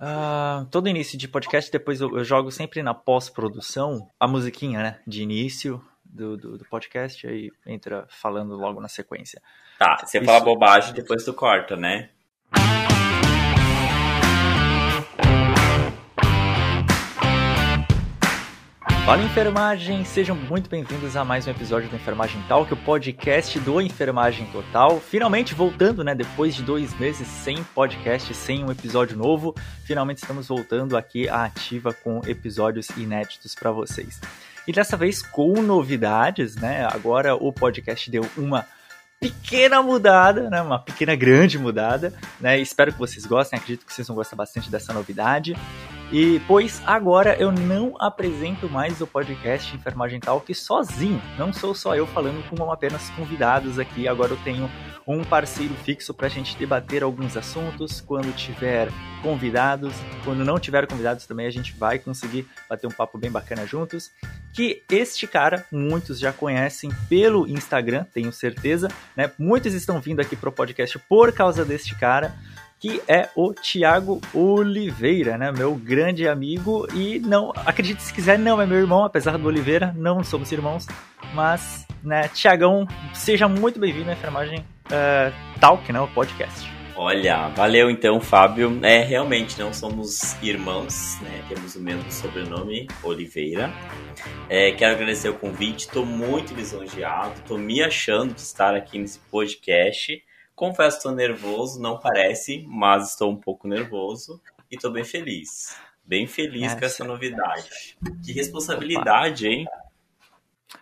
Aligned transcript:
Uh, 0.00 0.64
todo 0.66 0.88
início 0.88 1.18
de 1.18 1.26
podcast, 1.26 1.70
depois 1.72 2.00
eu, 2.00 2.16
eu 2.16 2.22
jogo 2.22 2.52
sempre 2.52 2.82
na 2.82 2.94
pós-produção 2.94 4.08
a 4.18 4.28
musiquinha, 4.28 4.80
né? 4.80 5.00
De 5.06 5.22
início 5.22 5.84
do, 6.04 6.36
do, 6.36 6.58
do, 6.58 6.64
podcast, 6.66 7.26
aí 7.26 7.50
entra 7.66 8.06
falando 8.08 8.56
logo 8.56 8.80
na 8.80 8.88
sequência. 8.88 9.42
Tá, 9.78 9.98
você 10.04 10.18
Isso... 10.18 10.26
fala 10.26 10.44
bobagem, 10.44 10.94
depois 10.94 11.24
tu 11.24 11.34
corta, 11.34 11.76
né? 11.76 12.10
Fala 19.08 19.22
enfermagem, 19.22 20.04
sejam 20.04 20.36
muito 20.36 20.68
bem-vindos 20.68 21.16
a 21.16 21.24
mais 21.24 21.46
um 21.46 21.50
episódio 21.50 21.88
do 21.88 21.96
Enfermagem 21.96 22.42
Talk, 22.46 22.70
o 22.70 22.76
podcast 22.76 23.58
do 23.60 23.80
Enfermagem 23.80 24.44
Total. 24.52 25.00
Finalmente 25.00 25.54
voltando, 25.54 26.04
né? 26.04 26.14
Depois 26.14 26.54
de 26.54 26.62
dois 26.62 26.92
meses 26.98 27.26
sem 27.26 27.64
podcast, 27.74 28.34
sem 28.34 28.62
um 28.62 28.70
episódio 28.70 29.16
novo, 29.16 29.54
finalmente 29.82 30.18
estamos 30.18 30.48
voltando 30.48 30.94
aqui 30.94 31.26
à 31.26 31.44
ativa 31.44 31.94
com 31.94 32.20
episódios 32.26 32.90
inéditos 32.98 33.54
para 33.54 33.72
vocês. 33.72 34.20
E 34.66 34.72
dessa 34.74 34.94
vez 34.94 35.22
com 35.22 35.54
novidades, 35.62 36.56
né? 36.56 36.86
Agora 36.92 37.34
o 37.34 37.50
podcast 37.50 38.10
deu 38.10 38.26
uma 38.36 38.66
pequena 39.18 39.82
mudada, 39.82 40.50
né? 40.50 40.60
Uma 40.60 40.80
pequena 40.80 41.16
grande 41.16 41.58
mudada, 41.58 42.12
né? 42.38 42.58
Espero 42.60 42.92
que 42.92 42.98
vocês 42.98 43.24
gostem, 43.24 43.58
acredito 43.58 43.86
que 43.86 43.94
vocês 43.94 44.06
vão 44.06 44.14
gostar 44.14 44.36
bastante 44.36 44.70
dessa 44.70 44.92
novidade. 44.92 45.56
E 46.10 46.40
pois 46.46 46.80
agora 46.86 47.36
eu 47.38 47.52
não 47.52 47.94
apresento 48.00 48.66
mais 48.66 49.02
o 49.02 49.06
podcast 49.06 49.76
Enfermagem 49.76 50.18
Talk 50.18 50.54
sozinho. 50.54 51.20
Não 51.36 51.52
sou 51.52 51.74
só 51.74 51.94
eu 51.94 52.06
falando 52.06 52.42
com 52.48 52.72
apenas 52.72 53.10
convidados 53.10 53.78
aqui. 53.78 54.08
Agora 54.08 54.32
eu 54.32 54.38
tenho 54.38 54.70
um 55.06 55.22
parceiro 55.22 55.74
fixo 55.84 56.14
para 56.14 56.26
a 56.26 56.30
gente 56.30 56.56
debater 56.56 57.02
alguns 57.02 57.36
assuntos. 57.36 58.00
Quando 58.00 58.34
tiver 58.34 58.88
convidados, 59.22 59.92
quando 60.24 60.46
não 60.46 60.58
tiver 60.58 60.86
convidados 60.86 61.26
também, 61.26 61.46
a 61.46 61.50
gente 61.50 61.76
vai 61.76 61.98
conseguir 61.98 62.46
bater 62.70 62.86
um 62.86 62.90
papo 62.90 63.18
bem 63.18 63.30
bacana 63.30 63.66
juntos. 63.66 64.10
Que 64.54 64.82
este 64.90 65.26
cara, 65.26 65.66
muitos 65.70 66.18
já 66.18 66.32
conhecem 66.32 66.90
pelo 67.06 67.46
Instagram, 67.46 68.06
tenho 68.14 68.32
certeza, 68.32 68.88
né? 69.14 69.30
Muitos 69.38 69.74
estão 69.74 70.00
vindo 70.00 70.20
aqui 70.20 70.34
pro 70.34 70.50
podcast 70.50 70.98
por 71.00 71.34
causa 71.34 71.66
deste 71.66 71.94
cara 71.94 72.34
que 72.78 73.02
é 73.08 73.28
o 73.34 73.52
Tiago 73.52 74.20
Oliveira, 74.32 75.36
né? 75.36 75.50
Meu 75.50 75.74
grande 75.74 76.28
amigo 76.28 76.86
e 76.94 77.18
não, 77.18 77.52
acredite 77.66 78.02
se 78.02 78.12
quiser, 78.12 78.38
não 78.38 78.60
é 78.60 78.66
meu 78.66 78.78
irmão, 78.78 79.04
apesar 79.04 79.36
do 79.36 79.48
Oliveira, 79.48 79.94
não 79.96 80.22
somos 80.22 80.52
irmãos, 80.52 80.86
mas, 81.34 81.86
né, 82.02 82.28
Tiagão, 82.28 82.86
seja 83.12 83.48
muito 83.48 83.80
bem-vindo 83.80 84.10
à 84.10 84.12
Enfermagem 84.12 84.60
uh, 84.60 85.60
Talk, 85.60 85.92
né, 85.92 86.00
o 86.00 86.08
podcast. 86.08 86.78
Olha, 87.00 87.48
valeu 87.50 87.88
então, 87.88 88.20
Fábio. 88.20 88.80
É, 88.82 89.04
realmente 89.04 89.56
não 89.56 89.72
somos 89.72 90.34
irmãos, 90.42 91.16
né? 91.22 91.44
Temos 91.48 91.76
o 91.76 91.80
mesmo 91.80 92.10
sobrenome, 92.10 92.88
Oliveira. 93.04 93.72
É, 94.48 94.72
quero 94.72 94.96
agradecer 94.96 95.28
o 95.28 95.34
convite, 95.34 95.86
estou 95.86 96.04
muito 96.04 96.52
lisonjeado, 96.54 97.34
estou 97.34 97.56
me 97.56 97.80
achando 97.80 98.34
de 98.34 98.40
estar 98.40 98.74
aqui 98.74 98.98
nesse 98.98 99.20
podcast. 99.30 100.20
Confesso 100.58 100.96
que 100.96 101.02
estou 101.02 101.12
nervoso, 101.12 101.80
não 101.80 102.00
parece, 102.00 102.66
mas 102.66 103.10
estou 103.10 103.30
um 103.30 103.36
pouco 103.36 103.68
nervoso 103.68 104.42
e 104.68 104.74
estou 104.74 104.90
bem 104.90 105.04
feliz. 105.04 105.78
Bem 106.04 106.26
feliz 106.26 106.74
com 106.74 106.84
essa 106.84 107.04
novidade. 107.04 107.96
Que 108.24 108.32
responsabilidade, 108.32 109.46
hein? 109.46 109.68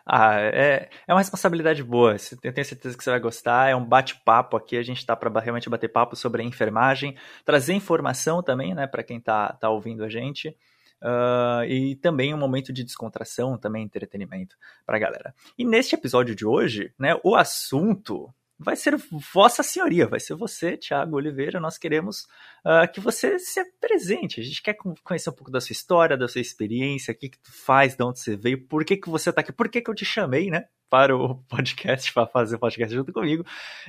Ah, 0.06 0.40
é, 0.40 0.88
é 1.06 1.12
uma 1.12 1.20
responsabilidade 1.20 1.84
boa. 1.84 2.16
Eu 2.42 2.54
tenho 2.54 2.64
certeza 2.64 2.96
que 2.96 3.04
você 3.04 3.10
vai 3.10 3.20
gostar. 3.20 3.68
É 3.68 3.76
um 3.76 3.84
bate-papo 3.84 4.56
aqui. 4.56 4.78
A 4.78 4.82
gente 4.82 4.96
está 4.96 5.14
para 5.14 5.40
realmente 5.40 5.68
bater 5.68 5.88
papo 5.88 6.16
sobre 6.16 6.40
a 6.40 6.44
enfermagem, 6.46 7.14
trazer 7.44 7.74
informação 7.74 8.42
também, 8.42 8.74
né, 8.74 8.86
para 8.86 9.02
quem 9.02 9.18
está 9.18 9.52
tá 9.52 9.68
ouvindo 9.68 10.02
a 10.02 10.08
gente. 10.08 10.56
Uh, 11.02 11.64
e 11.68 11.96
também 11.96 12.32
um 12.32 12.38
momento 12.38 12.72
de 12.72 12.82
descontração, 12.82 13.58
também 13.58 13.84
entretenimento 13.84 14.56
para 14.86 14.96
a 14.96 15.00
galera. 15.00 15.34
E 15.58 15.66
neste 15.66 15.94
episódio 15.94 16.34
de 16.34 16.46
hoje, 16.46 16.94
né, 16.98 17.20
o 17.22 17.36
assunto 17.36 18.32
vai 18.58 18.76
ser 18.76 18.96
Vossa 19.32 19.62
Senhoria, 19.62 20.06
vai 20.06 20.20
ser 20.20 20.34
você, 20.34 20.76
Tiago 20.76 21.16
Oliveira. 21.16 21.60
Nós 21.60 21.78
queremos 21.78 22.26
uh, 22.66 22.90
que 22.92 22.98
você 22.98 23.38
se 23.38 23.60
apresente. 23.60 24.40
A 24.40 24.44
gente 24.44 24.60
quer 24.60 24.76
conhecer 25.04 25.30
um 25.30 25.32
pouco 25.32 25.50
da 25.50 25.60
sua 25.60 25.72
história, 25.72 26.16
da 26.16 26.26
sua 26.26 26.40
experiência, 26.40 27.12
o 27.12 27.16
que, 27.16 27.28
que 27.28 27.38
tu 27.38 27.52
faz, 27.52 27.94
de 27.94 28.02
onde 28.02 28.18
você 28.18 28.36
veio, 28.36 28.66
por 28.66 28.84
que, 28.84 28.96
que 28.96 29.08
você 29.08 29.30
está 29.30 29.40
aqui, 29.40 29.52
por 29.52 29.68
que, 29.68 29.80
que 29.80 29.88
eu 29.88 29.94
te 29.94 30.04
chamei, 30.04 30.50
né? 30.50 30.64
para 30.88 31.16
o 31.16 31.36
podcast, 31.48 32.12
para 32.12 32.26
fazer 32.26 32.56
o 32.56 32.58
podcast 32.58 32.94
junto 32.94 33.12
comigo. 33.12 33.44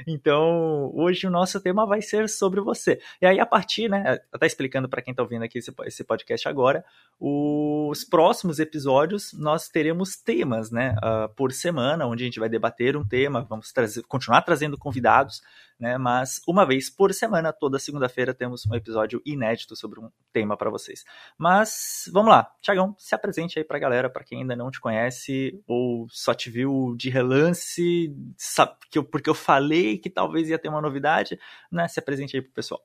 Então, 0.06 0.92
hoje 0.94 1.28
o 1.28 1.30
nosso 1.30 1.62
tema 1.62 1.86
vai 1.86 2.02
ser 2.02 2.28
sobre 2.28 2.60
você. 2.62 3.00
E 3.22 3.26
aí, 3.26 3.40
a 3.40 3.46
partir, 3.46 3.90
né, 3.90 4.20
até 4.32 4.46
explicando 4.46 4.90
para 4.90 5.02
quem 5.02 5.12
está 5.12 5.24
ouvindo 5.24 5.44
aqui 5.44 5.60
esse, 5.60 5.74
esse 5.86 6.04
podcast 6.04 6.48
agora, 6.48 6.84
os 7.20 8.04
próximos 8.04 8.60
episódios 8.60 9.34
nós 9.34 9.70
teremos 9.70 10.18
temas, 10.18 10.72
né, 10.72 10.96
uh, 10.98 11.30
por 11.36 11.52
semana, 11.52 12.06
onde 12.06 12.24
a 12.24 12.26
gente 12.26 12.40
vai 12.40 12.50
debater 12.50 12.98
um 12.98 13.08
tema, 13.08 13.46
vamos 13.48 13.72
trazer, 13.72 14.04
continuar 14.04 14.42
trazendo 14.42 14.78
convidados, 14.78 15.42
né? 15.80 15.98
Mas 15.98 16.42
uma 16.48 16.66
vez 16.66 16.90
por 16.90 17.14
semana, 17.14 17.54
toda 17.54 17.80
segunda-feira, 17.80 18.34
temos 18.34 18.66
um 18.66 18.76
episódio 18.76 19.22
inédito 19.26 19.76
sobre 19.76 20.00
um 20.00 20.10
tema 20.32 20.58
para 20.58 20.70
vocês. 20.70 21.04
Mas 21.38 22.10
vamos 22.12 22.32
lá, 22.32 22.52
Tiagão, 22.62 22.96
se 22.98 23.14
apresente 23.14 23.58
aí 23.60 23.66
para 23.66 23.78
a 23.78 23.80
galera, 23.80 24.10
para 24.10 24.24
quem 24.24 24.42
ainda 24.42 24.56
não 24.56 24.72
te 24.72 24.80
conhece 24.80 25.62
ou 25.68 26.08
só 26.10 26.34
te 26.34 26.50
viu 26.50 26.96
de 26.98 27.10
relance, 27.10 28.16
sabe, 28.38 28.76
que 28.90 28.98
eu, 28.98 29.04
porque 29.04 29.30
eu 29.30 29.36
falei 29.36 29.98
que 29.98 30.10
talvez 30.10 30.50
ia 30.50 30.60
ter 30.60 30.70
uma 30.70 30.82
novidade, 30.82 31.40
né? 31.72 31.88
Se 31.88 32.00
apresente 32.00 32.36
aí 32.36 32.42
pro 32.42 32.52
pessoal. 32.52 32.82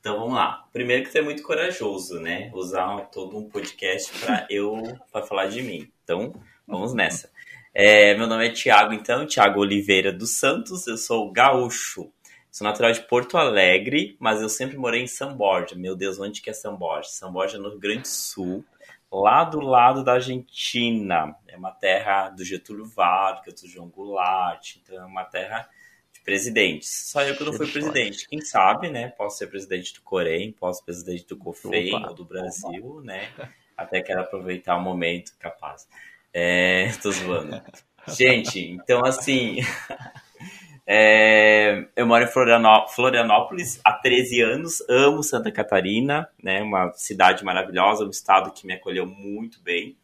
Então 0.00 0.18
vamos 0.18 0.34
lá. 0.34 0.66
Primeiro 0.72 1.04
que 1.04 1.10
você 1.10 1.18
é 1.18 1.22
muito 1.22 1.42
corajoso, 1.42 2.18
né? 2.20 2.50
Usar 2.54 3.10
todo 3.10 3.36
um 3.36 3.50
podcast 3.50 4.18
para 4.18 4.46
eu 4.48 4.82
para 5.12 5.26
falar 5.26 5.46
de 5.46 5.62
mim. 5.62 5.92
Então 6.02 6.32
vamos 6.66 6.94
nessa. 6.94 7.30
É, 7.72 8.14
meu 8.16 8.26
nome 8.26 8.48
é 8.48 8.50
Tiago, 8.50 8.92
então, 8.92 9.24
Tiago 9.24 9.60
Oliveira 9.60 10.12
dos 10.12 10.30
Santos, 10.30 10.88
eu 10.88 10.98
sou 10.98 11.30
gaúcho. 11.30 12.10
Sou 12.50 12.66
natural 12.66 12.90
de 12.90 13.00
Porto 13.02 13.38
Alegre, 13.38 14.16
mas 14.18 14.42
eu 14.42 14.48
sempre 14.48 14.76
morei 14.76 15.02
em 15.02 15.06
São 15.06 15.36
Borja. 15.36 15.76
Meu 15.76 15.94
Deus, 15.94 16.18
onde 16.18 16.42
que 16.42 16.50
é 16.50 16.52
São 16.52 16.76
Borja? 16.76 17.08
São 17.10 17.32
Borja 17.32 17.58
é 17.58 17.60
no 17.60 17.68
Rio 17.68 17.78
Grande 17.78 18.02
do 18.02 18.08
Sul, 18.08 18.64
lá 19.10 19.44
do 19.44 19.60
lado 19.60 20.02
da 20.02 20.14
Argentina. 20.14 21.36
É 21.46 21.56
uma 21.56 21.70
terra 21.70 22.30
do 22.30 22.44
Getúlio 22.44 22.84
Vargas, 22.86 23.62
do 23.62 23.68
João 23.68 23.88
Goulart, 23.88 24.74
então 24.82 24.96
é 24.96 25.04
uma 25.04 25.24
terra 25.24 25.68
de 26.12 26.20
presidentes. 26.22 27.08
Só 27.08 27.22
eu 27.22 27.36
que 27.36 27.44
não 27.44 27.52
fui 27.52 27.70
presidente. 27.70 28.26
Quem 28.28 28.40
sabe, 28.40 28.90
né? 28.90 29.10
Posso 29.10 29.38
ser 29.38 29.46
presidente 29.46 29.94
do 29.94 30.02
Corém, 30.02 30.50
posso 30.50 30.80
ser 30.80 30.86
presidente 30.86 31.24
do 31.28 31.36
COFEM 31.36 32.04
ou 32.04 32.14
do 32.14 32.24
Brasil, 32.24 32.96
Opa. 32.96 33.02
né? 33.02 33.30
Até 33.76 34.02
quero 34.02 34.22
aproveitar 34.22 34.76
o 34.76 34.80
momento 34.80 35.36
capaz. 35.38 35.86
É, 36.32 36.92
tô 37.02 37.10
zoando. 37.10 37.60
Gente, 38.08 38.60
então 38.60 39.04
assim. 39.04 39.58
É, 40.92 41.86
eu 41.94 42.04
moro 42.04 42.24
em 42.24 42.26
Florianópolis 42.26 43.80
há 43.84 43.92
13 43.92 44.40
anos, 44.40 44.84
amo 44.88 45.22
Santa 45.22 45.52
Catarina, 45.52 46.28
né, 46.42 46.60
uma 46.62 46.92
cidade 46.94 47.44
maravilhosa, 47.44 48.04
um 48.04 48.10
estado 48.10 48.52
que 48.52 48.66
me 48.66 48.72
acolheu 48.72 49.06
muito 49.06 49.62
bem. 49.62 49.96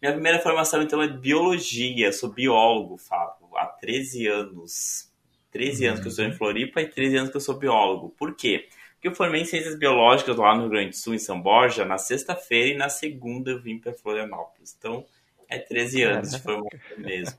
Minha 0.00 0.12
primeira 0.12 0.38
formação, 0.38 0.82
então, 0.82 1.00
é 1.00 1.08
biologia, 1.08 2.12
sou 2.12 2.30
biólogo, 2.30 2.98
Fábio, 2.98 3.48
há 3.56 3.64
13 3.64 4.26
anos. 4.26 5.10
13 5.50 5.84
uhum. 5.84 5.88
anos 5.88 6.00
que 6.00 6.06
eu 6.06 6.10
estou 6.10 6.24
em 6.26 6.32
Floripa 6.32 6.82
e 6.82 6.86
13 6.86 7.16
anos 7.16 7.30
que 7.30 7.36
eu 7.38 7.40
sou 7.40 7.58
biólogo. 7.58 8.10
Por 8.10 8.36
quê? 8.36 8.68
Porque 8.92 9.08
eu 9.08 9.14
formei 9.14 9.40
em 9.40 9.46
Ciências 9.46 9.78
Biológicas 9.78 10.36
lá 10.36 10.54
no 10.54 10.62
Rio 10.62 10.70
Grande 10.70 10.90
do 10.90 10.96
Sul, 10.96 11.14
em 11.14 11.18
São 11.18 11.40
Borja, 11.40 11.86
na 11.86 11.96
sexta-feira, 11.96 12.74
e 12.74 12.76
na 12.76 12.90
segunda 12.90 13.50
eu 13.50 13.62
vim 13.62 13.78
para 13.78 13.94
Florianópolis. 13.94 14.76
Então, 14.78 15.04
é 15.48 15.58
13 15.58 16.02
anos 16.02 16.30
de 16.30 16.40
formação 16.40 16.68
mesmo. 16.98 17.38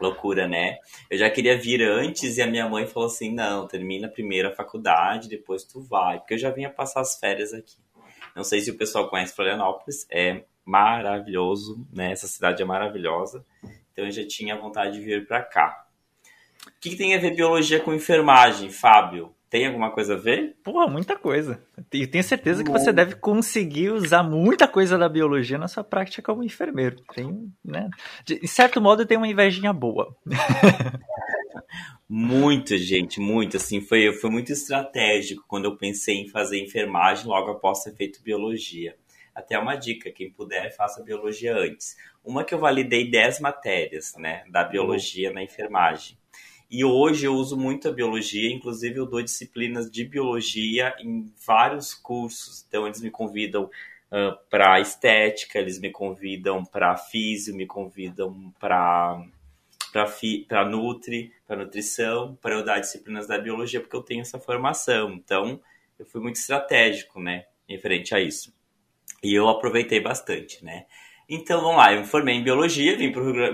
Loucura, 0.00 0.46
né? 0.46 0.78
Eu 1.10 1.16
já 1.16 1.30
queria 1.30 1.56
vir 1.56 1.82
antes 1.82 2.36
e 2.36 2.42
a 2.42 2.46
minha 2.46 2.68
mãe 2.68 2.86
falou 2.86 3.08
assim: 3.08 3.32
não, 3.32 3.66
termina 3.66 4.08
primeiro 4.08 4.48
a 4.48 4.52
faculdade, 4.52 5.28
depois 5.28 5.64
tu 5.64 5.80
vai. 5.80 6.18
Porque 6.18 6.34
eu 6.34 6.38
já 6.38 6.50
vinha 6.50 6.68
passar 6.68 7.00
as 7.00 7.18
férias 7.18 7.54
aqui. 7.54 7.76
Não 8.34 8.44
sei 8.44 8.60
se 8.60 8.70
o 8.70 8.76
pessoal 8.76 9.08
conhece 9.08 9.34
Florianópolis, 9.34 10.06
é 10.10 10.44
maravilhoso, 10.64 11.86
né? 11.92 12.12
Essa 12.12 12.26
cidade 12.26 12.60
é 12.60 12.66
maravilhosa. 12.66 13.44
Então 13.92 14.04
eu 14.04 14.10
já 14.10 14.26
tinha 14.26 14.58
vontade 14.58 14.98
de 14.98 15.04
vir 15.04 15.26
para 15.26 15.42
cá. 15.42 15.86
O 16.66 16.80
que, 16.80 16.90
que 16.90 16.96
tem 16.96 17.14
a 17.14 17.18
ver 17.18 17.34
biologia 17.34 17.80
com 17.80 17.94
enfermagem, 17.94 18.70
Fábio? 18.70 19.35
Tem 19.48 19.66
alguma 19.66 19.92
coisa 19.92 20.14
a 20.14 20.16
ver? 20.16 20.56
Pô, 20.62 20.88
muita 20.88 21.16
coisa. 21.16 21.62
E 21.92 22.06
tenho 22.06 22.24
certeza 22.24 22.64
que 22.64 22.70
você 22.70 22.92
deve 22.92 23.14
conseguir 23.14 23.90
usar 23.90 24.24
muita 24.24 24.66
coisa 24.66 24.98
da 24.98 25.08
biologia 25.08 25.56
na 25.56 25.68
sua 25.68 25.84
prática 25.84 26.20
como 26.20 26.42
enfermeiro. 26.42 26.96
Tem, 27.14 27.52
né? 27.64 27.88
De 28.24 28.46
certo 28.48 28.80
modo, 28.80 29.06
tem 29.06 29.16
uma 29.16 29.28
invejinha 29.28 29.72
boa. 29.72 30.16
muito, 32.08 32.76
gente, 32.76 33.20
muito. 33.20 33.56
Assim, 33.56 33.80
foi, 33.80 34.12
foi 34.14 34.30
muito 34.30 34.50
estratégico 34.52 35.44
quando 35.46 35.66
eu 35.66 35.76
pensei 35.76 36.16
em 36.16 36.28
fazer 36.28 36.60
enfermagem 36.60 37.26
logo 37.26 37.52
após 37.52 37.84
ter 37.84 37.94
feito 37.94 38.22
biologia. 38.22 38.96
Até 39.32 39.56
uma 39.58 39.76
dica, 39.76 40.10
quem 40.10 40.30
puder, 40.30 40.74
faça 40.74 41.04
biologia 41.04 41.54
antes. 41.54 41.94
Uma 42.24 42.42
que 42.42 42.54
eu 42.54 42.58
validei 42.58 43.08
10 43.08 43.38
matérias, 43.40 44.14
né, 44.16 44.42
da 44.50 44.64
biologia 44.64 45.30
na 45.30 45.42
enfermagem. 45.42 46.16
E 46.70 46.84
hoje 46.84 47.26
eu 47.26 47.34
uso 47.34 47.56
muito 47.56 47.88
a 47.88 47.92
biologia, 47.92 48.52
inclusive 48.52 48.98
eu 48.98 49.06
dou 49.06 49.22
disciplinas 49.22 49.90
de 49.90 50.04
biologia 50.04 50.94
em 50.98 51.32
vários 51.46 51.94
cursos. 51.94 52.64
Então 52.66 52.86
eles 52.86 53.00
me 53.00 53.10
convidam 53.10 53.64
uh, 53.64 54.36
para 54.50 54.80
estética, 54.80 55.58
eles 55.58 55.78
me 55.78 55.90
convidam 55.90 56.64
para 56.64 56.96
físio, 56.96 57.54
me 57.54 57.66
convidam 57.66 58.52
para 58.58 59.24
para 60.46 60.68
Nutri, 60.68 61.32
para 61.46 61.56
nutrição, 61.56 62.36
para 62.42 62.54
eu 62.54 62.62
dar 62.62 62.80
disciplinas 62.80 63.26
da 63.26 63.38
biologia, 63.38 63.80
porque 63.80 63.96
eu 63.96 64.02
tenho 64.02 64.20
essa 64.20 64.38
formação. 64.38 65.12
Então, 65.12 65.58
eu 65.98 66.04
fui 66.04 66.20
muito 66.20 66.36
estratégico, 66.36 67.18
né, 67.18 67.46
em 67.66 67.78
frente 67.78 68.14
a 68.14 68.20
isso. 68.20 68.54
E 69.22 69.32
eu 69.34 69.48
aproveitei 69.48 69.98
bastante, 69.98 70.62
né. 70.62 70.84
Então, 71.26 71.62
vamos 71.62 71.78
lá, 71.78 71.94
eu 71.94 72.00
me 72.00 72.06
formei 72.06 72.34
em 72.34 72.44
biologia, 72.44 72.94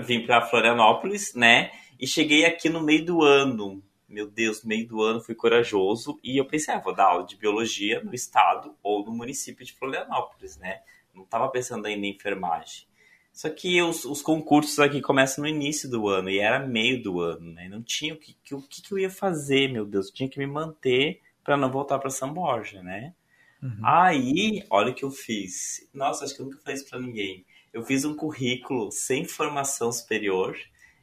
vim 0.03 0.25
para 0.25 0.41
Florianópolis, 0.41 1.33
né, 1.33 1.71
e 2.03 2.07
cheguei 2.07 2.43
aqui 2.43 2.67
no 2.67 2.83
meio 2.83 3.05
do 3.05 3.23
ano. 3.23 3.81
Meu 4.09 4.29
Deus, 4.29 4.61
no 4.61 4.67
meio 4.67 4.85
do 4.85 5.01
ano 5.01 5.21
fui 5.21 5.33
corajoso 5.33 6.19
e 6.21 6.37
eu 6.37 6.45
pensei, 6.45 6.73
ah, 6.73 6.79
vou 6.79 6.93
dar 6.93 7.05
aula 7.05 7.25
de 7.25 7.37
biologia 7.37 8.03
no 8.03 8.13
estado 8.13 8.75
ou 8.83 9.05
no 9.05 9.13
município 9.13 9.65
de 9.65 9.71
Florianópolis, 9.71 10.57
né? 10.57 10.81
Não 11.15 11.23
estava 11.23 11.47
pensando 11.47 11.85
ainda 11.85 12.05
em 12.05 12.13
enfermagem. 12.13 12.85
Só 13.31 13.49
que 13.49 13.81
os, 13.81 14.03
os, 14.03 14.21
concursos 14.21 14.77
aqui 14.79 14.99
começam 14.99 15.43
no 15.43 15.49
início 15.49 15.89
do 15.89 16.09
ano 16.09 16.29
e 16.29 16.39
era 16.39 16.59
meio 16.59 17.01
do 17.01 17.21
ano, 17.21 17.53
né? 17.53 17.69
Não 17.69 17.81
tinha 17.81 18.13
o 18.13 18.17
que, 18.17 18.35
que 18.43 18.53
o 18.53 18.61
que, 18.61 18.81
eu 18.91 18.99
ia 18.99 19.09
fazer, 19.09 19.71
meu 19.71 19.85
Deus. 19.85 20.07
Eu 20.07 20.13
tinha 20.13 20.29
que 20.29 20.37
me 20.37 20.45
manter 20.45 21.21
para 21.41 21.55
não 21.55 21.71
voltar 21.71 21.99
para 21.99 22.09
São 22.09 22.33
Borja, 22.33 22.83
né? 22.83 23.13
Uhum. 23.61 23.79
Aí, 23.81 24.65
olha 24.69 24.91
o 24.91 24.93
que 24.93 25.05
eu 25.05 25.09
fiz. 25.09 25.89
Nossa, 25.93 26.25
acho 26.25 26.35
que 26.35 26.41
eu 26.41 26.47
nunca 26.47 26.59
fiz 26.65 26.83
para 26.83 26.99
ninguém. 26.99 27.45
Eu 27.71 27.81
fiz 27.81 28.03
um 28.03 28.13
currículo 28.13 28.91
sem 28.91 29.23
formação 29.23 29.89
superior 29.89 30.53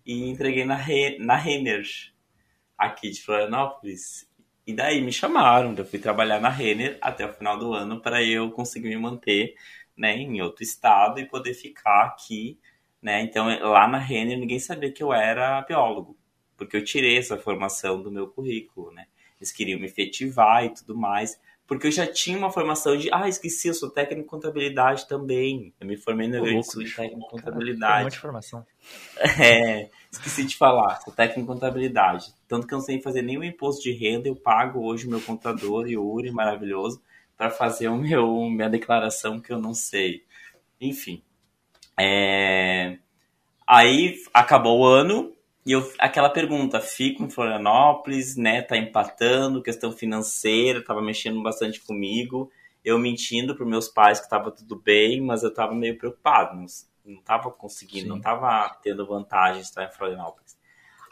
e 0.05 0.29
entreguei 0.29 0.65
na, 0.65 0.75
Re, 0.75 1.19
na 1.19 1.37
Renner, 1.37 1.85
aqui 2.77 3.11
de 3.11 3.23
Florianópolis. 3.23 4.29
E 4.67 4.73
daí 4.73 5.01
me 5.01 5.13
chamaram, 5.13 5.75
eu 5.77 5.85
fui 5.85 5.99
trabalhar 5.99 6.41
na 6.41 6.49
Renner 6.49 6.99
até 7.01 7.27
o 7.27 7.33
final 7.33 7.59
do 7.59 7.73
ano 7.73 8.01
para 8.01 8.23
eu 8.23 8.51
conseguir 8.51 8.89
me 8.89 8.97
manter 8.97 9.55
né, 9.97 10.17
em 10.17 10.41
outro 10.41 10.63
estado 10.63 11.19
e 11.21 11.27
poder 11.27 11.55
ficar 11.55 12.05
aqui. 12.05 12.59
Né? 13.03 13.23
Então, 13.23 13.47
lá 13.47 13.89
na 13.89 13.99
Renner, 13.99 14.39
ninguém 14.39 14.59
sabia 14.59 14.93
que 14.93 15.03
eu 15.03 15.13
era 15.13 15.63
biólogo, 15.63 16.17
porque 16.57 16.77
eu 16.77 16.85
tirei 16.85 17.19
essa 17.19 17.37
formação 17.37 18.03
do 18.03 18.11
meu 18.11 18.29
currículo. 18.29 18.93
Né? 18.93 19.07
Eles 19.41 19.53
queriam 19.53 19.81
me 19.81 19.87
efetivar 19.87 20.65
e 20.65 20.75
tudo 20.75 20.97
mais 20.97 21.41
porque 21.71 21.87
eu 21.87 21.93
já 21.93 22.05
tinha 22.05 22.37
uma 22.37 22.51
formação 22.51 22.97
de, 22.97 23.09
ah, 23.13 23.29
esqueci, 23.29 23.69
eu 23.69 23.75
sou 23.75 23.89
técnico 23.89 24.23
em 24.23 24.27
contabilidade 24.27 25.07
também. 25.07 25.73
Eu 25.79 25.87
me 25.87 25.97
formei 25.97 26.27
no 26.27 26.35
Rio 26.35 26.43
Grande 26.43 26.59
do 26.59 26.65
Sul 26.65 26.83
em 26.83 26.91
técnico 26.91 27.25
em 27.25 27.31
contabilidade. 27.31 28.01
Um 28.01 28.03
monte 28.03 28.13
de 28.15 28.19
formação. 28.19 28.67
É, 29.41 29.89
esqueci 30.11 30.45
de 30.47 30.57
falar, 30.57 31.01
sou 31.03 31.15
técnico 31.15 31.43
em 31.43 31.47
contabilidade. 31.47 32.35
Tanto 32.49 32.67
que 32.67 32.75
eu 32.75 32.79
não 32.79 32.85
sei 32.85 33.01
fazer 33.01 33.23
nenhum 33.23 33.45
imposto 33.45 33.85
de 33.85 33.93
renda, 33.93 34.27
eu 34.27 34.35
pago 34.35 34.85
hoje 34.85 35.07
o 35.07 35.11
meu 35.11 35.21
contador, 35.21 35.89
Yuri, 35.89 36.33
maravilhoso, 36.33 37.01
para 37.37 37.51
fazer 37.51 37.87
o 37.87 37.97
meu, 37.97 38.51
minha 38.51 38.69
declaração 38.69 39.39
que 39.39 39.53
eu 39.53 39.61
não 39.61 39.73
sei. 39.73 40.25
Enfim. 40.81 41.23
É... 41.97 42.99
Aí 43.65 44.21
acabou 44.35 44.81
o 44.81 44.85
ano, 44.85 45.33
e 45.71 45.73
eu, 45.73 45.89
aquela 46.01 46.29
pergunta, 46.29 46.81
fico 46.81 47.23
em 47.23 47.31
Florianópolis, 47.31 48.35
né? 48.35 48.61
Tá 48.61 48.77
empatando, 48.77 49.63
questão 49.63 49.93
financeira, 49.93 50.83
tava 50.85 51.01
mexendo 51.01 51.41
bastante 51.41 51.81
comigo. 51.81 52.51
Eu 52.85 52.99
mentindo 52.99 53.55
para 53.55 53.65
meus 53.65 53.89
pais 53.89 54.19
que 54.19 54.29
tava 54.29 54.51
tudo 54.51 54.75
bem, 54.75 55.21
mas 55.21 55.45
eu 55.45 55.55
tava 55.55 55.73
meio 55.73 55.97
preocupado, 55.97 56.57
não, 56.57 56.67
não 57.05 57.23
tava 57.23 57.53
conseguindo, 57.53 58.03
Sim. 58.03 58.09
não 58.09 58.21
tava 58.21 58.69
tendo 58.83 59.07
vantagem 59.07 59.61
de 59.61 59.69
estar 59.69 59.85
em 59.85 59.93
Florianópolis. 59.93 60.59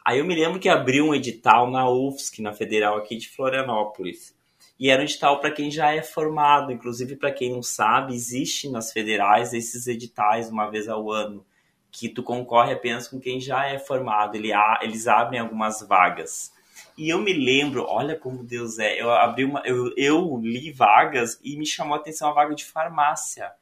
Aí 0.04 0.18
eu 0.18 0.24
me 0.24 0.34
lembro 0.34 0.58
que 0.58 0.68
abriu 0.68 1.06
um 1.06 1.14
edital 1.14 1.70
na 1.70 1.88
UFSC, 1.88 2.42
na 2.42 2.52
Federal 2.52 2.96
aqui 2.96 3.16
de 3.16 3.28
Florianópolis. 3.28 4.36
E 4.76 4.90
era 4.90 5.00
um 5.00 5.04
edital 5.04 5.40
para 5.40 5.52
quem 5.52 5.70
já 5.70 5.94
é 5.94 6.02
formado, 6.02 6.72
inclusive 6.72 7.14
para 7.14 7.30
quem 7.30 7.52
não 7.52 7.62
sabe, 7.62 8.12
existe 8.12 8.68
nas 8.68 8.90
federais 8.90 9.54
esses 9.54 9.86
editais 9.86 10.50
uma 10.50 10.68
vez 10.68 10.88
ao 10.88 11.12
ano 11.12 11.46
que 11.90 12.08
tu 12.08 12.22
concorre 12.22 12.72
apenas 12.72 13.08
com 13.08 13.18
quem 13.18 13.40
já 13.40 13.66
é 13.66 13.78
formado, 13.78 14.36
ele, 14.36 14.50
eles 14.82 15.06
abrem 15.06 15.40
algumas 15.40 15.80
vagas. 15.86 16.52
E 16.96 17.08
eu 17.08 17.20
me 17.20 17.32
lembro, 17.32 17.84
olha 17.88 18.16
como 18.16 18.44
Deus 18.44 18.78
é, 18.78 19.00
eu 19.00 19.10
abri 19.10 19.44
uma, 19.44 19.62
eu, 19.64 19.92
eu 19.96 20.40
li 20.42 20.72
vagas 20.72 21.38
e 21.42 21.56
me 21.56 21.64
chamou 21.64 21.94
a 21.94 21.98
atenção 21.98 22.28
a 22.28 22.32
vaga 22.34 22.54
de 22.54 22.64
farmácia. 22.64 23.52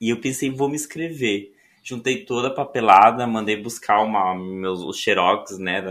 E 0.00 0.08
eu 0.08 0.20
pensei, 0.20 0.50
vou 0.50 0.68
me 0.68 0.74
inscrever. 0.74 1.54
Juntei 1.84 2.24
toda 2.24 2.48
a 2.48 2.54
papelada, 2.54 3.26
mandei 3.26 3.60
buscar 3.60 4.00
uma, 4.00 4.34
meus, 4.34 4.80
os 4.80 4.96
xerox, 4.98 5.58
né, 5.58 5.82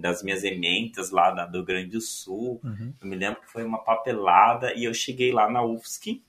das 0.00 0.22
minhas 0.22 0.42
ementas 0.44 1.10
lá 1.10 1.32
da, 1.32 1.46
do 1.46 1.58
Rio 1.58 1.66
Grande 1.66 1.90
do 1.90 2.00
Sul. 2.00 2.60
Uhum. 2.64 2.94
Eu 3.00 3.08
me 3.08 3.16
lembro 3.16 3.40
que 3.40 3.50
foi 3.50 3.64
uma 3.64 3.78
papelada 3.78 4.72
e 4.74 4.84
eu 4.84 4.94
cheguei 4.94 5.32
lá 5.32 5.50
na 5.50 5.64
UFSC 5.64 6.22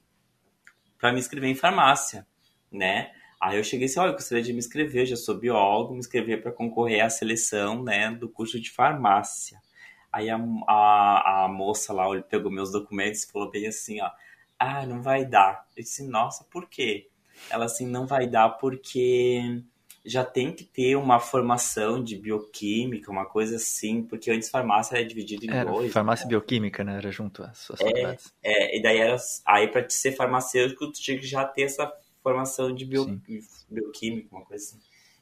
para 1.00 1.12
me 1.12 1.20
inscrever 1.20 1.50
em 1.50 1.56
farmácia, 1.56 2.28
né? 2.72 3.12
Aí 3.44 3.58
eu 3.58 3.64
cheguei 3.64 3.88
assim, 3.88 4.00
olha, 4.00 4.12
eu 4.12 4.14
gostaria 4.14 4.42
de 4.42 4.54
me 4.54 4.60
inscrever, 4.60 5.06
já 5.06 5.18
sou 5.18 5.38
biólogo, 5.38 5.92
me 5.92 6.00
inscrever 6.00 6.42
para 6.42 6.50
concorrer 6.50 7.04
à 7.04 7.10
seleção, 7.10 7.84
né, 7.84 8.10
do 8.10 8.30
curso 8.30 8.58
de 8.58 8.72
farmácia. 8.72 9.62
Aí 10.10 10.30
a, 10.30 10.38
a, 10.66 11.44
a 11.44 11.48
moça 11.50 11.92
lá 11.92 12.06
pegou 12.22 12.50
meus 12.50 12.72
documentos 12.72 13.24
e 13.24 13.30
falou 13.30 13.52
bem 13.52 13.68
assim, 13.68 14.00
ó, 14.00 14.10
ah, 14.58 14.86
não 14.86 15.02
vai 15.02 15.26
dar. 15.26 15.68
Eu 15.76 15.84
disse, 15.84 16.08
nossa, 16.08 16.46
por 16.46 16.70
quê? 16.70 17.10
Ela 17.50 17.66
assim, 17.66 17.86
não 17.86 18.08
vai 18.08 18.28
dar 18.28 18.48
porque 18.48 19.62
já 20.06 20.24
tem 20.24 20.54
que 20.54 20.64
ter 20.64 20.96
uma 20.96 21.20
formação 21.20 22.02
de 22.02 22.16
bioquímica, 22.16 23.12
uma 23.12 23.26
coisa 23.26 23.58
assim, 23.58 24.04
porque 24.04 24.32
antes 24.32 24.50
farmácia 24.50 24.96
era 24.96 25.06
dividida 25.06 25.46
em 25.46 25.50
era, 25.50 25.70
dois. 25.70 25.92
Farmácia 25.92 26.24
né? 26.24 26.28
e 26.28 26.30
bioquímica, 26.30 26.82
né? 26.82 26.96
Era 26.96 27.12
junto 27.12 27.44
às 27.44 27.58
suas 27.58 27.82
é, 27.82 27.86
faculdades. 27.86 28.34
É, 28.42 28.78
e 28.78 28.82
daí 28.82 29.00
era. 29.00 29.18
Aí 29.46 29.68
para 29.68 29.90
ser 29.90 30.14
farmacêutico, 30.14 30.90
tu 30.94 31.02
tinha 31.02 31.20
que 31.20 31.28
já 31.28 31.44
ter 31.44 31.64
essa 31.64 31.92
formação 32.24 32.74
de 32.74 32.86
bio, 32.86 33.22
bioquímica, 33.70 34.36
uma 34.36 34.46
coisa 34.46 34.64
assim. 34.64 34.80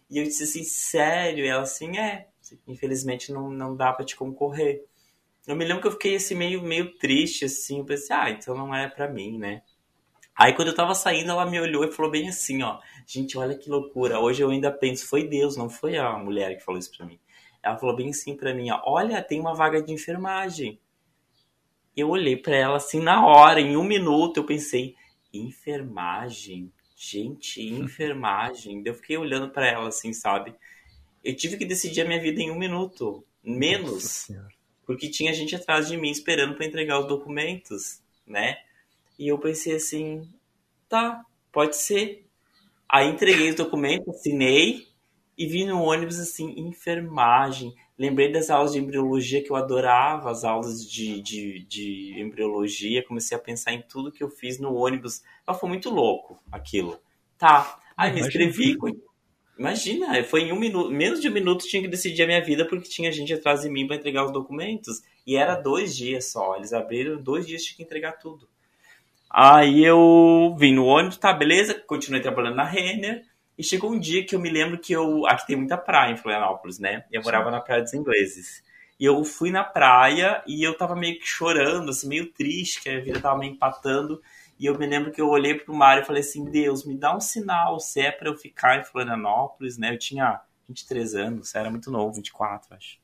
E 0.10 0.20
eu 0.20 0.24
disse 0.24 0.44
assim, 0.44 0.64
sério? 0.64 1.44
E 1.44 1.48
ela 1.48 1.64
assim, 1.64 1.98
é, 1.98 2.28
infelizmente 2.68 3.32
não, 3.32 3.50
não 3.50 3.76
dá 3.76 3.92
para 3.92 4.06
te 4.06 4.16
concorrer. 4.16 4.86
Eu 5.48 5.56
me 5.56 5.66
lembro 5.66 5.82
que 5.82 5.88
eu 5.88 5.92
fiquei 5.94 6.16
assim 6.16 6.36
meio, 6.36 6.62
meio 6.62 6.96
triste, 6.98 7.46
assim, 7.46 7.80
eu 7.80 7.86
pensei, 7.86 8.16
ah, 8.16 8.30
então 8.30 8.56
não 8.56 8.76
é 8.76 8.88
para 8.88 9.10
mim, 9.10 9.40
né? 9.40 9.64
Aí 10.36 10.54
quando 10.54 10.70
eu 10.70 10.76
tava 10.76 10.94
saindo, 10.94 11.32
ela 11.32 11.46
me 11.46 11.60
olhou 11.60 11.84
e 11.84 11.92
falou 11.92 12.12
bem 12.12 12.30
assim, 12.30 12.62
ó, 12.62 12.80
gente, 13.08 13.38
olha 13.38 13.58
que 13.58 13.70
loucura, 13.70 14.20
hoje 14.20 14.44
eu 14.44 14.50
ainda 14.50 14.72
penso, 14.72 15.08
foi 15.08 15.28
Deus, 15.28 15.58
não 15.58 15.70
foi 15.70 15.98
a 15.98 16.18
mulher 16.18 16.56
que 16.56 16.64
falou 16.64 16.80
isso 16.80 16.96
pra 16.96 17.06
mim. 17.06 17.20
Ela 17.64 17.78
falou 17.78 17.96
bem 17.96 18.10
assim 18.10 18.36
pra 18.36 18.54
mim, 18.54 18.70
ó, 18.70 18.82
olha, 18.86 19.22
tem 19.24 19.40
uma 19.40 19.56
vaga 19.56 19.82
de 19.82 19.92
enfermagem. 19.92 20.80
Eu 21.96 22.10
olhei 22.10 22.38
para 22.38 22.56
ela 22.56 22.78
assim 22.78 23.02
na 23.02 23.26
hora, 23.26 23.60
em 23.60 23.76
um 23.76 23.84
minuto, 23.84 24.38
eu 24.38 24.46
pensei, 24.46 24.96
enfermagem? 25.34 26.72
Gente, 27.02 27.64
enfermagem. 27.64 28.84
eu 28.86 28.94
fiquei 28.94 29.18
olhando 29.18 29.50
para 29.50 29.68
ela 29.68 29.88
assim, 29.88 30.14
sabe? 30.14 30.54
Eu 31.24 31.36
tive 31.36 31.58
que 31.58 31.66
decidir 31.66 32.02
a 32.02 32.06
minha 32.06 32.22
vida 32.22 32.40
em 32.40 32.52
um 32.52 32.60
minuto, 32.60 33.26
menos, 33.44 34.32
porque 34.86 35.10
tinha 35.10 35.34
gente 35.34 35.56
atrás 35.56 35.88
de 35.88 35.98
mim 35.98 36.12
esperando 36.12 36.56
para 36.56 36.66
entregar 36.66 37.00
os 37.00 37.08
documentos, 37.08 38.02
né? 38.26 38.58
E 39.18 39.28
eu 39.28 39.40
pensei 39.40 39.76
assim, 39.76 40.30
tá, 40.88 41.26
pode 41.52 41.76
ser. 41.76 42.24
Aí 42.88 43.10
entreguei 43.10 43.50
os 43.50 43.56
documentos, 43.56 44.16
assinei 44.16 44.88
e 45.36 45.48
vi 45.48 45.66
no 45.66 45.82
ônibus 45.82 46.20
assim, 46.20 46.54
enfermagem. 46.60 47.74
Lembrei 48.02 48.32
das 48.32 48.50
aulas 48.50 48.74
de 48.74 48.80
embriologia 48.80 49.44
que 49.44 49.52
eu 49.52 49.56
adorava, 49.56 50.32
as 50.32 50.44
aulas 50.44 50.84
de, 50.84 51.22
de, 51.22 51.64
de 51.66 52.20
embriologia. 52.20 53.06
Comecei 53.06 53.38
a 53.38 53.40
pensar 53.40 53.74
em 53.74 53.82
tudo 53.84 54.12
que 54.12 54.24
eu 54.24 54.30
fiz 54.32 54.58
no 54.58 54.74
ônibus. 54.74 55.22
Mas 55.46 55.60
foi 55.60 55.70
muito 55.70 55.92
louco 55.92 56.40
aquilo. 56.52 57.00
Tá. 57.38 57.80
Aí 57.96 58.12
me 58.12 58.22
inscrevi. 58.22 58.76
Imagina, 59.56 60.24
foi 60.24 60.46
em 60.46 60.52
um 60.52 60.60
minuto, 60.60 60.90
menos 60.90 61.22
de 61.22 61.30
um 61.30 61.32
minuto 61.32 61.68
tinha 61.68 61.80
que 61.80 61.88
decidir 61.88 62.24
a 62.24 62.26
minha 62.26 62.44
vida 62.44 62.66
porque 62.66 62.90
tinha 62.90 63.12
gente 63.12 63.36
atrás 63.36 63.62
de 63.62 63.70
mim 63.70 63.86
para 63.86 63.98
entregar 63.98 64.26
os 64.26 64.32
documentos. 64.32 65.04
E 65.28 65.36
era 65.36 65.54
dois 65.54 65.96
dias 65.96 66.32
só. 66.32 66.56
Eles 66.56 66.74
abriram 66.74 67.22
dois 67.22 67.46
dias, 67.46 67.62
tinha 67.62 67.78
que 67.78 67.84
entregar 67.84 68.14
tudo. 68.14 68.50
Aí 69.30 69.86
eu 69.86 70.56
vim 70.58 70.74
no 70.74 70.86
ônibus, 70.86 71.18
tá, 71.18 71.32
beleza, 71.34 71.76
continuei 71.76 72.20
trabalhando 72.20 72.56
na 72.56 72.66
Renner. 72.66 73.24
E 73.62 73.64
chegou 73.64 73.92
um 73.92 74.00
dia 74.00 74.26
que 74.26 74.34
eu 74.34 74.40
me 74.40 74.50
lembro 74.50 74.80
que 74.80 74.92
eu. 74.92 75.28
Aqui 75.28 75.46
tem 75.46 75.56
muita 75.56 75.78
praia 75.78 76.12
em 76.12 76.18
Florianópolis, 76.18 76.80
né? 76.80 77.06
Eu 77.12 77.22
morava 77.22 77.46
Sim. 77.46 77.52
na 77.52 77.62
Praia 77.62 77.84
dos 77.84 77.94
Ingleses. 77.94 78.64
E 79.00 79.06
eu 79.06 79.24
fui 79.24 79.52
na 79.52 79.64
praia 79.64 80.44
e 80.48 80.64
eu 80.64 80.76
tava 80.76 80.96
meio 80.96 81.20
que 81.20 81.28
chorando, 81.28 81.92
assim, 81.92 82.08
meio 82.08 82.34
triste, 82.34 82.82
que 82.82 82.90
a 82.90 83.00
vida 83.00 83.20
tava 83.20 83.38
meio 83.38 83.54
empatando. 83.54 84.20
E 84.58 84.66
eu 84.66 84.76
me 84.80 84.88
lembro 84.88 85.12
que 85.12 85.22
eu 85.22 85.30
olhei 85.30 85.54
pro 85.54 85.76
mar 85.76 86.00
e 86.00 86.04
falei 86.04 86.22
assim: 86.22 86.44
Deus, 86.46 86.84
me 86.84 86.98
dá 86.98 87.16
um 87.16 87.20
sinal 87.20 87.80
se 87.80 88.02
é 88.02 88.10
pra 88.10 88.30
eu 88.30 88.36
ficar 88.36 88.80
em 88.80 88.84
Florianópolis, 88.84 89.78
né? 89.78 89.94
Eu 89.94 90.00
tinha 90.00 90.42
23 90.68 91.14
anos, 91.14 91.54
era 91.54 91.70
muito 91.70 91.92
novo, 91.92 92.16
24, 92.16 92.74
acho. 92.74 92.98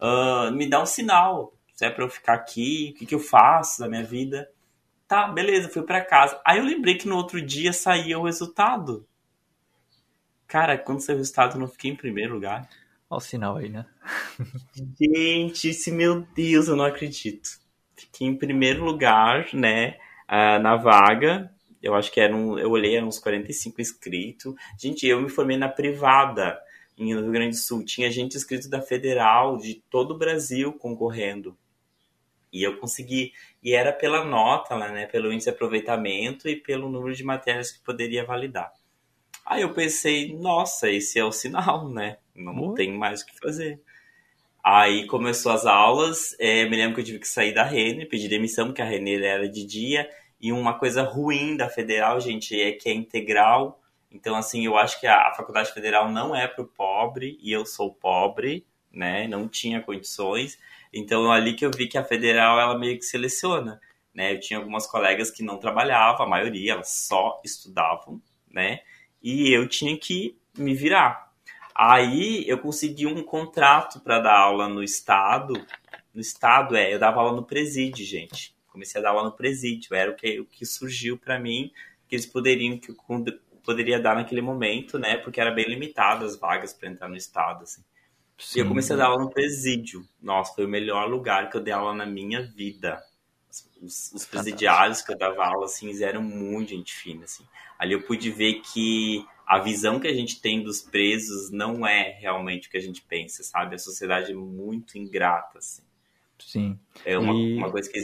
Uh, 0.00 0.50
me 0.50 0.68
dá 0.68 0.82
um 0.82 0.86
sinal 0.86 1.54
se 1.72 1.86
é 1.86 1.90
pra 1.90 2.02
eu 2.02 2.10
ficar 2.10 2.34
aqui, 2.34 2.90
o 2.92 2.98
que, 2.98 3.06
que 3.06 3.14
eu 3.14 3.20
faço 3.20 3.78
da 3.78 3.88
minha 3.88 4.02
vida. 4.02 4.50
Tá, 5.06 5.28
beleza, 5.28 5.68
fui 5.68 5.84
para 5.84 6.04
casa. 6.04 6.40
Aí 6.44 6.58
eu 6.58 6.64
lembrei 6.64 6.96
que 6.96 7.06
no 7.06 7.14
outro 7.14 7.40
dia 7.40 7.72
saía 7.72 8.18
o 8.18 8.24
resultado 8.24 9.06
Cara, 10.54 10.78
quando 10.78 11.00
saiu 11.00 11.16
o 11.16 11.18
resultado, 11.18 11.56
eu 11.56 11.60
não 11.60 11.66
fiquei 11.66 11.90
em 11.90 11.96
primeiro 11.96 12.34
lugar. 12.34 12.70
Olha 13.10 13.18
o 13.18 13.20
sinal 13.20 13.56
aí, 13.56 13.68
né? 13.68 13.84
Gente, 14.96 15.70
esse 15.70 15.90
meu 15.90 16.20
Deus, 16.32 16.68
eu 16.68 16.76
não 16.76 16.84
acredito. 16.84 17.58
Fiquei 17.96 18.28
em 18.28 18.36
primeiro 18.36 18.84
lugar, 18.84 19.52
né, 19.52 19.96
uh, 20.28 20.62
na 20.62 20.76
vaga. 20.76 21.52
Eu 21.82 21.92
acho 21.96 22.12
que 22.12 22.20
eram, 22.20 22.56
eu 22.56 22.70
olhei, 22.70 22.96
eram 22.96 23.08
uns 23.08 23.18
45 23.18 23.80
inscritos. 23.80 24.54
Gente, 24.78 25.04
eu 25.08 25.20
me 25.20 25.28
formei 25.28 25.56
na 25.56 25.68
privada 25.68 26.56
em 26.96 27.06
Rio 27.06 27.32
Grande 27.32 27.56
do 27.56 27.60
Sul. 27.60 27.84
Tinha 27.84 28.08
gente 28.08 28.36
inscrito 28.36 28.70
da 28.70 28.80
federal, 28.80 29.56
de 29.56 29.82
todo 29.90 30.12
o 30.12 30.18
Brasil 30.18 30.72
concorrendo. 30.74 31.58
E 32.52 32.62
eu 32.62 32.76
consegui. 32.76 33.32
E 33.60 33.74
era 33.74 33.92
pela 33.92 34.24
nota, 34.24 34.78
né? 34.78 35.06
Pelo 35.06 35.32
índice 35.32 35.50
de 35.50 35.56
aproveitamento 35.56 36.48
e 36.48 36.54
pelo 36.54 36.88
número 36.88 37.12
de 37.12 37.24
matérias 37.24 37.72
que 37.72 37.82
poderia 37.82 38.24
validar. 38.24 38.72
Aí 39.44 39.62
eu 39.62 39.74
pensei, 39.74 40.34
nossa, 40.36 40.90
esse 40.90 41.18
é 41.18 41.24
o 41.24 41.32
sinal, 41.32 41.88
né? 41.88 42.18
Não 42.34 42.74
tem 42.74 42.92
mais 42.92 43.22
o 43.22 43.26
que 43.26 43.38
fazer. 43.38 43.80
Aí 44.62 45.06
começou 45.06 45.52
as 45.52 45.66
aulas, 45.66 46.34
é, 46.38 46.64
me 46.64 46.76
lembro 46.76 46.94
que 46.94 47.00
eu 47.02 47.04
tive 47.04 47.18
que 47.18 47.28
sair 47.28 47.52
da 47.52 47.62
Renner, 47.62 48.08
pedir 48.08 48.28
demissão, 48.28 48.66
porque 48.66 48.80
a 48.80 48.86
Renner 48.86 49.22
era 49.22 49.46
de 49.46 49.64
dia. 49.66 50.08
E 50.40 50.50
uma 50.52 50.78
coisa 50.78 51.02
ruim 51.02 51.56
da 51.56 51.68
federal, 51.68 52.18
gente, 52.18 52.58
é 52.58 52.72
que 52.72 52.88
é 52.88 52.94
integral. 52.94 53.80
Então, 54.10 54.34
assim, 54.34 54.64
eu 54.64 54.78
acho 54.78 54.98
que 54.98 55.06
a, 55.06 55.28
a 55.28 55.34
faculdade 55.34 55.72
federal 55.72 56.10
não 56.10 56.34
é 56.34 56.48
para 56.48 56.62
o 56.62 56.66
pobre, 56.66 57.38
e 57.42 57.52
eu 57.52 57.66
sou 57.66 57.92
pobre, 57.92 58.64
né? 58.90 59.28
Não 59.28 59.46
tinha 59.46 59.82
condições. 59.82 60.58
Então, 60.92 61.30
ali 61.30 61.52
que 61.54 61.66
eu 61.66 61.70
vi 61.70 61.86
que 61.86 61.98
a 61.98 62.04
federal, 62.04 62.58
ela 62.58 62.78
meio 62.78 62.96
que 62.96 63.04
seleciona, 63.04 63.78
né? 64.14 64.32
Eu 64.32 64.40
tinha 64.40 64.58
algumas 64.58 64.86
colegas 64.86 65.30
que 65.30 65.42
não 65.42 65.58
trabalhavam, 65.58 66.24
a 66.24 66.28
maioria, 66.28 66.72
elas 66.72 66.88
só 66.88 67.40
estudavam, 67.44 68.20
né? 68.50 68.80
E 69.24 69.50
eu 69.50 69.66
tinha 69.66 69.96
que 69.96 70.36
me 70.58 70.74
virar. 70.74 71.32
Aí, 71.74 72.44
eu 72.46 72.58
consegui 72.58 73.06
um 73.06 73.22
contrato 73.22 74.00
para 74.00 74.20
dar 74.20 74.38
aula 74.38 74.68
no 74.68 74.82
estado. 74.82 75.54
No 76.12 76.20
estado, 76.20 76.76
é, 76.76 76.92
eu 76.92 76.98
dava 76.98 77.20
aula 77.20 77.34
no 77.34 77.42
presídio, 77.42 78.04
gente. 78.04 78.54
Comecei 78.68 79.00
a 79.00 79.04
dar 79.04 79.10
aula 79.10 79.24
no 79.24 79.32
presídio, 79.32 79.94
era 79.94 80.10
o 80.10 80.14
que, 80.14 80.40
o 80.40 80.44
que 80.44 80.66
surgiu 80.66 81.16
para 81.16 81.40
mim, 81.40 81.72
que 82.06 82.16
eles 82.16 82.26
poderiam, 82.26 82.76
que 82.76 82.94
poderia 83.64 83.98
dar 83.98 84.14
naquele 84.14 84.42
momento, 84.42 84.98
né? 84.98 85.16
Porque 85.16 85.40
era 85.40 85.50
bem 85.50 85.64
limitado 85.66 86.26
as 86.26 86.36
vagas 86.36 86.74
para 86.74 86.90
entrar 86.90 87.08
no 87.08 87.16
estado, 87.16 87.62
assim. 87.62 87.82
Sim. 88.36 88.58
E 88.58 88.62
eu 88.62 88.68
comecei 88.68 88.94
a 88.94 88.98
dar 88.98 89.06
aula 89.06 89.24
no 89.24 89.30
presídio. 89.30 90.06
Nossa, 90.20 90.54
foi 90.54 90.66
o 90.66 90.68
melhor 90.68 91.08
lugar 91.08 91.48
que 91.48 91.56
eu 91.56 91.62
dei 91.62 91.72
aula 91.72 91.94
na 91.94 92.04
minha 92.04 92.42
vida. 92.42 93.02
Os, 93.82 94.12
os 94.12 94.24
presidiários 94.24 95.02
que 95.02 95.12
eu 95.12 95.18
dava 95.18 95.44
aula, 95.44 95.66
assim, 95.66 96.02
eram 96.02 96.22
muito 96.22 96.70
gente 96.70 96.92
fina, 96.92 97.24
assim. 97.24 97.44
Ali 97.78 97.92
eu 97.92 98.02
pude 98.02 98.30
ver 98.30 98.60
que 98.60 99.24
a 99.46 99.58
visão 99.58 100.00
que 100.00 100.08
a 100.08 100.14
gente 100.14 100.40
tem 100.40 100.62
dos 100.62 100.80
presos 100.80 101.50
não 101.50 101.86
é 101.86 102.16
realmente 102.20 102.68
o 102.68 102.70
que 102.70 102.78
a 102.78 102.80
gente 102.80 103.02
pensa, 103.02 103.42
sabe? 103.42 103.74
A 103.74 103.78
sociedade 103.78 104.32
é 104.32 104.34
muito 104.34 104.96
ingrata, 104.96 105.58
assim. 105.58 105.82
Sim. 106.38 106.78
É 107.04 107.18
uma, 107.18 107.34
e... 107.34 107.56
uma 107.56 107.70
coisa 107.70 107.90
que... 107.90 108.02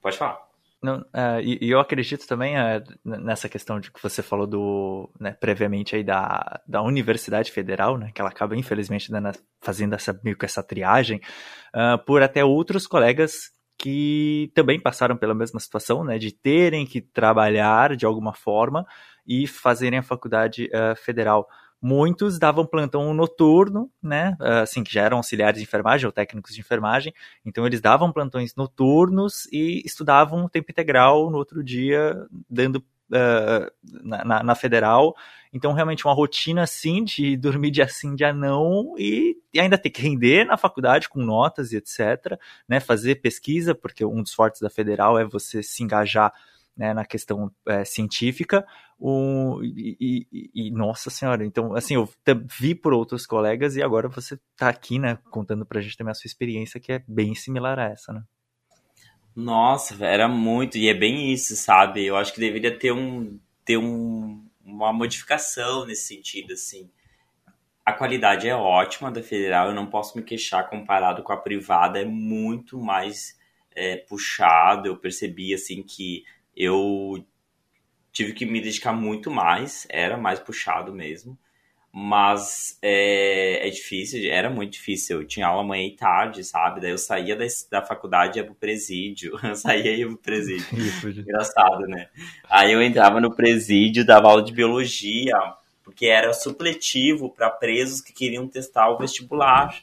Pode 0.00 0.16
falar. 0.16 0.46
Não, 0.82 1.00
uh, 1.00 1.40
e, 1.42 1.58
e, 1.60 1.70
eu 1.70 1.80
acredito 1.80 2.26
também 2.28 2.54
uh, 2.56 2.84
nessa 3.04 3.48
questão 3.48 3.80
de 3.80 3.90
que 3.90 4.00
você 4.00 4.22
falou 4.22 4.46
do, 4.46 5.10
né, 5.18 5.32
previamente 5.32 5.96
aí 5.96 6.04
da, 6.04 6.60
da 6.68 6.82
Universidade 6.82 7.50
Federal, 7.50 7.96
né, 7.98 8.12
que 8.14 8.20
ela 8.20 8.30
acaba 8.30 8.54
infelizmente 8.54 9.10
dando, 9.10 9.32
fazendo 9.60 9.94
essa, 9.94 10.18
meio 10.22 10.36
que 10.36 10.44
essa 10.44 10.62
triagem, 10.62 11.20
uh, 11.74 11.98
por 12.04 12.22
até 12.22 12.44
outros 12.44 12.86
colegas 12.86 13.50
que 13.78 14.50
também 14.54 14.80
passaram 14.80 15.16
pela 15.16 15.34
mesma 15.34 15.60
situação, 15.60 16.02
né, 16.04 16.18
de 16.18 16.32
terem 16.32 16.86
que 16.86 17.00
trabalhar 17.00 17.96
de 17.96 18.06
alguma 18.06 18.32
forma 18.32 18.86
e 19.26 19.46
fazerem 19.46 19.98
a 19.98 20.02
faculdade 20.02 20.70
federal. 20.96 21.48
Muitos 21.80 22.38
davam 22.38 22.66
plantão 22.66 23.12
noturno, 23.12 23.90
né? 24.02 24.34
Assim, 24.40 24.82
que 24.82 24.92
já 24.92 25.02
eram 25.02 25.18
auxiliares 25.18 25.58
de 25.58 25.64
enfermagem 25.64 26.06
ou 26.06 26.12
técnicos 26.12 26.54
de 26.54 26.60
enfermagem. 26.60 27.12
Então, 27.44 27.66
eles 27.66 27.82
davam 27.82 28.10
plantões 28.10 28.54
noturnos 28.56 29.46
e 29.52 29.82
estudavam 29.84 30.46
o 30.46 30.48
tempo 30.48 30.70
integral 30.70 31.30
no 31.30 31.36
outro 31.36 31.62
dia, 31.62 32.16
dando 32.48 32.82
uh, 33.10 33.70
na, 34.02 34.42
na, 34.42 34.54
federal. 34.54 35.14
Então, 35.52 35.72
realmente, 35.72 36.06
uma 36.06 36.14
rotina 36.14 36.62
assim 36.62 37.04
de 37.04 37.36
dormir 37.36 37.70
dia 37.70 37.88
sim, 37.88 38.14
dia 38.14 38.32
não 38.32 38.94
e, 38.98 39.36
e, 39.52 39.60
ainda 39.60 39.78
ter 39.78 39.90
que 39.90 40.02
render 40.02 40.44
na 40.44 40.56
faculdade 40.56 41.08
com 41.08 41.22
notas 41.22 41.72
e 41.72 41.76
etc. 41.76 42.38
Né? 42.68 42.80
Fazer 42.80 43.16
pesquisa, 43.16 43.74
porque 43.74 44.04
um 44.04 44.22
dos 44.22 44.34
fortes 44.34 44.60
da 44.60 44.70
federal 44.70 45.18
é 45.18 45.24
você 45.24 45.62
se 45.62 45.82
engajar 45.82 46.32
né, 46.76 46.92
na 46.92 47.04
questão 47.04 47.50
é, 47.66 47.84
científica, 47.84 48.66
o, 48.98 49.60
e, 49.62 50.26
e, 50.30 50.50
e, 50.54 50.70
nossa 50.70 51.08
senhora, 51.08 51.44
então 51.44 51.74
assim, 51.74 51.94
eu 51.94 52.08
vi 52.58 52.74
por 52.74 52.92
outros 52.92 53.26
colegas 53.26 53.76
e 53.76 53.82
agora 53.82 54.08
você 54.08 54.34
está 54.34 54.68
aqui, 54.68 54.98
né, 54.98 55.18
contando 55.30 55.64
pra 55.64 55.80
gente 55.80 55.96
também 55.96 56.10
a 56.10 56.14
sua 56.14 56.28
experiência 56.28 56.78
que 56.78 56.92
é 56.92 57.02
bem 57.08 57.34
similar 57.34 57.78
a 57.78 57.84
essa, 57.84 58.12
né? 58.12 58.22
Nossa, 59.36 60.02
era 60.04 60.26
muito, 60.28 60.78
e 60.78 60.88
é 60.88 60.94
bem 60.94 61.30
isso, 61.32 61.54
sabe? 61.56 62.04
Eu 62.04 62.16
acho 62.16 62.32
que 62.32 62.40
deveria 62.40 62.76
ter 62.76 62.90
um 62.92 63.38
ter 63.64 63.76
um, 63.76 64.44
uma 64.64 64.92
modificação 64.92 65.84
nesse 65.84 66.06
sentido, 66.14 66.52
assim. 66.54 66.90
A 67.84 67.92
qualidade 67.92 68.48
é 68.48 68.54
ótima 68.54 69.10
da 69.10 69.22
federal, 69.22 69.68
eu 69.68 69.74
não 69.74 69.86
posso 69.86 70.16
me 70.18 70.24
queixar 70.24 70.68
comparado 70.70 71.22
com 71.22 71.32
a 71.32 71.36
privada, 71.36 72.00
é 72.00 72.04
muito 72.04 72.80
mais 72.80 73.38
é, 73.74 73.96
puxado. 73.96 74.88
Eu 74.88 74.96
percebi 74.96 75.54
assim 75.54 75.82
que 75.82 76.24
eu 76.56 77.24
tive 78.12 78.32
que 78.32 78.46
me 78.46 78.60
dedicar 78.60 78.92
muito 78.92 79.30
mais, 79.30 79.86
era 79.90 80.16
mais 80.16 80.40
puxado 80.40 80.94
mesmo. 80.94 81.38
Mas 81.98 82.78
é, 82.82 83.66
é 83.66 83.70
difícil, 83.70 84.30
era 84.30 84.50
muito 84.50 84.74
difícil. 84.74 85.22
Eu 85.22 85.26
tinha 85.26 85.46
aula 85.46 85.64
manhã 85.64 85.86
e 85.86 85.96
tarde, 85.96 86.44
sabe? 86.44 86.78
Daí 86.78 86.90
eu 86.90 86.98
saía 86.98 87.34
da, 87.34 87.46
da 87.70 87.80
faculdade 87.80 88.38
e 88.38 88.42
ia 88.42 88.44
pro 88.44 88.54
presídio. 88.54 89.32
Eu 89.42 89.56
saía 89.56 89.92
e 89.92 90.00
ia 90.00 90.06
pro 90.06 90.18
presídio. 90.18 90.66
Engraçado, 91.08 91.86
né? 91.86 92.10
Aí 92.50 92.70
eu 92.70 92.82
entrava 92.82 93.18
no 93.18 93.34
presídio, 93.34 94.04
dava 94.04 94.28
aula 94.28 94.42
de 94.42 94.52
biologia, 94.52 95.38
porque 95.82 96.04
era 96.04 96.34
supletivo 96.34 97.30
para 97.30 97.48
presos 97.48 98.02
que 98.02 98.12
queriam 98.12 98.46
testar 98.46 98.90
o 98.90 98.98
vestibular. 98.98 99.74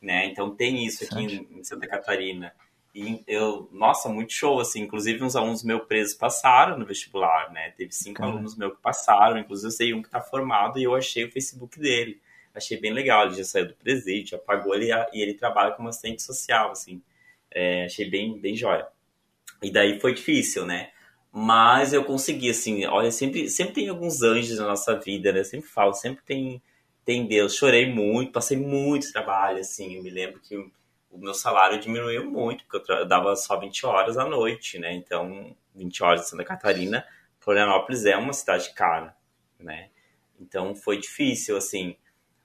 Né? 0.00 0.28
Então 0.28 0.56
tem 0.56 0.86
isso 0.86 1.04
aqui 1.04 1.20
em, 1.20 1.58
em 1.58 1.62
Santa 1.62 1.86
Catarina. 1.86 2.50
E 2.94 3.22
eu, 3.26 3.68
nossa, 3.72 4.08
muito 4.08 4.32
show, 4.32 4.60
assim. 4.60 4.82
Inclusive, 4.82 5.24
uns 5.24 5.34
alunos 5.34 5.64
meus 5.64 5.82
presos 5.86 6.14
passaram 6.14 6.78
no 6.78 6.84
vestibular, 6.84 7.50
né? 7.50 7.70
Teve 7.70 7.92
cinco 7.92 8.18
Caramba. 8.18 8.36
alunos 8.36 8.56
meus 8.56 8.74
que 8.74 8.82
passaram, 8.82 9.38
inclusive 9.38 9.68
eu 9.68 9.70
sei 9.70 9.94
um 9.94 10.02
que 10.02 10.10
tá 10.10 10.20
formado 10.20 10.78
e 10.78 10.84
eu 10.84 10.94
achei 10.94 11.24
o 11.24 11.32
Facebook 11.32 11.78
dele. 11.78 12.20
Achei 12.54 12.78
bem 12.78 12.92
legal, 12.92 13.26
ele 13.26 13.36
já 13.36 13.44
saiu 13.44 13.68
do 13.68 13.74
presídio, 13.74 14.36
apagou 14.36 14.74
ele 14.74 14.90
e 15.12 15.22
ele 15.22 15.32
trabalha 15.32 15.72
como 15.72 15.88
assistente 15.88 16.22
social, 16.22 16.70
assim. 16.70 17.00
É, 17.50 17.86
achei 17.86 18.08
bem, 18.10 18.38
bem 18.38 18.54
jóia. 18.54 18.86
E 19.62 19.70
daí 19.70 19.98
foi 19.98 20.12
difícil, 20.12 20.66
né? 20.66 20.90
Mas 21.32 21.94
eu 21.94 22.04
consegui, 22.04 22.50
assim, 22.50 22.84
olha, 22.84 23.10
sempre, 23.10 23.48
sempre 23.48 23.72
tem 23.74 23.88
alguns 23.88 24.22
anjos 24.22 24.58
na 24.58 24.66
nossa 24.66 24.94
vida, 24.98 25.32
né? 25.32 25.40
Eu 25.40 25.44
sempre 25.46 25.66
falo, 25.66 25.94
sempre 25.94 26.22
tem, 26.24 26.62
tem 27.06 27.26
Deus. 27.26 27.54
Chorei 27.54 27.90
muito, 27.90 28.32
passei 28.32 28.58
muito 28.58 29.10
trabalho, 29.10 29.60
assim. 29.60 29.96
Eu 29.96 30.02
me 30.02 30.10
lembro 30.10 30.40
que 30.40 30.70
o 31.12 31.18
meu 31.18 31.34
salário 31.34 31.78
diminuiu 31.78 32.28
muito, 32.28 32.64
porque 32.64 32.90
eu 32.90 33.06
dava 33.06 33.36
só 33.36 33.60
20 33.60 33.84
horas 33.84 34.16
à 34.16 34.24
noite, 34.24 34.78
né? 34.78 34.94
Então, 34.94 35.54
20 35.74 36.02
horas 36.02 36.22
em 36.22 36.24
Santa 36.24 36.42
Catarina, 36.42 37.06
Florianópolis 37.38 38.06
é 38.06 38.16
uma 38.16 38.32
cidade 38.32 38.72
cara, 38.74 39.14
né? 39.60 39.90
Então 40.40 40.74
foi 40.74 40.98
difícil, 40.98 41.56
assim. 41.56 41.96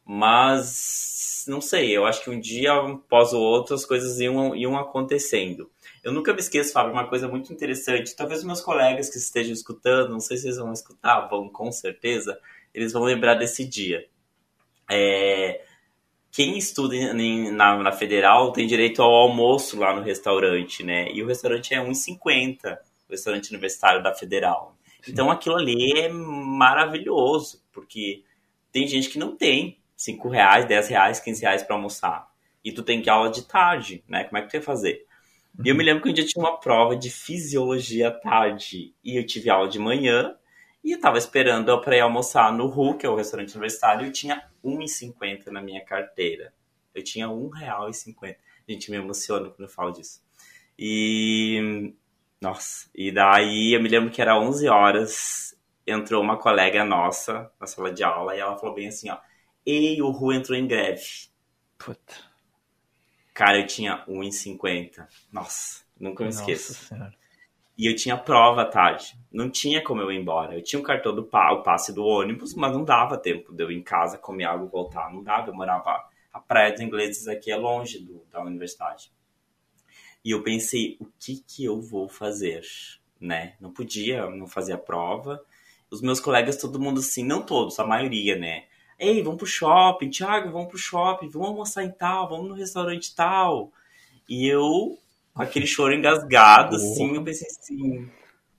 Mas, 0.05 1.45
não 1.47 1.61
sei, 1.61 1.95
eu 1.95 2.05
acho 2.05 2.21
que 2.23 2.29
um 2.29 2.39
dia 2.39 2.73
após 2.73 3.33
o 3.33 3.39
outro 3.39 3.73
as 3.73 3.85
coisas 3.85 4.19
iam, 4.19 4.55
iam 4.55 4.77
acontecendo. 4.77 5.71
Eu 6.03 6.11
nunca 6.11 6.33
me 6.33 6.39
esqueço, 6.39 6.73
Fábio, 6.73 6.93
uma 6.93 7.07
coisa 7.07 7.27
muito 7.27 7.51
interessante. 7.51 8.15
Talvez 8.15 8.43
meus 8.43 8.61
colegas 8.61 9.09
que 9.09 9.17
estejam 9.17 9.53
escutando, 9.53 10.11
não 10.11 10.19
sei 10.19 10.37
se 10.37 10.47
eles 10.47 10.57
vão 10.57 10.73
escutar, 10.73 11.27
vão 11.27 11.49
com 11.49 11.71
certeza, 11.71 12.37
eles 12.73 12.91
vão 12.93 13.03
lembrar 13.03 13.35
desse 13.35 13.65
dia. 13.65 14.07
É, 14.89 15.65
quem 16.37 16.55
estuda 16.55 16.95
em, 16.95 17.49
na, 17.49 17.81
na, 17.81 17.91
federal 17.91 18.51
tem 18.51 18.67
direito 18.67 19.01
ao 19.01 19.11
almoço 19.11 19.79
lá 19.79 19.95
no 19.95 20.03
restaurante, 20.03 20.83
né? 20.83 21.11
E 21.11 21.23
o 21.23 21.25
restaurante 21.25 21.73
é 21.73 21.79
1,50, 21.79 22.77
o 23.09 23.11
restaurante 23.11 23.49
universitário 23.49 24.03
da 24.03 24.13
federal. 24.13 24.77
Sim. 25.01 25.13
Então 25.13 25.31
aquilo 25.31 25.55
ali 25.55 25.93
é 25.99 26.09
maravilhoso, 26.09 27.63
porque 27.73 28.21
tem 28.71 28.87
gente 28.87 29.09
que 29.09 29.17
não 29.17 29.35
tem 29.35 29.79
5 29.95 30.29
reais, 30.29 30.67
10 30.67 30.89
reais, 30.89 31.19
15 31.19 31.41
reais 31.41 31.63
para 31.63 31.75
almoçar. 31.75 32.27
E 32.63 32.71
tu 32.71 32.83
tem 32.83 33.01
que 33.01 33.09
aula 33.09 33.31
de 33.31 33.41
tarde, 33.41 34.03
né? 34.07 34.23
Como 34.25 34.37
é 34.37 34.43
que 34.43 34.49
tu 34.51 34.57
ia 34.57 34.61
fazer? 34.61 35.07
Uhum. 35.57 35.65
E 35.65 35.69
eu 35.69 35.75
me 35.75 35.83
lembro 35.83 36.03
que 36.03 36.09
um 36.09 36.13
dia 36.13 36.23
tinha 36.23 36.45
uma 36.45 36.59
prova 36.59 36.95
de 36.95 37.09
fisiologia 37.09 38.09
à 38.09 38.11
tarde. 38.11 38.93
E 39.03 39.17
eu 39.17 39.25
tive 39.25 39.49
aula 39.49 39.67
de 39.67 39.79
manhã 39.79 40.35
e 40.87 40.93
eu 40.93 41.01
tava 41.01 41.17
esperando 41.17 41.81
para 41.81 41.97
ir 41.97 41.99
almoçar 41.99 42.49
no 42.53 42.67
RU, 42.67 42.97
que 42.97 43.05
é 43.05 43.09
o 43.09 43.15
restaurante 43.15 43.51
universitário, 43.51 44.07
e 44.07 44.11
tinha 44.11 44.49
R$1,50 44.63 45.47
na 45.47 45.61
minha 45.61 45.83
carteira. 45.83 46.53
Eu 46.95 47.03
tinha 47.03 47.27
R$1,50. 47.27 48.37
Gente, 48.65 48.89
me 48.89 48.95
emociona 48.95 49.49
quando 49.49 49.63
eu 49.63 49.69
falo 49.69 49.91
disso. 49.91 50.23
E. 50.79 51.93
Nossa, 52.39 52.89
e 52.95 53.11
daí 53.11 53.73
eu 53.73 53.83
me 53.83 53.89
lembro 53.89 54.09
que 54.09 54.21
era 54.21 54.39
11 54.39 54.69
horas, 54.69 55.59
entrou 55.85 56.23
uma 56.23 56.37
colega 56.37 56.85
nossa 56.85 57.51
na 57.59 57.67
sala 57.67 57.91
de 57.91 58.03
aula 58.05 58.33
e 58.33 58.39
ela 58.39 58.57
falou 58.57 58.73
bem 58.73 58.87
assim: 58.87 59.09
ó, 59.09 59.17
Ei, 59.65 60.01
o 60.01 60.09
RU 60.09 60.31
entrou 60.31 60.57
em 60.57 60.65
greve. 60.65 61.27
Puta. 61.77 62.15
Cara, 63.33 63.59
eu 63.59 63.67
tinha 63.67 64.05
1,50. 64.07 65.05
Nossa, 65.33 65.83
nunca 65.99 66.23
me 66.23 66.29
Nossa 66.29 66.39
esqueço. 66.39 66.73
senhora. 66.75 67.16
E 67.77 67.85
eu 67.85 67.95
tinha 67.95 68.17
prova 68.17 68.63
à 68.63 68.65
tarde. 68.65 69.15
Não 69.31 69.49
tinha 69.49 69.83
como 69.83 70.01
eu 70.01 70.11
ir 70.11 70.19
embora. 70.19 70.55
Eu 70.55 70.63
tinha 70.63 70.79
o 70.79 70.83
cartão 70.83 71.13
do 71.13 71.23
pa 71.23 71.51
o 71.53 71.61
passe 71.61 71.93
do 71.93 72.03
ônibus, 72.03 72.55
mas 72.55 72.73
não 72.73 72.83
dava 72.83 73.17
tempo 73.17 73.53
de 73.53 73.63
eu 73.63 73.71
ir 73.71 73.77
em 73.77 73.83
casa, 73.83 74.17
comer 74.17 74.45
algo 74.45 74.67
voltar. 74.67 75.13
Não 75.13 75.21
dava. 75.21 75.49
Eu 75.49 75.53
morava. 75.53 76.03
A 76.33 76.39
Praia 76.39 76.71
dos 76.71 76.81
Ingleses 76.81 77.27
aqui 77.27 77.51
é 77.51 77.55
longe 77.55 77.99
do, 77.99 78.25
da 78.31 78.41
universidade. 78.41 79.11
E 80.25 80.31
eu 80.31 80.43
pensei, 80.43 80.97
o 80.99 81.07
que 81.19 81.37
que 81.47 81.65
eu 81.65 81.79
vou 81.79 82.09
fazer? 82.09 82.61
Né? 83.19 83.55
Não 83.61 83.71
podia 83.71 84.27
não 84.29 84.47
fazer 84.47 84.73
a 84.73 84.77
prova. 84.77 85.41
Os 85.89 86.01
meus 86.01 86.19
colegas, 86.19 86.57
todo 86.57 86.79
mundo 86.79 86.99
assim, 86.99 87.23
não 87.23 87.41
todos, 87.41 87.79
a 87.79 87.85
maioria, 87.85 88.35
né? 88.35 88.65
Ei, 88.99 89.21
vamos 89.21 89.37
pro 89.37 89.45
shopping, 89.45 90.09
Thiago, 90.09 90.51
vamos 90.51 90.67
pro 90.67 90.77
shopping, 90.77 91.29
vamos 91.29 91.47
almoçar 91.47 91.83
em 91.83 91.91
tal, 91.91 92.27
vamos 92.27 92.49
no 92.49 92.55
restaurante 92.55 93.15
tal. 93.15 93.71
E 94.27 94.47
eu, 94.47 94.97
aquele 95.37 95.67
choro 95.67 95.93
engasgado, 95.93 96.75
assim, 96.75 97.15
eu 97.15 97.23
pensei 97.23 97.47
assim, 97.47 98.09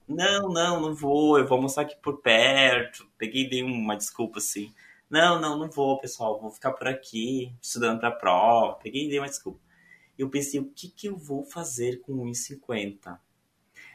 não, 0.09 0.49
não, 0.49 0.81
não 0.81 0.95
vou, 0.95 1.37
eu 1.37 1.45
vou 1.45 1.57
almoçar 1.57 1.81
aqui 1.81 1.95
por 2.01 2.17
perto. 2.17 3.07
Peguei 3.15 3.43
e 3.43 3.49
dei 3.49 3.61
uma 3.61 3.95
desculpa 3.95 4.39
assim. 4.39 4.73
Não, 5.07 5.39
não, 5.39 5.57
não 5.57 5.69
vou, 5.69 5.99
pessoal, 5.99 6.39
vou 6.39 6.49
ficar 6.49 6.71
por 6.71 6.87
aqui, 6.87 7.53
estudando 7.61 7.99
pra 7.99 8.11
prova. 8.11 8.73
Peguei 8.81 9.05
e 9.05 9.09
dei 9.09 9.19
uma 9.19 9.27
desculpa. 9.27 9.59
Eu 10.17 10.27
pensei, 10.29 10.59
o 10.59 10.65
que, 10.65 10.89
que 10.89 11.07
eu 11.07 11.15
vou 11.15 11.45
fazer 11.45 12.01
com 12.01 12.13
1,50? 12.25 13.19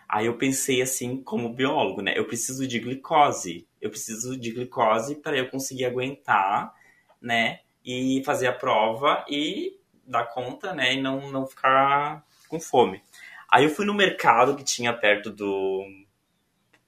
Aí 0.08 0.26
eu 0.26 0.38
pensei 0.38 0.80
assim, 0.80 1.20
como 1.22 1.52
biólogo, 1.52 2.00
né? 2.00 2.14
Eu 2.16 2.26
preciso 2.26 2.66
de 2.66 2.78
glicose. 2.78 3.66
Eu 3.80 3.90
preciso 3.90 4.36
de 4.36 4.52
glicose 4.52 5.16
para 5.16 5.36
eu 5.36 5.50
conseguir 5.50 5.84
aguentar, 5.86 6.72
né? 7.20 7.60
E 7.84 8.22
fazer 8.24 8.46
a 8.46 8.52
prova 8.52 9.24
e 9.28 9.80
dar 10.06 10.26
conta, 10.26 10.72
né? 10.72 10.94
E 10.94 11.02
não, 11.02 11.30
não 11.32 11.46
ficar 11.46 12.24
com 12.48 12.60
fome. 12.60 13.02
Aí 13.50 13.64
eu 13.64 13.70
fui 13.70 13.84
no 13.84 13.94
mercado 13.94 14.56
que 14.56 14.64
tinha 14.64 14.92
perto 14.92 15.30
do 15.30 15.84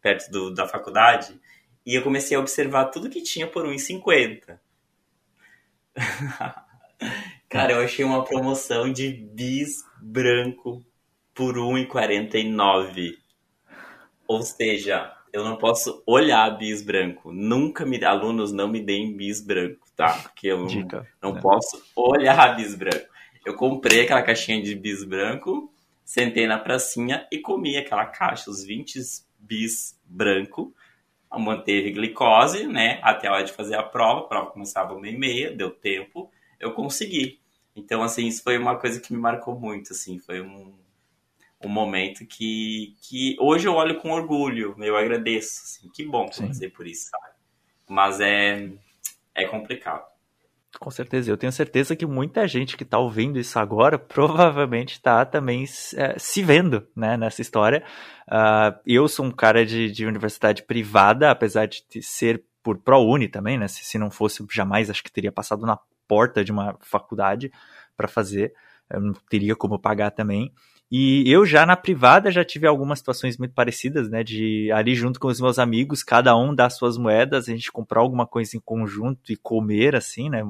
perto 0.00 0.30
do, 0.30 0.54
da 0.54 0.68
faculdade 0.68 1.40
e 1.84 1.94
eu 1.94 2.02
comecei 2.02 2.36
a 2.36 2.40
observar 2.40 2.86
tudo 2.86 3.10
que 3.10 3.22
tinha 3.22 3.46
por 3.46 3.66
1,50. 3.66 4.58
Cara, 7.48 7.72
eu 7.72 7.80
achei 7.80 8.04
uma 8.04 8.24
promoção 8.24 8.92
de 8.92 9.10
bis 9.12 9.84
branco 10.00 10.84
por 11.34 11.56
1,49. 11.56 13.16
Ou 14.26 14.42
seja, 14.42 15.14
eu 15.32 15.44
não 15.44 15.56
posso 15.56 16.02
olhar 16.06 16.48
bis 16.56 16.82
branco. 16.82 17.32
Nunca 17.32 17.84
me 17.84 18.02
alunos 18.04 18.52
não 18.52 18.66
me 18.66 18.80
deem 18.80 19.16
bis 19.16 19.40
branco, 19.40 19.86
tá? 19.94 20.12
Porque 20.14 20.48
eu 20.48 20.66
Dica, 20.66 21.06
não 21.22 21.34
né? 21.34 21.40
posso 21.40 21.80
olhar 21.94 22.56
bis 22.56 22.74
branco. 22.74 23.05
Eu 23.46 23.54
comprei 23.54 24.00
aquela 24.00 24.22
caixinha 24.22 24.60
de 24.60 24.74
bis 24.74 25.04
branco, 25.04 25.72
sentei 26.04 26.48
na 26.48 26.58
pracinha 26.58 27.28
e 27.30 27.38
comi 27.38 27.76
aquela 27.76 28.04
caixa, 28.04 28.50
os 28.50 28.64
20 28.64 28.98
bis 29.38 29.96
branco. 30.04 30.74
Manteve 31.32 31.92
glicose, 31.92 32.66
né? 32.66 32.98
Até 33.02 33.28
a 33.28 33.32
hora 33.32 33.44
de 33.44 33.52
fazer 33.52 33.76
a 33.76 33.84
prova. 33.84 34.20
A 34.20 34.24
prova 34.24 34.50
começava 34.50 34.94
uma 34.94 35.06
e 35.06 35.16
meia, 35.16 35.52
deu 35.54 35.70
tempo, 35.70 36.28
eu 36.58 36.72
consegui. 36.72 37.38
Então, 37.76 38.02
assim, 38.02 38.26
isso 38.26 38.42
foi 38.42 38.58
uma 38.58 38.80
coisa 38.80 39.00
que 39.00 39.12
me 39.12 39.18
marcou 39.20 39.54
muito, 39.54 39.92
assim, 39.92 40.18
foi 40.18 40.40
um, 40.40 40.74
um 41.64 41.68
momento 41.68 42.26
que, 42.26 42.96
que 43.02 43.36
hoje 43.38 43.68
eu 43.68 43.74
olho 43.74 44.00
com 44.00 44.10
orgulho, 44.10 44.74
eu 44.78 44.96
agradeço, 44.96 45.62
assim, 45.62 45.88
que 45.90 46.04
bom 46.04 46.28
que 46.28 46.42
eu 46.42 46.48
passei 46.48 46.70
por 46.70 46.86
isso, 46.86 47.10
sabe? 47.10 47.34
Mas 47.86 48.18
é, 48.18 48.72
é 49.34 49.46
complicado. 49.46 50.15
Com 50.78 50.90
certeza, 50.90 51.30
eu 51.30 51.36
tenho 51.36 51.52
certeza 51.52 51.96
que 51.96 52.04
muita 52.04 52.46
gente 52.46 52.76
que 52.76 52.82
está 52.82 52.98
ouvindo 52.98 53.38
isso 53.38 53.58
agora 53.58 53.98
provavelmente 53.98 54.92
está 54.92 55.24
também 55.24 55.64
é, 55.96 56.18
se 56.18 56.42
vendo 56.42 56.86
né, 56.94 57.16
nessa 57.16 57.40
história. 57.40 57.82
Uh, 58.28 58.78
eu 58.86 59.08
sou 59.08 59.24
um 59.24 59.30
cara 59.30 59.64
de, 59.64 59.90
de, 59.90 60.04
universidade 60.04 60.62
privada, 60.62 61.30
apesar 61.30 61.66
de 61.66 62.02
ser 62.02 62.44
por 62.62 62.78
ProUni 62.78 63.28
também, 63.28 63.56
né? 63.56 63.68
Se, 63.68 63.84
se, 63.84 63.98
não 63.98 64.10
fosse, 64.10 64.44
jamais 64.52 64.90
acho 64.90 65.02
que 65.02 65.12
teria 65.12 65.32
passado 65.32 65.64
na 65.64 65.78
porta 66.06 66.44
de 66.44 66.52
uma 66.52 66.76
faculdade 66.80 67.50
para 67.96 68.08
fazer, 68.08 68.52
eu 68.90 69.00
não 69.00 69.12
teria 69.28 69.56
como 69.56 69.78
pagar 69.78 70.10
também. 70.10 70.52
E 70.90 71.28
eu 71.28 71.44
já 71.44 71.66
na 71.66 71.76
privada 71.76 72.30
já 72.30 72.44
tive 72.44 72.64
algumas 72.64 73.00
situações 73.00 73.36
muito 73.36 73.52
parecidas, 73.52 74.08
né? 74.08 74.22
De 74.22 74.70
ali 74.70 74.94
junto 74.94 75.18
com 75.18 75.26
os 75.26 75.40
meus 75.40 75.58
amigos, 75.58 76.04
cada 76.04 76.36
um 76.36 76.54
dar 76.54 76.70
suas 76.70 76.96
moedas, 76.96 77.48
a 77.48 77.52
gente 77.52 77.72
comprar 77.72 78.00
alguma 78.00 78.24
coisa 78.24 78.56
em 78.56 78.60
conjunto 78.60 79.32
e 79.32 79.36
comer, 79.36 79.96
assim, 79.96 80.30
né? 80.30 80.42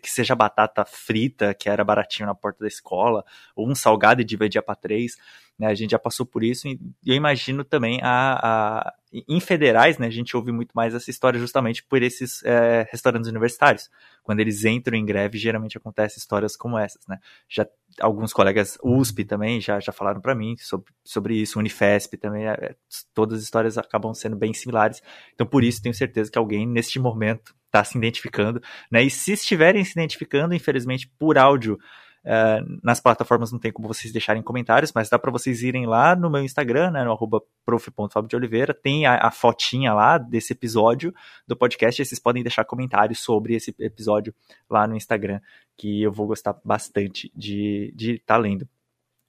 Que 0.00 0.10
seja 0.10 0.34
batata 0.34 0.82
frita, 0.86 1.52
que 1.52 1.68
era 1.68 1.84
baratinho 1.84 2.26
na 2.26 2.34
porta 2.34 2.60
da 2.60 2.68
escola, 2.68 3.22
ou 3.54 3.68
um 3.68 3.74
salgado 3.74 4.22
e 4.22 4.24
dividir 4.24 4.62
para 4.62 4.74
três. 4.74 5.18
Né? 5.62 5.68
A 5.68 5.74
gente 5.74 5.92
já 5.92 5.98
passou 5.98 6.26
por 6.26 6.42
isso 6.42 6.66
e 6.66 6.76
eu 7.06 7.14
imagino 7.14 7.62
também 7.62 8.00
a, 8.02 8.82
a, 8.82 8.94
em 9.12 9.38
federais, 9.38 9.96
né? 9.96 10.08
A 10.08 10.10
gente 10.10 10.36
ouve 10.36 10.50
muito 10.50 10.72
mais 10.72 10.92
essa 10.92 11.08
história 11.08 11.38
justamente 11.38 11.84
por 11.84 12.02
esses 12.02 12.42
é, 12.42 12.84
restaurantes 12.90 13.30
universitários. 13.30 13.88
Quando 14.24 14.40
eles 14.40 14.64
entram 14.64 14.98
em 14.98 15.06
greve, 15.06 15.38
geralmente 15.38 15.78
acontecem 15.78 16.18
histórias 16.18 16.56
como 16.56 16.76
essas, 16.76 17.06
né? 17.06 17.20
Já 17.48 17.64
alguns 18.00 18.32
colegas 18.32 18.76
USP 18.82 19.24
também 19.24 19.60
já, 19.60 19.78
já 19.78 19.92
falaram 19.92 20.20
para 20.20 20.34
mim 20.34 20.56
sobre, 20.58 20.92
sobre 21.04 21.36
isso, 21.36 21.60
Unifesp 21.60 22.16
também, 22.16 22.48
é, 22.48 22.74
todas 23.14 23.38
as 23.38 23.44
histórias 23.44 23.78
acabam 23.78 24.12
sendo 24.12 24.34
bem 24.34 24.52
similares. 24.52 25.00
Então, 25.32 25.46
por 25.46 25.62
isso, 25.62 25.80
tenho 25.80 25.94
certeza 25.94 26.28
que 26.28 26.38
alguém 26.38 26.66
neste 26.66 26.98
momento 26.98 27.54
está 27.66 27.84
se 27.84 27.96
identificando, 27.96 28.60
né? 28.90 29.00
E 29.04 29.10
se 29.10 29.30
estiverem 29.32 29.84
se 29.84 29.92
identificando, 29.92 30.54
infelizmente, 30.54 31.08
por 31.16 31.38
áudio, 31.38 31.78
Uh, 32.24 32.78
nas 32.84 33.00
plataformas 33.00 33.50
não 33.50 33.58
tem 33.58 33.72
como 33.72 33.88
vocês 33.88 34.12
deixarem 34.12 34.42
comentários, 34.42 34.92
mas 34.94 35.08
dá 35.08 35.18
para 35.18 35.30
vocês 35.32 35.62
irem 35.62 35.86
lá 35.86 36.14
no 36.14 36.30
meu 36.30 36.42
Instagram, 36.44 36.92
né, 36.92 37.02
no 37.02 37.10
arroba 37.10 37.42
prof.fabio 37.64 38.40
tem 38.80 39.06
a, 39.06 39.26
a, 39.26 39.30
fotinha 39.32 39.92
lá 39.92 40.18
desse 40.18 40.52
episódio 40.52 41.12
do 41.48 41.56
podcast, 41.56 42.00
e 42.00 42.04
vocês 42.04 42.20
podem 42.20 42.42
deixar 42.42 42.64
comentários 42.64 43.18
sobre 43.18 43.54
esse 43.54 43.74
episódio 43.76 44.32
lá 44.70 44.86
no 44.86 44.96
Instagram, 44.96 45.40
que 45.76 46.02
eu 46.02 46.12
vou 46.12 46.28
gostar 46.28 46.54
bastante 46.64 47.32
de 47.34 47.92
estar 47.98 48.34
tá 48.34 48.36
lendo. 48.36 48.68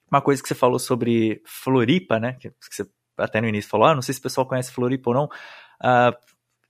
Uma 0.08 0.20
coisa 0.20 0.40
que 0.40 0.48
você 0.48 0.54
falou 0.54 0.78
sobre 0.78 1.42
Floripa, 1.44 2.20
né, 2.20 2.34
que 2.34 2.52
você 2.60 2.88
até 3.18 3.40
no 3.40 3.48
início 3.48 3.70
falou, 3.70 3.88
ah, 3.88 3.94
não 3.94 4.02
sei 4.02 4.14
se 4.14 4.20
o 4.20 4.22
pessoal 4.22 4.46
conhece 4.46 4.70
Floripa 4.70 5.10
ou 5.10 5.14
não, 5.14 5.24
uh, 5.24 6.16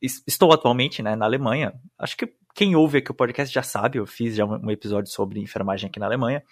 estou 0.01 0.53
atualmente 0.53 1.03
né, 1.03 1.15
na 1.15 1.27
Alemanha, 1.27 1.75
acho 1.99 2.17
que 2.17 2.35
quem 2.55 2.77
ouve 2.77 2.99
aqui 2.99 3.11
o 3.11 3.15
podcast 3.15 3.53
já 3.53 3.63
sabe, 3.63 3.99
eu 3.99 4.07
fiz 4.07 4.37
já 4.37 4.45
um 4.45 4.71
episódio 4.71 5.11
sobre 5.11 5.41
enfermagem 5.41 5.89
aqui 5.89 5.99
na 5.99 6.07
Alemanha. 6.07 6.43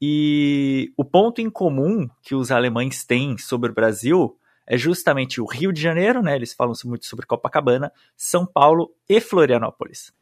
E 0.00 0.92
o 0.96 1.04
ponto 1.04 1.40
em 1.40 1.50
comum 1.50 2.08
que 2.22 2.34
os 2.34 2.50
alemães 2.50 3.04
têm 3.04 3.36
sobre 3.36 3.70
o 3.70 3.74
Brasil 3.74 4.38
é 4.66 4.78
justamente 4.78 5.40
o 5.40 5.44
Rio 5.44 5.72
de 5.72 5.80
Janeiro, 5.80 6.22
né? 6.22 6.36
Eles 6.36 6.54
falam 6.54 6.74
muito 6.84 7.06
sobre 7.06 7.26
Copacabana, 7.26 7.92
São 8.16 8.46
Paulo 8.46 8.94
e 9.08 9.20
Florianópolis. 9.20 10.12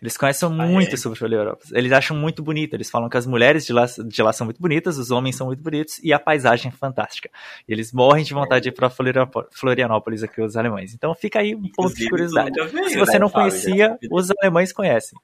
Eles 0.00 0.16
conhecem 0.16 0.48
muito 0.48 0.90
ah, 0.90 0.94
é? 0.94 0.96
sobre 0.96 1.18
Florianópolis. 1.18 1.72
Eles 1.72 1.90
acham 1.92 2.16
muito 2.16 2.42
bonito. 2.42 2.74
Eles 2.74 2.88
falam 2.88 3.08
que 3.08 3.16
as 3.16 3.26
mulheres 3.26 3.66
de 3.66 3.72
lá, 3.72 3.86
de 3.86 4.22
lá 4.22 4.32
são 4.32 4.44
muito 4.44 4.60
bonitas, 4.60 4.96
os 4.96 5.10
homens 5.10 5.36
são 5.36 5.48
muito 5.48 5.62
bonitos 5.62 5.98
e 6.02 6.12
a 6.12 6.18
paisagem 6.18 6.68
é 6.68 6.72
fantástica. 6.72 7.28
E 7.68 7.72
eles 7.72 7.92
morrem 7.92 8.24
de 8.24 8.32
vontade 8.32 8.64
de 8.64 8.68
ir 8.68 8.72
para 8.72 8.88
Florianópolis 8.90 10.22
aqui, 10.22 10.40
os 10.40 10.56
alemães. 10.56 10.94
Então 10.94 11.14
fica 11.14 11.40
aí 11.40 11.54
um 11.54 11.62
ponto 11.62 11.70
Inclusive, 11.70 12.04
de 12.04 12.10
curiosidade. 12.10 12.68
Veio, 12.68 12.88
Se 12.88 12.98
você 12.98 13.14
né, 13.14 13.18
não 13.18 13.30
conhecia, 13.30 13.90
Fábio, 13.90 14.08
os 14.12 14.30
alemães 14.40 14.72
conhecem. 14.72 15.18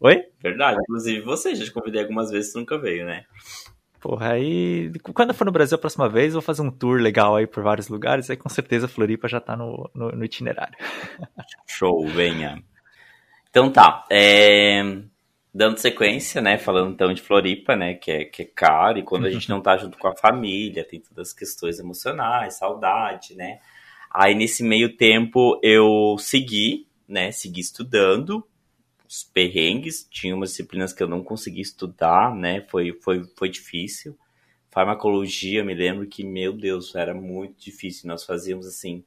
Oi? 0.00 0.24
Verdade. 0.42 0.78
Inclusive 0.80 1.20
você, 1.20 1.54
já 1.54 1.64
te 1.64 1.72
convidei 1.72 2.00
algumas 2.00 2.30
vezes, 2.30 2.52
você 2.52 2.58
nunca 2.58 2.78
veio, 2.78 3.04
né? 3.04 3.24
Porra, 4.00 4.32
aí 4.32 4.92
quando 5.12 5.30
eu 5.30 5.34
for 5.34 5.44
no 5.44 5.50
Brasil 5.50 5.74
a 5.74 5.80
próxima 5.80 6.08
vez, 6.08 6.32
vou 6.32 6.40
fazer 6.40 6.62
um 6.62 6.70
tour 6.70 7.00
legal 7.00 7.34
aí 7.34 7.48
por 7.48 7.64
vários 7.64 7.88
lugares, 7.88 8.30
aí 8.30 8.36
com 8.36 8.48
certeza 8.48 8.86
Floripa 8.86 9.26
já 9.26 9.40
tá 9.40 9.56
no, 9.56 9.90
no, 9.92 10.12
no 10.12 10.24
itinerário. 10.24 10.76
Show, 11.66 12.06
venha. 12.06 12.62
Então 13.58 13.72
tá, 13.72 14.06
é... 14.08 15.00
dando 15.52 15.78
sequência, 15.78 16.40
né, 16.40 16.56
falando 16.58 16.92
então 16.92 17.12
de 17.12 17.20
Floripa, 17.20 17.74
né, 17.74 17.94
que 17.94 18.08
é, 18.08 18.24
que 18.24 18.42
é 18.42 18.44
caro, 18.44 19.00
e 19.00 19.02
quando 19.02 19.26
a 19.26 19.30
gente 19.32 19.48
não 19.48 19.60
tá 19.60 19.76
junto 19.76 19.98
com 19.98 20.06
a 20.06 20.14
família, 20.14 20.84
tem 20.84 21.00
todas 21.00 21.30
as 21.30 21.34
questões 21.34 21.80
emocionais, 21.80 22.56
saudade, 22.56 23.34
né. 23.34 23.58
Aí 24.14 24.32
nesse 24.32 24.62
meio 24.62 24.96
tempo 24.96 25.58
eu 25.60 26.14
segui, 26.20 26.86
né, 27.08 27.32
segui 27.32 27.60
estudando, 27.60 28.46
os 29.08 29.24
perrengues, 29.24 30.06
tinha 30.08 30.36
umas 30.36 30.50
disciplinas 30.50 30.92
que 30.92 31.02
eu 31.02 31.08
não 31.08 31.24
consegui 31.24 31.60
estudar, 31.60 32.32
né, 32.32 32.64
foi, 32.68 32.92
foi, 33.02 33.24
foi 33.36 33.48
difícil. 33.48 34.16
Farmacologia, 34.70 35.64
me 35.64 35.74
lembro 35.74 36.06
que, 36.06 36.22
meu 36.22 36.52
Deus, 36.52 36.94
era 36.94 37.12
muito 37.12 37.60
difícil, 37.60 38.06
nós 38.06 38.24
fazíamos 38.24 38.68
assim, 38.68 39.02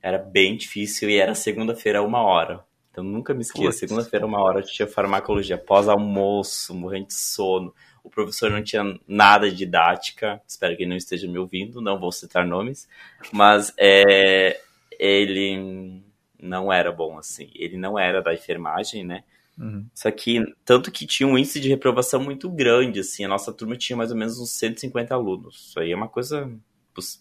era 0.00 0.16
bem 0.16 0.56
difícil 0.56 1.10
e 1.10 1.18
era 1.18 1.34
segunda-feira 1.34 2.02
uma 2.02 2.22
hora. 2.22 2.64
Então 2.94 3.02
nunca 3.02 3.34
me 3.34 3.40
esqueço. 3.40 3.80
Segunda-feira, 3.80 4.24
uma 4.24 4.40
hora, 4.40 4.60
eu 4.60 4.64
tinha 4.64 4.86
farmacologia, 4.86 5.58
pós-almoço, 5.58 6.72
morrendo 6.72 7.08
de 7.08 7.14
sono. 7.14 7.74
O 8.04 8.08
professor 8.08 8.52
não 8.52 8.62
tinha 8.62 8.84
nada 9.08 9.50
de 9.50 9.56
didática. 9.56 10.40
Espero 10.46 10.76
que 10.76 10.84
ele 10.84 10.90
não 10.90 10.96
esteja 10.96 11.26
me 11.26 11.36
ouvindo, 11.36 11.80
não 11.80 11.98
vou 11.98 12.12
citar 12.12 12.46
nomes. 12.46 12.88
Mas 13.32 13.74
é, 13.76 14.60
ele 14.96 16.04
não 16.40 16.72
era 16.72 16.92
bom 16.92 17.18
assim. 17.18 17.50
Ele 17.56 17.76
não 17.76 17.98
era 17.98 18.22
da 18.22 18.32
enfermagem, 18.32 19.04
né? 19.04 19.24
Uhum. 19.58 19.86
Só 19.92 20.08
que, 20.12 20.44
tanto 20.64 20.92
que 20.92 21.04
tinha 21.04 21.28
um 21.28 21.36
índice 21.36 21.58
de 21.58 21.68
reprovação 21.68 22.22
muito 22.22 22.48
grande, 22.48 23.00
assim, 23.00 23.24
a 23.24 23.28
nossa 23.28 23.52
turma 23.52 23.76
tinha 23.76 23.96
mais 23.96 24.12
ou 24.12 24.16
menos 24.16 24.38
uns 24.38 24.50
150 24.50 25.12
alunos. 25.12 25.66
Isso 25.70 25.80
aí 25.80 25.90
é 25.90 25.96
uma 25.96 26.08
coisa, 26.08 26.48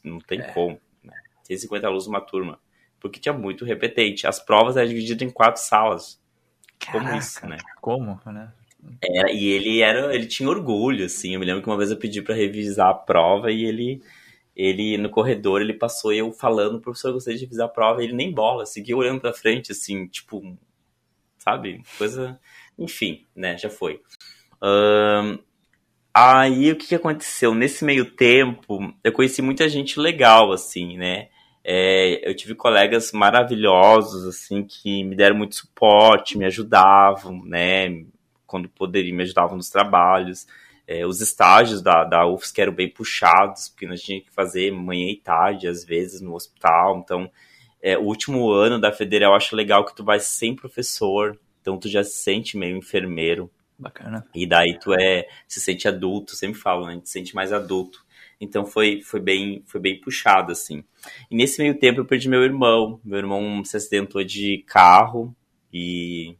não 0.04 0.20
tem 0.20 0.40
é. 0.40 0.52
como, 0.52 0.80
né? 1.04 1.16
150 1.46 1.88
alunos 1.88 2.06
numa 2.06 2.22
turma. 2.22 2.60
Porque 3.04 3.20
tinha 3.20 3.34
muito 3.34 3.66
repetente. 3.66 4.26
As 4.26 4.40
provas 4.40 4.78
eram 4.78 4.88
divididas 4.88 5.28
em 5.28 5.30
quatro 5.30 5.62
salas. 5.62 6.18
Caraca, 6.80 7.06
como 7.06 7.20
isso, 7.20 7.46
né? 7.46 7.58
Como, 7.82 8.20
né? 8.26 8.54
Era, 9.04 9.30
e 9.30 9.46
ele 9.46 9.82
era, 9.82 10.16
ele 10.16 10.26
tinha 10.26 10.48
orgulho, 10.48 11.06
assim. 11.06 11.34
Eu 11.34 11.40
me 11.42 11.46
lembro 11.46 11.62
que 11.62 11.68
uma 11.68 11.78
vez 11.78 11.92
eu 11.92 11.98
pedi 11.98 12.22
para 12.22 12.34
revisar 12.34 12.90
a 12.90 12.94
prova 12.94 13.52
e 13.52 13.66
ele, 13.66 14.02
ele 14.56 14.98
no 14.98 15.10
corredor, 15.10 15.62
ele 15.62 15.74
passou 15.74 16.14
eu 16.14 16.32
falando, 16.32 16.80
professor, 16.80 17.10
eu 17.10 17.16
gostaria 17.16 17.38
de 17.38 17.44
revisar 17.44 17.66
a 17.66 17.72
prova, 17.72 18.02
e 18.02 18.06
ele 18.06 18.14
nem 18.14 18.32
bola, 18.32 18.66
seguiu 18.66 19.00
olhando 19.00 19.20
para 19.20 19.34
frente, 19.34 19.74
assim, 19.74 20.08
tipo, 20.08 20.58
sabe? 21.38 21.84
Coisa, 21.98 22.40
enfim, 22.80 23.26
né? 23.36 23.58
Já 23.58 23.70
foi. 23.70 24.02
Um, 24.62 25.40
aí 26.14 26.72
o 26.72 26.78
que, 26.78 26.88
que 26.88 26.96
aconteceu 26.96 27.54
nesse 27.54 27.84
meio 27.84 28.06
tempo? 28.06 28.94
Eu 29.04 29.12
conheci 29.12 29.42
muita 29.42 29.68
gente 29.68 30.00
legal, 30.00 30.54
assim, 30.54 30.98
né? 30.98 31.28
É, 31.64 32.30
eu 32.30 32.36
tive 32.36 32.56
colegas 32.56 33.12
maravilhosos, 33.12 34.26
assim, 34.28 34.64
que 34.64 35.04
me 35.04 35.16
deram 35.16 35.38
muito 35.38 35.56
suporte, 35.56 36.38
me 36.38 36.46
ajudavam, 36.46 37.44
né? 37.46 38.04
quando 38.54 38.70
poderiam, 38.70 39.18
me 39.18 39.24
ajudavam 39.24 39.58
nos 39.58 39.72
trabalhos. 39.72 40.46
É, 40.88 41.08
os 41.08 41.22
estágios 41.22 41.82
da, 41.82 42.04
da 42.04 42.28
UFSC 42.28 42.62
eram 42.62 42.74
bem 42.74 42.88
puxados, 42.88 43.70
porque 43.70 43.88
nós 43.88 44.00
tínhamos 44.00 44.28
que 44.28 44.36
fazer 44.36 44.72
manhã 44.72 45.10
e 45.10 45.16
tarde, 45.16 45.68
às 45.68 45.84
vezes, 45.84 46.22
no 46.22 46.36
hospital. 46.36 47.00
Então, 47.04 47.32
é, 47.82 47.98
o 47.98 48.04
último 48.04 48.52
ano 48.52 48.80
da 48.80 48.92
federal, 48.92 49.32
eu 49.32 49.38
acho 49.38 49.56
legal 49.56 49.84
que 49.84 49.96
tu 49.96 50.04
vai 50.04 50.20
sem 50.20 50.56
professor, 50.56 51.40
então 51.60 51.80
tu 51.80 51.90
já 51.90 52.04
se 52.04 52.18
sente 52.18 52.56
meio 52.56 52.78
enfermeiro. 52.78 53.50
Bacana. 53.80 54.24
E 54.36 54.46
daí 54.46 54.78
tu 54.78 54.94
é, 54.94 55.28
se 55.48 55.60
sente 55.60 55.88
adulto, 55.88 56.36
sempre 56.36 56.60
falo, 56.60 56.86
né? 56.86 56.92
A 56.92 56.96
gente 56.96 57.08
se 57.08 57.14
sente 57.14 57.34
mais 57.34 57.52
adulto. 57.52 58.03
Então 58.44 58.66
foi, 58.66 59.02
foi, 59.02 59.20
bem, 59.20 59.64
foi 59.66 59.80
bem 59.80 60.00
puxado, 60.00 60.52
assim. 60.52 60.84
E 61.32 61.36
nesse 61.36 61.62
meio 61.62 61.78
tempo 61.78 62.02
eu 62.02 62.06
perdi 62.06 62.30
meu 62.30 62.44
irmão. 62.44 63.00
Meu 63.04 63.18
irmão 63.18 63.64
se 63.64 63.78
acidentou 63.78 64.24
de 64.24 64.64
carro 64.68 65.36
e 65.72 66.36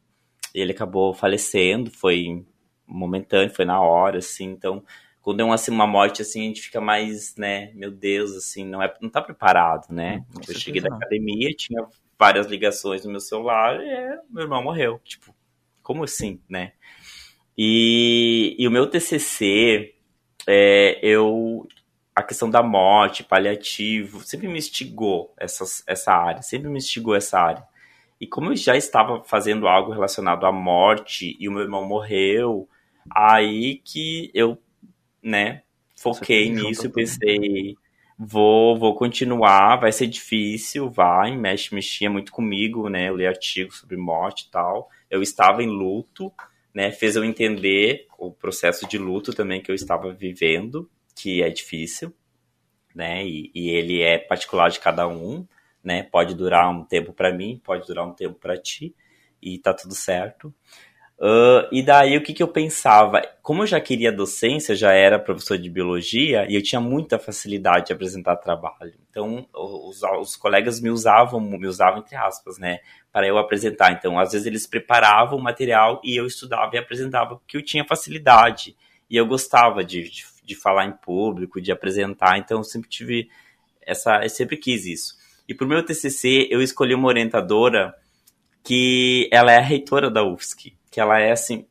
ele 0.54 0.72
acabou 0.72 1.12
falecendo, 1.12 1.90
foi 1.90 2.44
momentâneo, 2.86 3.52
foi 3.52 3.64
na 3.64 3.80
hora, 3.80 4.18
assim, 4.18 4.44
então 4.44 4.84
quando 5.20 5.40
é 5.40 5.44
uma, 5.44 5.54
assim, 5.54 5.70
uma 5.70 5.86
morte 5.86 6.20
assim, 6.20 6.42
a 6.42 6.44
gente 6.44 6.60
fica 6.60 6.80
mais, 6.82 7.34
né, 7.36 7.72
meu 7.74 7.90
Deus, 7.90 8.36
assim, 8.36 8.64
não 8.64 8.82
é 8.82 8.94
não 9.00 9.08
tá 9.08 9.22
preparado, 9.22 9.90
né? 9.90 10.22
Hum, 10.30 10.40
eu 10.46 10.54
cheguei 10.54 10.82
da 10.82 10.94
academia, 10.94 11.48
tinha 11.56 11.82
várias 12.18 12.46
ligações 12.46 13.04
no 13.04 13.10
meu 13.10 13.20
celular 13.20 13.82
e 13.82 13.88
é, 13.88 14.18
meu 14.30 14.42
irmão 14.42 14.62
morreu, 14.62 15.00
tipo, 15.02 15.34
como 15.82 16.04
assim, 16.04 16.40
né? 16.48 16.72
E, 17.56 18.54
e 18.58 18.68
o 18.68 18.70
meu 18.70 18.86
TCC, 18.86 19.94
é, 20.46 20.98
eu 21.02 21.66
a 22.14 22.22
questão 22.22 22.48
da 22.48 22.62
morte, 22.62 23.24
paliativo, 23.24 24.20
sempre 24.20 24.46
me 24.46 24.58
instigou 24.58 25.34
essas, 25.36 25.82
essa 25.86 26.12
área, 26.12 26.42
sempre 26.42 26.68
me 26.68 26.78
instigou 26.78 27.14
essa 27.14 27.40
área. 27.40 27.64
E 28.20 28.26
como 28.26 28.52
eu 28.52 28.56
já 28.56 28.76
estava 28.76 29.22
fazendo 29.24 29.66
algo 29.66 29.92
relacionado 29.92 30.46
à 30.46 30.52
morte 30.52 31.36
e 31.40 31.48
o 31.48 31.52
meu 31.52 31.62
irmão 31.62 31.84
morreu, 31.84 32.68
aí 33.10 33.80
que 33.84 34.30
eu, 34.32 34.56
né, 35.20 35.62
foquei 35.96 36.48
nisso 36.50 36.86
e 36.86 36.88
pensei, 36.88 37.76
vou, 38.16 38.78
vou 38.78 38.94
continuar, 38.94 39.76
vai 39.76 39.90
ser 39.90 40.06
difícil, 40.06 40.88
vai, 40.88 41.36
mexe, 41.36 41.74
mexia 41.74 42.08
muito 42.08 42.30
comigo, 42.30 42.88
né, 42.88 43.08
eu 43.08 43.16
li 43.16 43.26
artigos 43.26 43.78
sobre 43.78 43.96
morte 43.96 44.46
e 44.46 44.50
tal. 44.50 44.88
Eu 45.10 45.20
estava 45.20 45.64
em 45.64 45.68
luto, 45.68 46.32
né, 46.72 46.92
fez 46.92 47.16
eu 47.16 47.24
entender 47.24 48.06
o 48.16 48.30
processo 48.30 48.86
de 48.86 48.98
luto 48.98 49.32
também 49.32 49.60
que 49.60 49.70
eu 49.70 49.74
estava 49.74 50.12
vivendo, 50.12 50.88
que 51.14 51.42
é 51.42 51.50
difícil, 51.50 52.12
né, 52.94 53.24
e, 53.24 53.50
e 53.54 53.70
ele 53.70 54.02
é 54.02 54.18
particular 54.18 54.70
de 54.70 54.80
cada 54.80 55.06
um 55.08 55.46
né? 55.84 56.02
Pode 56.02 56.34
durar 56.34 56.70
um 56.70 56.82
tempo 56.82 57.12
para 57.12 57.32
mim, 57.32 57.60
pode 57.62 57.86
durar 57.86 58.06
um 58.06 58.12
tempo 58.12 58.36
para 58.40 58.56
ti, 58.56 58.94
e 59.40 59.58
tá 59.58 59.74
tudo 59.74 59.94
certo. 59.94 60.52
Uh, 61.16 61.68
e 61.70 61.80
daí 61.80 62.16
o 62.16 62.22
que, 62.22 62.32
que 62.34 62.42
eu 62.42 62.48
pensava? 62.48 63.22
Como 63.40 63.62
eu 63.62 63.66
já 63.68 63.80
queria 63.80 64.10
docência, 64.10 64.74
já 64.74 64.92
era 64.92 65.16
professor 65.16 65.56
de 65.56 65.70
biologia 65.70 66.44
e 66.48 66.56
eu 66.56 66.62
tinha 66.62 66.80
muita 66.80 67.20
facilidade 67.20 67.86
de 67.86 67.92
apresentar 67.92 68.34
trabalho. 68.36 68.94
Então 69.08 69.46
os, 69.54 70.02
os 70.02 70.34
colegas 70.34 70.80
me 70.80 70.90
usavam, 70.90 71.40
me 71.40 71.68
usavam 71.68 72.00
entre 72.00 72.16
aspas, 72.16 72.58
né, 72.58 72.80
para 73.12 73.28
eu 73.28 73.38
apresentar. 73.38 73.92
Então 73.92 74.18
às 74.18 74.32
vezes 74.32 74.46
eles 74.46 74.66
preparavam 74.66 75.38
o 75.38 75.42
material 75.42 76.00
e 76.02 76.16
eu 76.16 76.26
estudava 76.26 76.74
e 76.74 76.78
apresentava 76.78 77.36
porque 77.36 77.56
eu 77.56 77.62
tinha 77.62 77.84
facilidade 77.84 78.76
e 79.08 79.16
eu 79.16 79.24
gostava 79.24 79.84
de, 79.84 80.10
de, 80.10 80.24
de 80.44 80.54
falar 80.54 80.86
em 80.86 80.92
público, 80.92 81.60
de 81.60 81.72
apresentar. 81.72 82.38
Então 82.38 82.58
eu 82.58 82.64
sempre 82.64 82.88
tive 82.88 83.28
essa, 83.80 84.22
eu 84.22 84.28
sempre 84.28 84.56
quis 84.56 84.86
isso. 84.86 85.16
E 85.48 85.54
pro 85.54 85.66
meu 85.66 85.84
TCC, 85.84 86.48
eu 86.50 86.62
escolhi 86.62 86.94
uma 86.94 87.08
orientadora 87.08 87.94
que 88.62 89.28
ela 89.30 89.52
é 89.52 89.58
a 89.58 89.62
reitora 89.62 90.10
da 90.10 90.24
UFSC, 90.24 90.72
que 90.90 90.98
ela 90.98 91.20
é, 91.20 91.32
assim, 91.32 91.66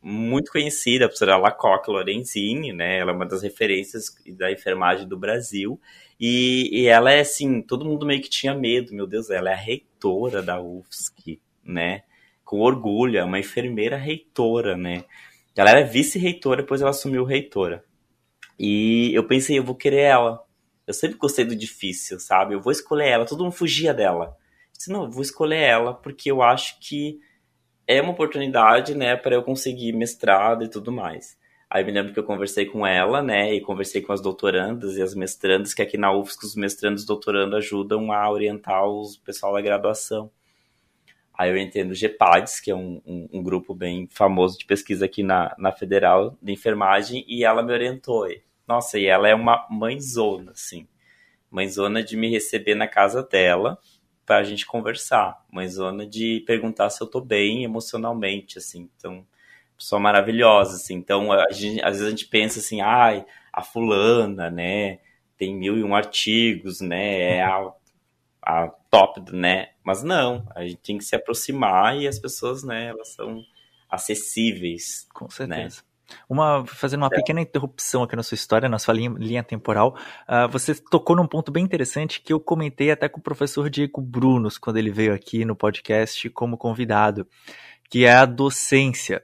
muito 0.00 0.52
conhecida, 0.52 1.04
a 1.04 1.08
professora 1.08 1.36
Lacoque 1.36 1.90
Lorenzini, 1.90 2.72
né? 2.72 2.98
Ela 2.98 3.10
é 3.10 3.14
uma 3.14 3.26
das 3.26 3.42
referências 3.42 4.14
da 4.28 4.52
enfermagem 4.52 5.08
do 5.08 5.18
Brasil. 5.18 5.80
E, 6.18 6.70
e, 6.72 6.86
ela 6.86 7.10
é, 7.10 7.20
assim, 7.20 7.60
todo 7.60 7.84
mundo 7.84 8.06
meio 8.06 8.22
que 8.22 8.30
tinha 8.30 8.54
medo, 8.54 8.94
meu 8.94 9.06
Deus, 9.06 9.28
ela 9.28 9.50
é 9.50 9.54
a 9.54 9.56
reitora 9.56 10.40
da 10.40 10.60
UFSC, 10.60 11.40
né? 11.64 12.02
Com 12.44 12.60
orgulho, 12.60 13.18
é 13.18 13.24
uma 13.24 13.40
enfermeira 13.40 13.96
reitora, 13.96 14.76
né? 14.76 15.04
Ela 15.56 15.70
era 15.70 15.84
vice-reitora, 15.84 16.62
depois 16.62 16.80
ela 16.80 16.90
assumiu 16.90 17.24
reitora. 17.24 17.82
E 18.58 19.10
eu 19.14 19.26
pensei, 19.26 19.58
eu 19.58 19.64
vou 19.64 19.74
querer 19.74 20.00
ela, 20.00 20.46
eu 20.86 20.94
sempre 20.94 21.16
gostei 21.18 21.44
do 21.44 21.56
difícil, 21.56 22.20
sabe? 22.20 22.54
Eu 22.54 22.60
vou 22.60 22.72
escolher 22.72 23.08
ela. 23.08 23.26
Todo 23.26 23.42
mundo 23.42 23.52
fugia 23.52 23.92
dela. 23.92 24.36
Eu 24.66 24.72
disse, 24.76 24.92
não, 24.92 25.04
eu 25.04 25.10
vou 25.10 25.22
escolher 25.22 25.60
ela 25.60 25.92
porque 25.92 26.30
eu 26.30 26.42
acho 26.42 26.78
que 26.80 27.18
é 27.86 28.00
uma 28.00 28.12
oportunidade, 28.12 28.94
né, 28.94 29.16
para 29.16 29.34
eu 29.34 29.42
conseguir 29.42 29.92
mestrado 29.92 30.64
e 30.64 30.68
tudo 30.68 30.92
mais. 30.92 31.36
Aí 31.68 31.84
me 31.84 31.92
lembro 31.92 32.12
que 32.12 32.18
eu 32.18 32.24
conversei 32.24 32.66
com 32.66 32.86
ela, 32.86 33.22
né, 33.22 33.54
e 33.54 33.60
conversei 33.60 34.00
com 34.00 34.12
as 34.12 34.20
doutorandas 34.20 34.96
e 34.96 35.02
as 35.02 35.14
mestrandas, 35.14 35.74
que 35.74 35.82
aqui 35.82 35.96
na 35.96 36.12
UFSC 36.12 36.46
os 36.46 36.56
mestrandos 36.56 37.02
e 37.02 37.06
doutorandos 37.06 37.56
ajudam 37.58 38.12
a 38.12 38.30
orientar 38.30 38.84
o 38.84 39.04
pessoal 39.24 39.52
da 39.52 39.60
graduação. 39.60 40.30
Aí 41.36 41.50
eu 41.50 41.58
entendo 41.58 41.90
o 41.90 41.94
GEPADS, 41.94 42.60
que 42.60 42.70
é 42.70 42.74
um, 42.74 43.02
um, 43.04 43.28
um, 43.34 43.42
grupo 43.42 43.74
bem 43.74 44.08
famoso 44.10 44.58
de 44.58 44.64
pesquisa 44.64 45.04
aqui 45.04 45.22
na, 45.22 45.54
na 45.58 45.70
Federal 45.70 46.36
de 46.40 46.52
Enfermagem, 46.52 47.24
e 47.28 47.44
ela 47.44 47.62
me 47.62 47.72
orientou. 47.72 48.26
Nossa, 48.66 48.98
e 48.98 49.06
ela 49.06 49.28
é 49.28 49.34
uma 49.34 49.66
mãezona, 49.70 50.52
assim. 50.52 50.88
Mãezona 51.50 52.02
de 52.02 52.16
me 52.16 52.30
receber 52.30 52.74
na 52.74 52.88
casa 52.88 53.22
dela 53.22 53.78
pra 54.24 54.42
gente 54.42 54.66
conversar. 54.66 55.44
Mãezona 55.50 56.06
de 56.06 56.42
perguntar 56.46 56.88
se 56.90 57.02
eu 57.02 57.06
tô 57.06 57.20
bem 57.20 57.64
emocionalmente, 57.64 58.58
assim. 58.58 58.88
Então, 58.96 59.24
pessoa 59.76 60.00
maravilhosa, 60.00 60.76
assim. 60.76 60.94
Então, 60.94 61.30
a 61.32 61.52
gente, 61.52 61.82
às 61.82 61.92
vezes 61.98 62.06
a 62.06 62.10
gente 62.10 62.26
pensa 62.26 62.58
assim, 62.60 62.80
ai, 62.80 63.24
a 63.52 63.62
fulana, 63.62 64.50
né? 64.50 65.00
Tem 65.36 65.54
mil 65.54 65.76
e 65.76 65.84
um 65.84 65.94
artigos, 65.94 66.80
né? 66.80 67.36
É 67.36 67.42
a, 67.42 67.70
a 68.46 68.68
top, 68.88 69.20
né? 69.32 69.70
Mas 69.84 70.04
não, 70.04 70.46
a 70.54 70.62
gente 70.62 70.76
tem 70.76 70.98
que 70.98 71.04
se 71.04 71.16
aproximar 71.16 71.96
e 71.96 72.06
as 72.06 72.16
pessoas, 72.20 72.62
né? 72.62 72.86
Elas 72.86 73.08
são 73.14 73.42
acessíveis. 73.90 75.08
Com 75.12 75.24
né? 75.24 75.30
certeza. 75.30 75.82
Né? 75.82 75.86
Uma, 76.28 76.64
fazendo 76.64 77.00
uma 77.00 77.10
é. 77.12 77.16
pequena 77.16 77.40
interrupção 77.40 78.04
aqui 78.04 78.14
na 78.14 78.22
sua 78.22 78.36
história, 78.36 78.68
na 78.68 78.78
sua 78.78 78.94
linha, 78.94 79.12
linha 79.18 79.42
temporal, 79.42 79.96
uh, 80.28 80.48
você 80.48 80.72
tocou 80.72 81.16
num 81.16 81.26
ponto 81.26 81.50
bem 81.50 81.64
interessante 81.64 82.20
que 82.20 82.32
eu 82.32 82.38
comentei 82.38 82.92
até 82.92 83.08
com 83.08 83.18
o 83.18 83.22
professor 83.22 83.68
Diego 83.68 84.00
Brunos 84.00 84.56
quando 84.56 84.76
ele 84.76 84.92
veio 84.92 85.12
aqui 85.12 85.44
no 85.44 85.56
podcast 85.56 86.30
como 86.30 86.56
convidado, 86.56 87.26
que 87.90 88.04
é 88.04 88.14
a 88.14 88.24
docência. 88.24 89.20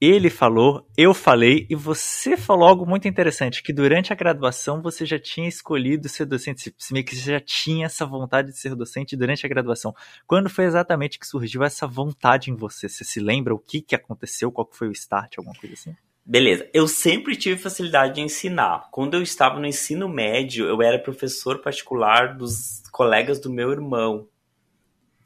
Ele 0.00 0.30
falou, 0.30 0.88
eu 0.96 1.12
falei, 1.12 1.66
e 1.68 1.74
você 1.74 2.36
falou 2.36 2.68
algo 2.68 2.86
muito 2.86 3.08
interessante, 3.08 3.62
que 3.62 3.72
durante 3.72 4.12
a 4.12 4.16
graduação 4.16 4.80
você 4.80 5.04
já 5.04 5.18
tinha 5.18 5.48
escolhido 5.48 6.08
ser 6.08 6.24
docente, 6.24 6.72
se 6.78 6.92
meio 6.92 7.04
que 7.04 7.16
você 7.16 7.32
já 7.32 7.40
tinha 7.40 7.86
essa 7.86 8.06
vontade 8.06 8.52
de 8.52 8.58
ser 8.58 8.76
docente 8.76 9.16
durante 9.16 9.44
a 9.44 9.48
graduação. 9.48 9.92
Quando 10.24 10.48
foi 10.48 10.66
exatamente 10.66 11.18
que 11.18 11.26
surgiu 11.26 11.64
essa 11.64 11.84
vontade 11.84 12.48
em 12.48 12.54
você? 12.54 12.88
Você 12.88 13.02
se 13.02 13.18
lembra 13.18 13.52
o 13.52 13.58
que, 13.58 13.80
que 13.80 13.96
aconteceu, 13.96 14.52
qual 14.52 14.68
foi 14.70 14.86
o 14.86 14.92
start, 14.92 15.38
alguma 15.38 15.56
coisa 15.56 15.74
assim? 15.74 15.96
Beleza, 16.24 16.68
eu 16.72 16.86
sempre 16.86 17.34
tive 17.34 17.58
facilidade 17.58 18.16
de 18.16 18.20
ensinar. 18.20 18.88
Quando 18.92 19.14
eu 19.14 19.22
estava 19.22 19.58
no 19.58 19.66
ensino 19.66 20.08
médio, 20.08 20.66
eu 20.66 20.80
era 20.80 20.98
professor 20.98 21.60
particular 21.60 22.36
dos 22.36 22.82
colegas 22.92 23.40
do 23.40 23.50
meu 23.50 23.72
irmão. 23.72 24.28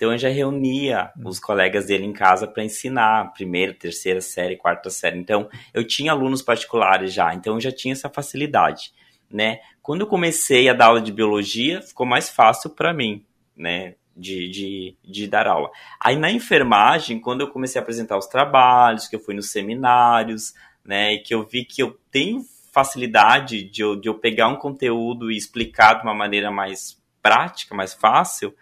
Então 0.03 0.11
eu 0.11 0.19
já 0.19 0.31
reunia 0.31 1.13
os 1.25 1.39
colegas 1.39 1.87
dele 1.87 2.05
em 2.05 2.13
casa 2.13 2.49
para 2.49 2.65
ensinar, 2.65 3.33
primeira, 3.35 3.73
terceira 3.73 4.21
série, 4.21 4.57
quarta 4.57 4.91
série. 4.91 5.17
Então 5.17 5.49
eu 5.73 5.87
tinha 5.87 6.11
alunos 6.11 6.43
particulares 6.43 7.13
já, 7.13 7.33
então 7.33 7.55
eu 7.55 7.61
já 7.61 7.71
tinha 7.71 7.93
essa 7.93 8.09
facilidade, 8.09 8.93
né? 9.31 9.61
Quando 9.81 10.01
eu 10.01 10.09
comecei 10.09 10.69
a 10.69 10.73
dar 10.73 10.87
aula 10.87 11.01
de 11.01 11.13
biologia, 11.13 11.81
ficou 11.81 12.05
mais 12.05 12.29
fácil 12.29 12.71
para 12.71 12.93
mim, 12.93 13.25
né? 13.57 13.95
de, 14.17 14.49
de, 14.51 14.97
de, 15.05 15.29
dar 15.29 15.47
aula. 15.47 15.71
Aí 16.01 16.17
na 16.17 16.33
enfermagem, 16.33 17.21
quando 17.21 17.43
eu 17.43 17.49
comecei 17.49 17.79
a 17.81 17.83
apresentar 17.83 18.19
os 18.19 18.27
trabalhos, 18.27 19.07
que 19.07 19.15
eu 19.15 19.21
fui 19.21 19.35
nos 19.37 19.51
seminários, 19.51 20.53
né, 20.85 21.15
e 21.15 21.19
que 21.21 21.33
eu 21.33 21.47
vi 21.47 21.65
que 21.65 21.83
eu 21.83 21.97
tenho 22.11 22.43
facilidade 22.73 23.63
de 23.63 23.83
eu, 23.83 23.95
de 23.95 24.09
eu 24.09 24.15
pegar 24.19 24.49
um 24.49 24.57
conteúdo 24.57 25.31
e 25.31 25.37
explicar 25.37 25.95
de 25.95 26.03
uma 26.03 26.13
maneira 26.13 26.51
mais 26.51 27.01
prática, 27.23 27.75
mais 27.75 27.95
fácil, 27.95 28.55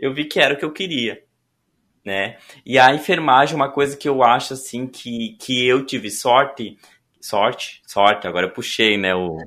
eu 0.00 0.12
vi 0.14 0.24
que 0.24 0.40
era 0.40 0.54
o 0.54 0.56
que 0.56 0.64
eu 0.64 0.72
queria, 0.72 1.22
né? 2.04 2.38
E 2.64 2.78
a 2.78 2.94
enfermagem, 2.94 3.54
uma 3.54 3.70
coisa 3.70 3.96
que 3.96 4.08
eu 4.08 4.22
acho 4.22 4.54
assim 4.54 4.86
que, 4.86 5.36
que 5.38 5.66
eu 5.66 5.84
tive 5.84 6.10
sorte, 6.10 6.78
sorte, 7.20 7.82
sorte, 7.86 8.26
agora 8.26 8.46
eu 8.46 8.50
puxei, 8.50 8.96
né, 8.96 9.14
o 9.14 9.38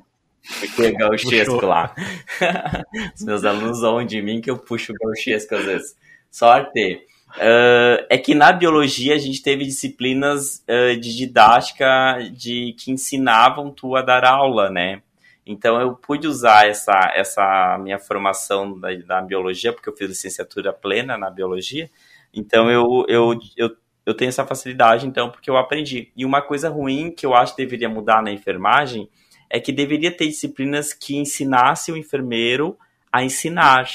Fiquei 0.44 0.92
gauchesco 0.92 1.64
lá. 1.64 1.94
Os 3.16 3.22
meus 3.24 3.44
alunos 3.44 3.78
zoam 3.78 4.04
de 4.04 4.20
mim 4.20 4.40
que 4.42 4.50
eu 4.50 4.58
puxo 4.58 4.92
gauchesco 4.92 5.54
às 5.54 5.64
vezes. 5.64 5.96
Sorte. 6.30 7.00
Uh, 7.36 8.04
é 8.08 8.18
que 8.18 8.34
na 8.34 8.52
biologia 8.52 9.14
a 9.14 9.18
gente 9.18 9.42
teve 9.42 9.64
disciplinas 9.64 10.62
uh, 10.68 11.00
de 11.00 11.16
didática 11.16 12.18
de 12.30 12.76
que 12.78 12.92
ensinavam 12.92 13.70
tu 13.70 13.96
a 13.96 14.02
dar 14.02 14.24
aula, 14.24 14.70
né? 14.70 15.02
Então 15.46 15.80
eu 15.80 15.94
pude 15.94 16.26
usar 16.26 16.66
essa, 16.66 17.12
essa 17.14 17.78
minha 17.78 17.98
formação 17.98 18.78
da, 18.78 18.94
da 18.94 19.20
biologia, 19.20 19.72
porque 19.72 19.88
eu 19.88 19.96
fiz 19.96 20.08
licenciatura 20.08 20.72
plena 20.72 21.18
na 21.18 21.30
biologia. 21.30 21.90
Então 22.32 22.70
eu, 22.70 23.04
eu, 23.08 23.38
eu, 23.56 23.76
eu 24.06 24.14
tenho 24.14 24.28
essa 24.28 24.46
facilidade, 24.46 25.06
então, 25.06 25.30
porque 25.30 25.50
eu 25.50 25.56
aprendi. 25.56 26.10
E 26.16 26.24
uma 26.24 26.42
coisa 26.42 26.68
ruim 26.68 27.10
que 27.10 27.26
eu 27.26 27.34
acho 27.34 27.54
que 27.54 27.62
deveria 27.62 27.88
mudar 27.88 28.22
na 28.22 28.32
enfermagem 28.32 29.08
é 29.50 29.60
que 29.60 29.72
deveria 29.72 30.10
ter 30.10 30.26
disciplinas 30.26 30.92
que 30.92 31.16
ensinassem 31.16 31.94
o 31.94 31.98
enfermeiro 31.98 32.76
a 33.12 33.22
ensinar, 33.22 33.86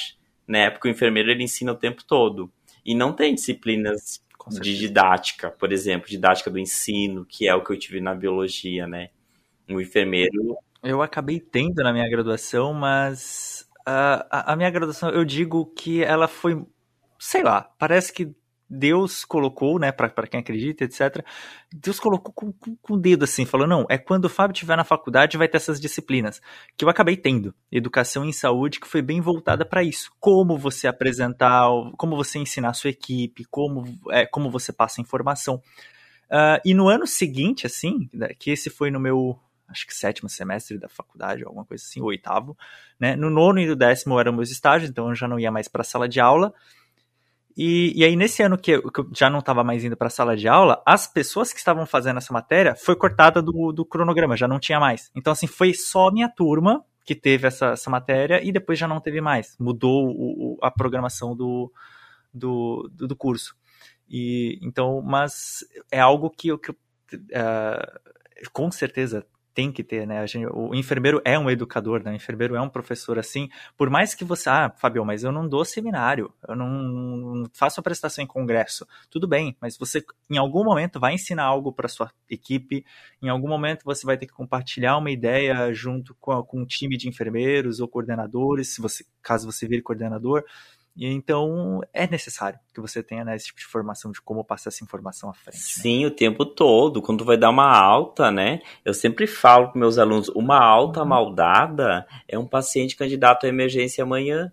né? 0.48 0.70
Porque 0.70 0.88
o 0.88 0.92
enfermeiro 0.92 1.30
ele 1.30 1.44
ensina 1.44 1.74
o 1.74 1.76
tempo 1.76 2.04
todo. 2.06 2.52
E 2.86 2.96
não 2.96 3.12
tem 3.12 3.36
disciplinas 3.36 4.22
de 4.62 4.78
didática, 4.78 5.52
por 5.52 5.72
exemplo, 5.72 6.08
didática 6.08 6.50
do 6.50 6.58
ensino, 6.58 7.26
que 7.26 7.48
é 7.48 7.54
o 7.54 7.64
que 7.64 7.72
eu 7.72 7.78
tive 7.78 8.00
na 8.00 8.16
biologia, 8.16 8.88
né? 8.88 9.10
O 9.70 9.82
enfermeiro. 9.82 10.58
Eu 10.84 11.02
acabei 11.02 11.39
tendo 11.39 11.84
na 11.84 11.92
minha 11.92 12.10
graduação, 12.10 12.74
mas 12.74 13.68
a, 13.86 14.54
a 14.54 14.56
minha 14.56 14.70
graduação, 14.70 15.10
eu 15.10 15.26
digo 15.26 15.65
que 15.76 16.04
ela 16.04 16.28
foi, 16.28 16.65
sei 17.18 17.44
lá, 17.44 17.70
parece 17.78 18.13
que 18.13 18.34
Deus 18.70 19.26
colocou, 19.26 19.80
né, 19.80 19.92
para 19.92 20.28
quem 20.28 20.39
acredita, 20.39 20.84
etc. 20.84 21.26
Deus 21.74 22.00
colocou 22.00 22.32
com, 22.32 22.52
com, 22.52 22.76
com, 22.76 22.94
o 22.94 22.98
dedo 22.98 23.24
assim, 23.24 23.46
falou: 23.46 23.65
não, 23.65 23.86
é 23.89 23.98
quando 23.98 24.26
o 24.26 24.30
Fábio 24.30 24.54
estiver 24.54 24.78
na 24.78 24.84
faculdade 24.84 25.38
vai 25.38 25.48
ter 25.48 25.58
essas 25.58 25.80
disciplinas. 25.80 26.39
Que 26.78 26.86
eu 26.86 26.89
acabei 26.89 27.18
tendo. 27.18 27.54
Educação 27.72 28.24
em 28.24 28.32
saúde, 28.32 28.80
que 28.80 28.88
foi 28.88 29.02
bem 29.02 29.22
voltada 29.22 29.65
para 29.65 29.84
isso. 29.84 30.12
Como 30.20 30.56
você 30.56 30.88
apresentar, 30.88 31.68
como 31.98 32.15
você 32.15 32.38
ensinar 32.38 32.70
a 32.70 32.74
sua 32.74 32.92
equipe, 32.92 33.44
como, 33.46 33.86
é, 34.12 34.28
como 34.28 34.52
você 34.52 34.72
passa 34.72 35.02
informação. 35.02 35.56
Uh, 36.30 36.62
e 36.63 36.76
no 36.76 36.88
ano 36.88 37.08
seguinte, 37.08 37.65
assim, 37.65 38.08
né, 38.13 38.30
que 38.38 38.52
esse 38.52 38.70
foi 38.70 38.92
no 38.92 39.00
meu, 39.00 39.39
acho 39.70 39.86
que 39.86 39.94
sétimo 39.94 40.30
semestre 40.30 40.78
da 40.78 40.90
faculdade, 40.90 41.44
alguma 41.44 41.66
coisa 41.66 41.84
assim, 41.84 42.02
oitavo, 42.02 42.58
né? 43.00 43.16
No 43.16 43.30
nono 43.30 43.60
e 43.60 43.68
no 43.68 43.76
décimo 43.76 44.20
eram 44.20 44.34
meus 44.34 44.52
estágios, 44.52 44.90
então 44.90 45.10
eu 45.10 45.16
já 45.16 45.28
não 45.28 45.40
ia 45.40 45.52
mais 45.52 45.68
para 45.68 45.82
a 45.82 45.86
sala 45.86 46.08
de 46.08 46.20
aula. 46.20 46.54
E, 47.56 47.92
e 47.94 48.06
aí, 48.06 48.16
nesse 48.16 48.42
ano 48.42 48.58
que 48.58 48.72
eu, 48.72 48.90
que 48.90 49.02
eu 49.02 49.10
já 49.14 49.30
não 49.30 49.40
estava 49.40 49.64
mais 49.64 49.84
indo 49.84 49.98
para 49.98 50.08
a 50.08 50.12
sala 50.12 50.38
de 50.38 50.48
aula, 50.48 50.82
as 50.86 51.08
pessoas 51.08 51.52
que 51.52 51.60
estavam 51.60 51.86
fazendo 51.86 52.18
essa 52.18 52.32
matéria 52.32 52.76
foi 52.76 52.96
cortada 52.96 53.42
do, 53.42 53.74
do 53.74 53.84
cronograma, 53.86 54.38
já 54.38 54.48
não 54.48 54.60
tinha 54.60 54.80
mais. 54.80 55.12
Então, 55.14 55.34
assim, 55.34 55.48
foi 55.48 55.74
só 55.74 56.10
minha 56.10 56.30
turma 56.30 56.86
que 57.04 57.16
teve 57.16 57.48
essa, 57.48 57.72
essa 57.72 57.90
matéria 57.90 58.42
e 58.44 58.52
depois 58.52 58.80
já 58.80 58.88
não 58.88 59.02
teve 59.02 59.20
mais. 59.20 59.58
Mudou 59.60 60.08
o, 60.08 60.54
o, 60.54 60.58
a 60.62 60.72
programação 60.72 61.36
do, 61.36 61.72
do, 62.34 62.90
do, 62.94 63.08
do, 63.08 63.16
curso. 63.16 63.56
E, 64.08 64.58
então, 64.62 65.02
mas 65.02 65.66
é 65.92 66.00
algo 66.00 66.30
que 66.30 66.50
eu, 66.50 66.58
que 66.58 66.72
eu 66.72 66.76
uh, 67.16 68.50
com 68.54 68.72
certeza 68.72 69.26
tem 69.54 69.72
que 69.72 69.84
ter, 69.84 70.06
né? 70.08 70.26
Gente, 70.28 70.48
o 70.48 70.74
enfermeiro 70.74 71.22
é 71.26 71.38
um 71.38 71.50
educador, 71.50 72.04
né? 72.04 72.12
O 72.12 72.16
enfermeiro 72.16 72.56
é 72.56 72.62
um 72.62 72.70
professor 72.70 73.18
assim. 73.20 73.50
Por 73.78 73.90
mais 73.90 74.14
que 74.14 74.24
você, 74.24 74.50
ah, 74.50 74.74
Fabio, 74.78 75.04
mas 75.04 75.24
eu 75.24 75.32
não 75.32 75.48
dou 75.48 75.66
seminário, 75.66 76.34
eu 76.48 76.56
não, 76.56 76.70
não 76.70 77.50
faço 77.54 77.80
apresentação 77.80 78.24
em 78.24 78.28
congresso. 78.28 78.88
Tudo 79.10 79.28
bem, 79.28 79.56
mas 79.60 79.78
você 79.78 80.04
em 80.30 80.38
algum 80.38 80.64
momento 80.64 81.00
vai 81.00 81.14
ensinar 81.14 81.44
algo 81.44 81.74
para 81.74 81.88
sua 81.88 82.12
equipe, 82.30 82.86
em 83.22 83.30
algum 83.30 83.48
momento 83.48 83.84
você 83.84 84.06
vai 84.06 84.18
ter 84.18 84.28
que 84.28 84.34
compartilhar 84.34 84.98
uma 84.98 85.12
ideia 85.12 85.74
junto 85.74 86.16
com, 86.20 86.42
com 86.44 86.62
um 86.62 86.66
time 86.66 86.98
de 86.98 87.10
enfermeiros 87.10 87.80
ou 87.80 87.88
coordenadores, 87.88 88.76
se 88.76 88.82
você, 88.82 89.04
caso 89.22 89.52
você 89.52 89.68
vire 89.68 89.82
coordenador. 89.82 90.44
E 91.00 91.08
então 91.08 91.80
é 91.94 92.06
necessário 92.06 92.60
que 92.74 92.82
você 92.82 93.02
tenha 93.02 93.24
né, 93.24 93.34
esse 93.34 93.46
tipo 93.46 93.60
de 93.60 93.66
formação 93.66 94.12
de 94.12 94.22
como 94.22 94.44
passar 94.44 94.68
essa 94.68 94.84
informação 94.84 95.30
à 95.30 95.34
frente. 95.34 95.56
Né? 95.56 95.62
Sim, 95.64 96.02
né? 96.02 96.08
o 96.08 96.12
tempo 96.12 96.46
todo. 96.46 97.02
Quando 97.02 97.24
vai 97.24 97.38
dar 97.38 97.52
uma 97.52 97.72
alta, 97.74 98.30
né? 98.30 98.60
Eu 98.84 98.94
sempre 98.94 99.26
falo 99.26 99.70
para 99.70 99.80
meus 99.80 99.98
alunos: 99.98 100.28
uma 100.36 100.60
alta 100.62 101.02
uhum. 101.02 101.08
maldada 101.08 102.06
é 102.28 102.38
um 102.38 102.46
paciente 102.46 102.98
candidato 102.98 103.46
à 103.46 103.50
emergência 103.50 104.04
amanhã. 104.04 104.52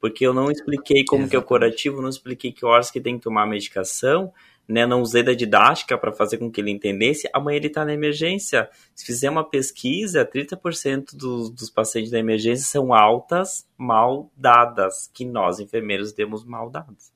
Porque 0.00 0.24
eu 0.24 0.32
não 0.32 0.48
expliquei 0.48 1.04
como 1.04 1.24
Exatamente. 1.24 1.30
que 1.30 1.36
é 1.36 1.38
o 1.40 1.42
curativo, 1.42 2.00
não 2.00 2.08
expliquei 2.08 2.52
que 2.52 2.64
horas 2.64 2.88
que 2.88 3.00
tem 3.00 3.16
que 3.16 3.24
tomar 3.24 3.42
a 3.42 3.46
medicação, 3.48 4.32
né, 4.68 4.86
não 4.86 5.00
usei 5.00 5.22
da 5.22 5.32
didática 5.32 5.96
para 5.96 6.12
fazer 6.12 6.36
com 6.36 6.50
que 6.50 6.60
ele 6.60 6.70
entendesse, 6.70 7.28
amanhã 7.32 7.56
ele 7.56 7.68
está 7.68 7.84
na 7.84 7.94
emergência. 7.94 8.68
Se 8.94 9.06
fizer 9.06 9.30
uma 9.30 9.48
pesquisa, 9.48 10.26
30% 10.26 11.16
dos, 11.16 11.48
dos 11.50 11.70
pacientes 11.70 12.10
da 12.10 12.18
emergência 12.18 12.66
são 12.66 12.92
altas 12.92 13.66
mal 13.78 14.30
dadas, 14.36 15.10
que 15.14 15.24
nós, 15.24 15.58
enfermeiros, 15.58 16.12
demos 16.12 16.44
mal 16.44 16.68
dadas. 16.68 17.10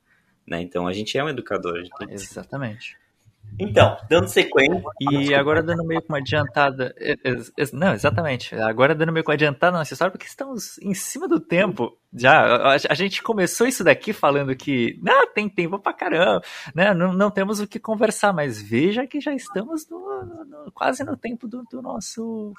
Né? 0.46 0.62
Então 0.62 0.86
a 0.86 0.92
gente 0.92 1.16
é 1.18 1.22
um 1.22 1.28
educador. 1.28 1.82
Exatamente. 2.08 2.96
Então, 3.58 3.96
dando 4.08 4.28
sequência. 4.28 4.82
E 5.00 5.34
agora 5.34 5.62
dando 5.62 5.84
meio 5.84 6.02
com 6.02 6.12
uma 6.12 6.18
adiantada. 6.18 6.94
Não, 7.72 7.92
exatamente. 7.92 8.54
Agora 8.54 8.94
dando 8.94 9.12
meio 9.12 9.24
com 9.24 9.30
uma 9.30 9.34
adiantada 9.34 9.76
na 9.76 9.82
história, 9.82 10.10
porque 10.10 10.26
estamos 10.26 10.78
em 10.78 10.94
cima 10.94 11.28
do 11.28 11.38
tempo. 11.38 11.96
Já, 12.14 12.74
a, 12.74 12.94
gente 12.94 13.22
começou 13.22 13.66
isso 13.66 13.82
daqui 13.82 14.12
falando 14.12 14.54
que 14.54 14.98
não, 15.02 15.32
tem 15.32 15.48
tempo 15.48 15.78
pra 15.78 15.94
caramba, 15.94 16.42
né? 16.74 16.92
Não, 16.92 17.10
não 17.10 17.30
temos 17.30 17.58
o 17.58 17.66
que 17.66 17.80
conversar, 17.80 18.34
mas 18.34 18.60
veja 18.60 19.06
que 19.06 19.18
já 19.18 19.32
estamos 19.32 19.88
no, 19.88 19.98
no, 20.44 20.72
quase 20.72 21.02
no 21.04 21.16
tempo 21.16 21.48
do, 21.48 21.62
do 21.70 21.80
nosso 21.80 22.52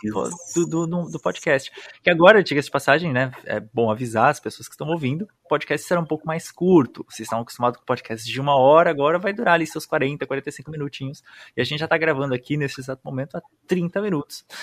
do, 0.55 0.65
do, 0.65 1.03
do, 1.07 1.19
podcast. 1.19 1.71
Que 2.01 2.09
agora, 2.09 2.43
diga-se 2.43 2.65
de 2.65 2.71
passagem, 2.71 3.13
né? 3.13 3.31
É 3.45 3.59
bom 3.59 3.91
avisar 3.91 4.31
as 4.31 4.39
pessoas 4.39 4.67
que 4.67 4.73
estão 4.73 4.87
ouvindo, 4.87 5.27
o 5.45 5.47
podcast 5.47 5.87
será 5.87 6.01
um 6.01 6.05
pouco 6.05 6.25
mais 6.25 6.51
curto. 6.51 7.05
Vocês 7.07 7.27
estão 7.27 7.41
acostumados 7.41 7.77
com 7.77 7.85
podcast 7.85 8.27
de 8.27 8.41
uma 8.41 8.57
hora, 8.57 8.89
agora 8.89 9.19
vai 9.19 9.33
durar 9.33 9.53
ali 9.53 9.67
seus 9.67 9.85
40, 9.85 10.25
45 10.25 10.71
minutinhos. 10.73 11.23
E 11.55 11.61
a 11.61 11.63
gente 11.63 11.79
já 11.79 11.87
tá 11.87 11.97
gravando 11.97 12.33
aqui 12.33 12.57
nesse 12.57 12.81
exato 12.81 13.01
momento 13.05 13.37
há 13.37 13.41
30 13.67 14.01
minutos. 14.01 14.45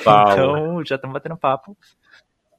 então, 0.00 0.84
já 0.84 0.96
estamos 0.96 1.14
batendo 1.14 1.36
papo. 1.36 1.76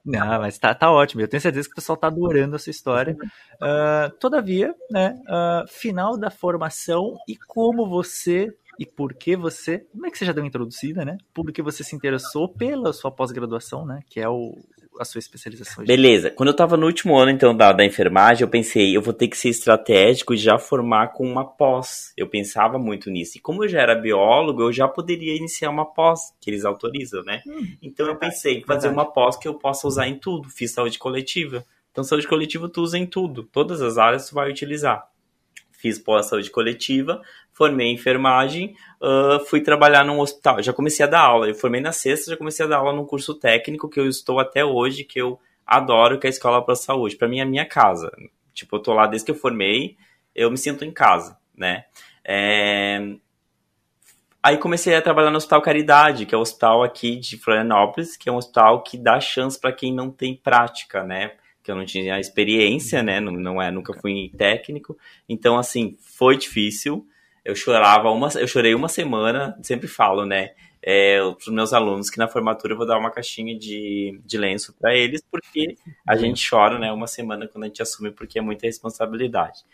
Não, 0.04 0.40
mas 0.40 0.56
tá, 0.56 0.72
tá 0.72 0.90
ótimo. 0.90 1.20
Eu 1.20 1.28
tenho 1.28 1.40
certeza 1.40 1.68
que 1.68 1.72
o 1.72 1.76
pessoal 1.76 1.96
tá 1.96 2.06
adorando 2.06 2.54
essa 2.54 2.70
história. 2.70 3.16
Uh, 3.54 4.10
todavia, 4.20 4.72
né, 4.88 5.20
uh, 5.28 5.68
final 5.68 6.16
da 6.16 6.30
formação 6.30 7.16
e 7.28 7.36
como 7.36 7.88
você 7.88 8.54
e 8.78 8.86
por 8.86 9.14
que 9.14 9.36
você, 9.36 9.80
como 9.90 10.06
é 10.06 10.10
que 10.10 10.18
você 10.18 10.24
já 10.24 10.32
deu 10.32 10.42
uma 10.42 10.48
introduzida, 10.48 11.04
né? 11.04 11.16
Por 11.32 11.50
que 11.50 11.62
você 11.62 11.82
se 11.82 11.96
interessou 11.96 12.48
pela 12.48 12.92
sua 12.92 13.10
pós-graduação, 13.10 13.86
né? 13.86 14.00
Que 14.08 14.20
é 14.20 14.28
o, 14.28 14.54
a 14.98 15.04
sua 15.04 15.18
especialização. 15.18 15.84
Beleza. 15.84 16.30
Quando 16.30 16.48
eu 16.48 16.52
estava 16.52 16.76
no 16.76 16.86
último 16.86 17.16
ano, 17.16 17.30
então, 17.30 17.56
da, 17.56 17.72
da 17.72 17.84
enfermagem, 17.84 18.42
eu 18.42 18.48
pensei, 18.48 18.96
eu 18.96 19.02
vou 19.02 19.12
ter 19.12 19.28
que 19.28 19.36
ser 19.36 19.48
estratégico 19.48 20.34
e 20.34 20.36
já 20.36 20.58
formar 20.58 21.08
com 21.08 21.26
uma 21.26 21.44
pós. 21.44 22.12
Eu 22.16 22.28
pensava 22.28 22.78
muito 22.78 23.10
nisso. 23.10 23.38
E 23.38 23.40
como 23.40 23.64
eu 23.64 23.68
já 23.68 23.80
era 23.80 23.94
biólogo, 23.94 24.62
eu 24.62 24.72
já 24.72 24.88
poderia 24.88 25.36
iniciar 25.36 25.70
uma 25.70 25.84
pós, 25.84 26.32
que 26.40 26.50
eles 26.50 26.64
autorizam, 26.64 27.22
né? 27.24 27.42
Hum, 27.46 27.76
então 27.82 28.06
eu 28.06 28.16
pensei, 28.16 28.62
fazer 28.62 28.88
verdade. 28.88 28.94
uma 28.94 29.12
pós 29.12 29.36
que 29.36 29.48
eu 29.48 29.54
possa 29.54 29.86
usar 29.86 30.08
em 30.08 30.18
tudo. 30.18 30.48
Fiz 30.48 30.72
saúde 30.72 30.98
coletiva. 30.98 31.64
Então, 31.90 32.04
saúde 32.04 32.28
coletiva 32.28 32.68
tu 32.68 32.82
usa 32.82 32.98
em 32.98 33.06
tudo. 33.06 33.44
Todas 33.44 33.80
as 33.80 33.96
áreas 33.96 34.28
tu 34.28 34.34
vai 34.34 34.50
utilizar. 34.50 35.08
Fiz 35.72 35.98
pós-saúde 35.98 36.50
coletiva, 36.50 37.22
formei 37.56 37.86
em 37.86 37.94
enfermagem, 37.94 38.76
uh, 39.00 39.42
fui 39.46 39.62
trabalhar 39.62 40.04
num 40.04 40.20
hospital. 40.20 40.62
Já 40.62 40.74
comecei 40.74 41.06
a 41.06 41.08
dar 41.08 41.20
aula. 41.20 41.48
Eu 41.48 41.54
formei 41.54 41.80
na 41.80 41.90
sexta, 41.90 42.30
já 42.30 42.36
comecei 42.36 42.66
a 42.66 42.68
dar 42.68 42.76
aula 42.76 42.92
num 42.92 43.06
curso 43.06 43.34
técnico 43.34 43.88
que 43.88 43.98
eu 43.98 44.06
estou 44.06 44.38
até 44.38 44.62
hoje, 44.62 45.04
que 45.04 45.18
eu 45.18 45.40
adoro, 45.66 46.20
que 46.20 46.26
é 46.26 46.28
a 46.28 46.30
Escola 46.30 46.62
para 46.62 46.74
a 46.74 46.76
Saúde. 46.76 47.16
Para 47.16 47.28
mim 47.28 47.38
é 47.38 47.42
a 47.42 47.46
minha 47.46 47.64
casa. 47.64 48.12
Tipo, 48.52 48.76
eu 48.76 48.80
tô 48.80 48.92
lá 48.92 49.06
desde 49.06 49.24
que 49.24 49.30
eu 49.30 49.34
formei, 49.34 49.96
eu 50.34 50.50
me 50.50 50.58
sinto 50.58 50.84
em 50.84 50.92
casa, 50.92 51.38
né? 51.56 51.86
É... 52.22 53.14
Aí 54.42 54.58
comecei 54.58 54.94
a 54.94 55.00
trabalhar 55.00 55.30
no 55.30 55.38
Hospital 55.38 55.62
Caridade, 55.62 56.26
que 56.26 56.34
é 56.34 56.38
o 56.38 56.42
hospital 56.42 56.82
aqui 56.82 57.16
de 57.16 57.38
Florianópolis, 57.38 58.18
que 58.18 58.28
é 58.28 58.32
um 58.32 58.36
hospital 58.36 58.82
que 58.82 58.98
dá 58.98 59.18
chance 59.18 59.58
para 59.58 59.72
quem 59.72 59.94
não 59.94 60.10
tem 60.10 60.36
prática, 60.36 61.02
né? 61.02 61.32
Que 61.64 61.70
eu 61.70 61.74
não 61.74 61.86
tinha 61.86 62.20
experiência, 62.20 63.02
né? 63.02 63.18
Não, 63.18 63.32
não 63.32 63.62
é, 63.62 63.70
nunca 63.70 63.94
fui 63.94 64.30
técnico. 64.36 64.96
Então, 65.26 65.56
assim, 65.56 65.96
foi 65.98 66.36
difícil 66.36 67.06
eu 67.46 67.54
chorava 67.54 68.10
uma, 68.10 68.28
eu 68.36 68.46
chorei 68.46 68.74
uma 68.74 68.88
semana, 68.88 69.58
sempre 69.62 69.88
falo, 69.88 70.26
né? 70.26 70.50
é, 70.86 71.18
para 71.18 71.36
os 71.36 71.48
meus 71.48 71.72
alunos 71.72 72.08
que 72.08 72.16
na 72.16 72.28
formatura 72.28 72.72
eu 72.72 72.76
vou 72.76 72.86
dar 72.86 72.96
uma 72.96 73.10
caixinha 73.10 73.58
de, 73.58 74.20
de 74.24 74.38
lenço 74.38 74.72
para 74.78 74.94
eles, 74.94 75.20
porque 75.28 75.76
a 76.06 76.14
uhum. 76.14 76.20
gente 76.20 76.48
chora, 76.48 76.78
né, 76.78 76.92
uma 76.92 77.08
semana 77.08 77.48
quando 77.48 77.64
a 77.64 77.66
gente 77.66 77.82
assume, 77.82 78.12
porque 78.12 78.38
é 78.38 78.42
muita 78.42 78.66
responsabilidade. 78.66 79.64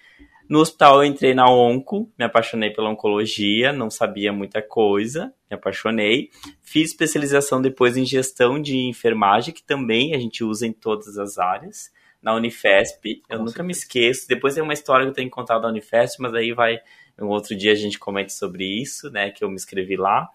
No 0.49 0.61
hospital 0.61 1.03
eu 1.03 1.05
entrei 1.05 1.35
na 1.35 1.49
onco, 1.51 2.11
me 2.19 2.25
apaixonei 2.25 2.71
pela 2.71 2.89
oncologia, 2.89 3.75
não 3.75 3.91
sabia 3.91 4.33
muita 4.33 4.63
coisa, 4.63 5.33
me 5.51 5.55
apaixonei. 5.55 6.31
Fiz 6.63 6.91
especialização 6.91 7.61
depois 7.61 7.97
em 7.97 8.05
gestão 8.07 8.61
de 8.61 8.79
enfermagem, 8.89 9.53
que 9.53 9.63
também 9.63 10.15
a 10.15 10.19
gente 10.19 10.43
usa 10.43 10.67
em 10.67 10.73
todas 10.73 11.19
as 11.19 11.39
áreas. 11.39 11.91
Na 12.23 12.35
Unifesp, 12.35 13.23
eu 13.29 13.39
Com 13.39 13.45
nunca 13.45 13.51
certeza. 13.51 13.63
me 13.67 13.73
esqueço. 13.73 14.29
Depois 14.29 14.55
tem 14.55 14.63
uma 14.63 14.73
história 14.73 15.05
que 15.05 15.11
eu 15.11 15.15
tenho 15.15 15.29
que 15.29 15.35
contar 15.35 15.59
da 15.59 15.69
Unifesp, 15.69 16.21
mas 16.21 16.35
aí 16.35 16.53
vai 16.53 16.79
um 17.21 17.29
outro 17.29 17.57
dia 17.57 17.73
a 17.73 17.77
gente 17.77 17.99
comenta 17.99 18.31
sobre 18.31 18.65
isso, 18.65 19.11
né? 19.11 19.31
Que 19.31 19.45
eu 19.45 19.49
me 19.49 19.55
inscrevi 19.55 19.97
lá 19.97 20.29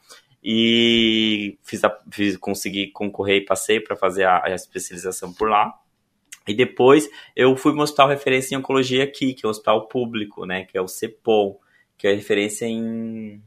e 0.43 1.57
fiz, 1.63 1.83
a, 1.83 1.99
fiz 2.11 2.37
consegui 2.37 2.87
concorrer 2.87 3.37
e 3.37 3.45
passei 3.45 3.79
para 3.79 3.95
fazer 3.95 4.23
a, 4.23 4.45
a 4.45 4.49
especialização 4.51 5.33
por 5.33 5.49
lá. 5.49 5.73
E 6.47 6.53
depois 6.53 7.09
eu 7.35 7.55
fui 7.57 7.73
um 7.73 7.81
hospital 7.81 8.07
referência 8.07 8.55
em 8.55 8.57
oncologia 8.57 9.03
aqui, 9.03 9.33
que 9.33 9.45
é 9.45 9.47
um 9.47 9.51
hospital 9.51 9.87
público, 9.87 10.45
né? 10.45 10.63
Que 10.63 10.77
é 10.77 10.81
o 10.81 10.87
CEPOL, 10.87 11.59
que 11.97 12.07
é 12.07 12.13
referência 12.13 12.65
em, 12.65 13.41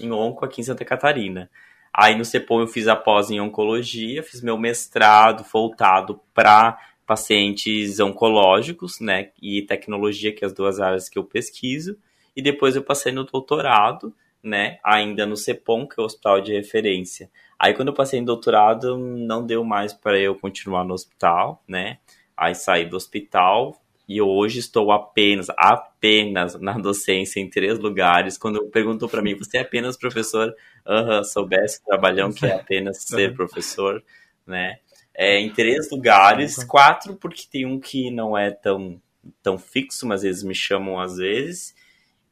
em 0.00 0.12
onco 0.12 0.44
aqui 0.44 0.60
em 0.60 0.64
Santa 0.64 0.84
Catarina. 0.84 1.50
Aí 1.92 2.16
no 2.16 2.24
CEPOL 2.24 2.60
eu 2.60 2.68
fiz 2.68 2.86
a 2.86 2.96
pós 2.96 3.30
em 3.30 3.40
oncologia, 3.40 4.22
fiz 4.22 4.40
meu 4.40 4.58
mestrado 4.58 5.44
voltado 5.52 6.20
para 6.32 6.78
pacientes 7.06 8.00
oncológicos, 8.00 9.00
né? 9.00 9.30
E 9.40 9.62
tecnologia, 9.62 10.32
que 10.32 10.44
é 10.44 10.46
as 10.46 10.52
duas 10.52 10.80
áreas 10.80 11.08
que 11.08 11.18
eu 11.18 11.24
pesquiso. 11.24 11.98
E 12.36 12.42
depois 12.42 12.76
eu 12.76 12.82
passei 12.82 13.12
no 13.12 13.24
doutorado, 13.24 14.14
né? 14.42 14.78
Ainda 14.84 15.24
no 15.24 15.36
CEPOM, 15.36 15.86
que 15.86 15.98
é 15.98 16.02
o 16.02 16.06
hospital 16.06 16.40
de 16.40 16.52
referência. 16.52 17.30
Aí 17.58 17.72
quando 17.72 17.88
eu 17.88 17.94
passei 17.94 18.18
em 18.18 18.24
doutorado, 18.24 18.98
não 18.98 19.44
deu 19.44 19.64
mais 19.64 19.92
para 19.92 20.18
eu 20.18 20.34
continuar 20.34 20.84
no 20.84 20.94
hospital, 20.94 21.62
né? 21.66 21.98
Aí 22.36 22.54
saí 22.54 22.84
do 22.84 22.96
hospital 22.96 23.80
e 24.06 24.20
hoje 24.20 24.58
estou 24.58 24.92
apenas, 24.92 25.48
apenas 25.56 26.60
na 26.60 26.72
docência 26.72 27.40
em 27.40 27.48
três 27.48 27.78
lugares. 27.78 28.36
Quando 28.36 28.66
perguntou 28.66 29.08
para 29.08 29.22
mim, 29.22 29.34
você 29.34 29.58
é 29.58 29.60
apenas 29.60 29.96
professor? 29.96 30.54
Aham, 30.86 31.18
uhum, 31.18 31.24
soubesse 31.24 31.80
o 31.80 31.84
trabalhão 31.86 32.32
que 32.32 32.44
é 32.44 32.54
apenas 32.54 32.98
ser 33.04 33.34
professor, 33.34 34.02
né? 34.46 34.78
É, 35.14 35.38
em 35.38 35.50
três 35.50 35.90
lugares, 35.90 36.62
quatro 36.64 37.14
porque 37.14 37.44
tem 37.50 37.64
um 37.64 37.78
que 37.78 38.10
não 38.10 38.36
é 38.36 38.50
tão, 38.50 39.00
tão 39.42 39.56
fixo, 39.56 40.06
mas 40.06 40.24
eles 40.24 40.42
me 40.42 40.54
chamam 40.54 40.98
às 40.98 41.16
vezes. 41.16 41.74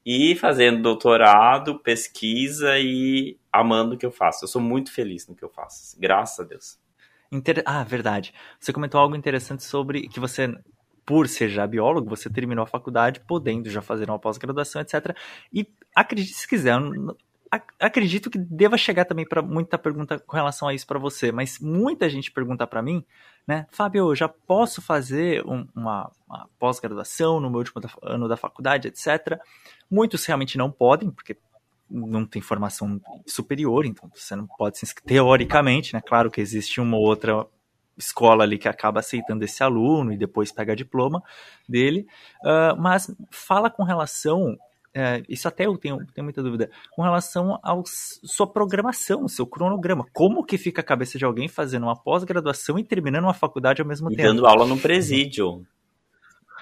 E 0.05 0.35
fazendo 0.37 0.83
doutorado, 0.83 1.79
pesquisa 1.79 2.79
e 2.79 3.39
amando 3.53 3.95
o 3.95 3.99
que 3.99 4.07
eu 4.07 4.11
faço. 4.11 4.45
Eu 4.45 4.49
sou 4.49 4.61
muito 4.61 4.93
feliz 4.93 5.27
no 5.29 5.35
que 5.35 5.45
eu 5.45 5.49
faço, 5.49 5.99
graças 5.99 6.41
a 6.41 6.49
Deus. 6.49 6.79
Inter... 7.31 7.63
Ah, 7.65 7.85
verdade. 7.85 8.35
Você 8.59 8.73
comentou 8.73 9.01
algo 9.01 9.17
interessante 9.17 9.63
sobre 9.63 10.09
que 10.09 10.21
você, 10.21 10.55
por 11.07 11.29
ser 11.29 11.49
já 11.49 11.67
biólogo, 11.67 12.11
você 12.11 12.29
terminou 12.29 12.65
a 12.65 12.67
faculdade 12.67 13.21
podendo 13.21 13.71
já 13.71 13.81
fazer 13.81 14.11
uma 14.11 14.19
pós-graduação, 14.19 14.83
etc. 14.83 15.17
E 15.53 15.67
acredite 15.95 16.35
se 16.35 16.47
quiser, 16.47 16.79
acredito 17.79 18.31
que 18.31 18.39
deva 18.39 18.79
chegar 18.79 19.05
também 19.05 19.27
para 19.27 19.43
muita 19.43 19.77
pergunta 19.77 20.19
com 20.19 20.37
relação 20.37 20.69
a 20.69 20.75
isso 20.75 20.87
para 20.87 20.99
você, 20.99 21.31
mas 21.31 21.59
muita 21.59 22.09
gente 22.09 22.31
pergunta 22.31 22.67
para 22.67 22.81
mim, 22.81 23.05
né, 23.47 23.67
Fábio, 23.71 24.11
eu 24.11 24.15
já 24.15 24.29
posso 24.29 24.81
fazer 24.81 25.45
um, 25.47 25.67
uma, 25.75 26.11
uma 26.29 26.49
pós-graduação 26.59 27.41
no 27.41 27.51
meu 27.51 27.59
último 27.59 27.83
ano 28.03 28.29
da 28.29 28.37
faculdade, 28.37 28.89
etc. 28.89 29.39
Muitos 29.91 30.25
realmente 30.25 30.57
não 30.57 30.71
podem, 30.71 31.11
porque 31.11 31.37
não 31.91 32.25
tem 32.25 32.41
formação 32.41 33.01
superior, 33.27 33.85
então 33.85 34.11
você 34.15 34.35
não 34.35 34.47
pode 34.47 34.79
se 34.79 34.87
inscrever, 34.87 35.09
teoricamente, 35.09 35.93
né? 35.93 36.01
Claro 36.01 36.31
que 36.31 36.41
existe 36.41 36.81
uma 36.81 36.97
outra 36.97 37.47
escola 37.97 38.45
ali 38.45 38.59
que 38.59 38.69
acaba 38.69 39.01
aceitando 39.01 39.45
esse 39.45 39.63
aluno 39.63 40.13
e 40.13 40.17
depois 40.17 40.51
pega 40.51 40.75
diploma 40.75 41.23
dele, 41.69 42.07
uh, 42.43 42.81
mas 42.81 43.15
fala 43.31 43.69
com 43.69 43.83
relação, 43.83 44.57
uh, 44.97 45.25
isso 45.29 45.49
até 45.49 45.67
eu 45.67 45.77
tenho, 45.77 45.99
tenho 46.15 46.25
muita 46.25 46.43
dúvida, 46.43 46.71
com 46.93 47.03
relação 47.03 47.59
à 47.63 47.75
sua 47.85 48.47
programação, 48.47 49.29
seu 49.29 49.47
cronograma, 49.47 50.07
como 50.13 50.45
que 50.45 50.59
fica 50.59 50.81
a 50.81 50.85
cabeça 50.85 51.19
de 51.19 51.25
alguém 51.25 51.49
fazendo 51.49 51.85
uma 51.85 51.97
pós-graduação 51.97 52.79
e 52.79 52.85
terminando 52.85 53.25
uma 53.25 53.35
faculdade 53.35 53.81
ao 53.81 53.89
mesmo 53.89 54.11
e 54.11 54.17
tempo? 54.17 54.29
dando 54.29 54.47
aula 54.47 54.67
no 54.67 54.79
presídio. 54.79 55.67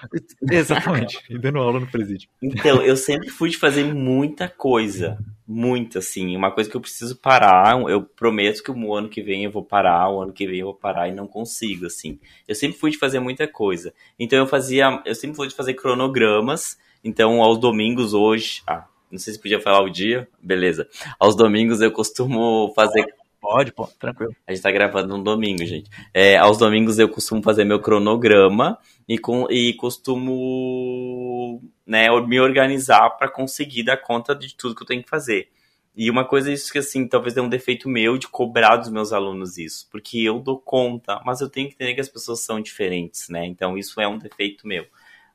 Exatamente, 0.49 1.21
e 1.29 1.37
dando 1.37 1.59
aula 1.59 1.79
no 1.79 1.87
presídio. 1.87 2.29
Então, 2.41 2.81
eu 2.81 2.97
sempre 2.97 3.29
fui 3.29 3.49
de 3.49 3.57
fazer 3.57 3.83
muita 3.83 4.47
coisa. 4.47 5.17
Muito, 5.47 5.97
assim. 5.97 6.35
Uma 6.35 6.49
coisa 6.51 6.69
que 6.69 6.75
eu 6.75 6.81
preciso 6.81 7.17
parar. 7.17 7.79
Eu 7.81 8.03
prometo 8.03 8.63
que 8.63 8.71
o 8.71 8.95
ano 8.95 9.09
que 9.09 9.21
vem 9.21 9.43
eu 9.43 9.51
vou 9.51 9.63
parar, 9.63 10.09
o 10.09 10.21
ano 10.21 10.31
que 10.31 10.47
vem 10.47 10.59
eu 10.59 10.67
vou 10.67 10.75
parar 10.75 11.09
e 11.09 11.13
não 11.13 11.27
consigo, 11.27 11.85
assim. 11.85 12.19
Eu 12.47 12.55
sempre 12.55 12.77
fui 12.77 12.91
de 12.91 12.97
fazer 12.97 13.19
muita 13.19 13.47
coisa. 13.47 13.93
Então, 14.17 14.39
eu 14.39 14.47
fazia. 14.47 15.01
Eu 15.05 15.13
sempre 15.13 15.35
fui 15.35 15.47
de 15.47 15.55
fazer 15.55 15.73
cronogramas. 15.73 16.77
Então, 17.03 17.41
aos 17.41 17.57
domingos 17.57 18.13
hoje. 18.13 18.61
Ah, 18.67 18.85
não 19.11 19.19
sei 19.19 19.33
se 19.33 19.39
podia 19.39 19.59
falar 19.59 19.81
o 19.81 19.89
dia. 19.89 20.27
Beleza. 20.41 20.87
Aos 21.19 21.35
domingos 21.35 21.81
eu 21.81 21.91
costumo 21.91 22.71
fazer 22.75 23.05
Pode, 23.41 23.71
pô, 23.71 23.87
tranquilo. 23.99 24.35
A 24.45 24.53
gente 24.53 24.61
tá 24.61 24.71
gravando 24.71 25.17
no 25.17 25.23
domingo, 25.23 25.65
gente. 25.65 25.89
É, 26.13 26.37
aos 26.37 26.59
domingos 26.59 26.99
eu 26.99 27.09
costumo 27.09 27.41
fazer 27.41 27.65
meu 27.65 27.81
cronograma 27.81 28.77
e, 29.07 29.17
com, 29.17 29.47
e 29.49 29.73
costumo 29.73 31.59
né, 31.83 32.07
me 32.27 32.39
organizar 32.39 33.09
para 33.17 33.27
conseguir 33.27 33.81
dar 33.81 33.97
conta 33.97 34.35
de 34.35 34.55
tudo 34.55 34.75
que 34.75 34.83
eu 34.83 34.87
tenho 34.87 35.01
que 35.01 35.09
fazer. 35.09 35.49
E 35.95 36.09
uma 36.09 36.23
coisa 36.23 36.53
isso 36.53 36.71
que 36.71 36.77
assim, 36.77 37.07
talvez 37.07 37.35
é 37.35 37.41
um 37.41 37.49
defeito 37.49 37.89
meu 37.89 38.15
de 38.15 38.27
cobrar 38.27 38.77
dos 38.77 38.89
meus 38.89 39.11
alunos 39.11 39.57
isso, 39.57 39.89
porque 39.91 40.19
eu 40.19 40.39
dou 40.39 40.57
conta, 40.57 41.19
mas 41.25 41.41
eu 41.41 41.49
tenho 41.49 41.67
que 41.67 41.73
entender 41.73 41.95
que 41.95 41.99
as 42.01 42.07
pessoas 42.07 42.41
são 42.41 42.61
diferentes, 42.61 43.27
né? 43.27 43.45
Então 43.45 43.75
isso 43.75 43.99
é 43.99 44.07
um 44.07 44.19
defeito 44.19 44.67
meu. 44.67 44.85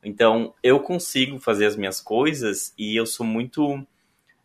Então 0.06 0.54
eu 0.62 0.80
consigo 0.80 1.38
fazer 1.38 1.66
as 1.66 1.76
minhas 1.76 2.00
coisas 2.00 2.72
e 2.78 2.96
eu 2.96 3.06
sou 3.06 3.26
muito 3.26 3.86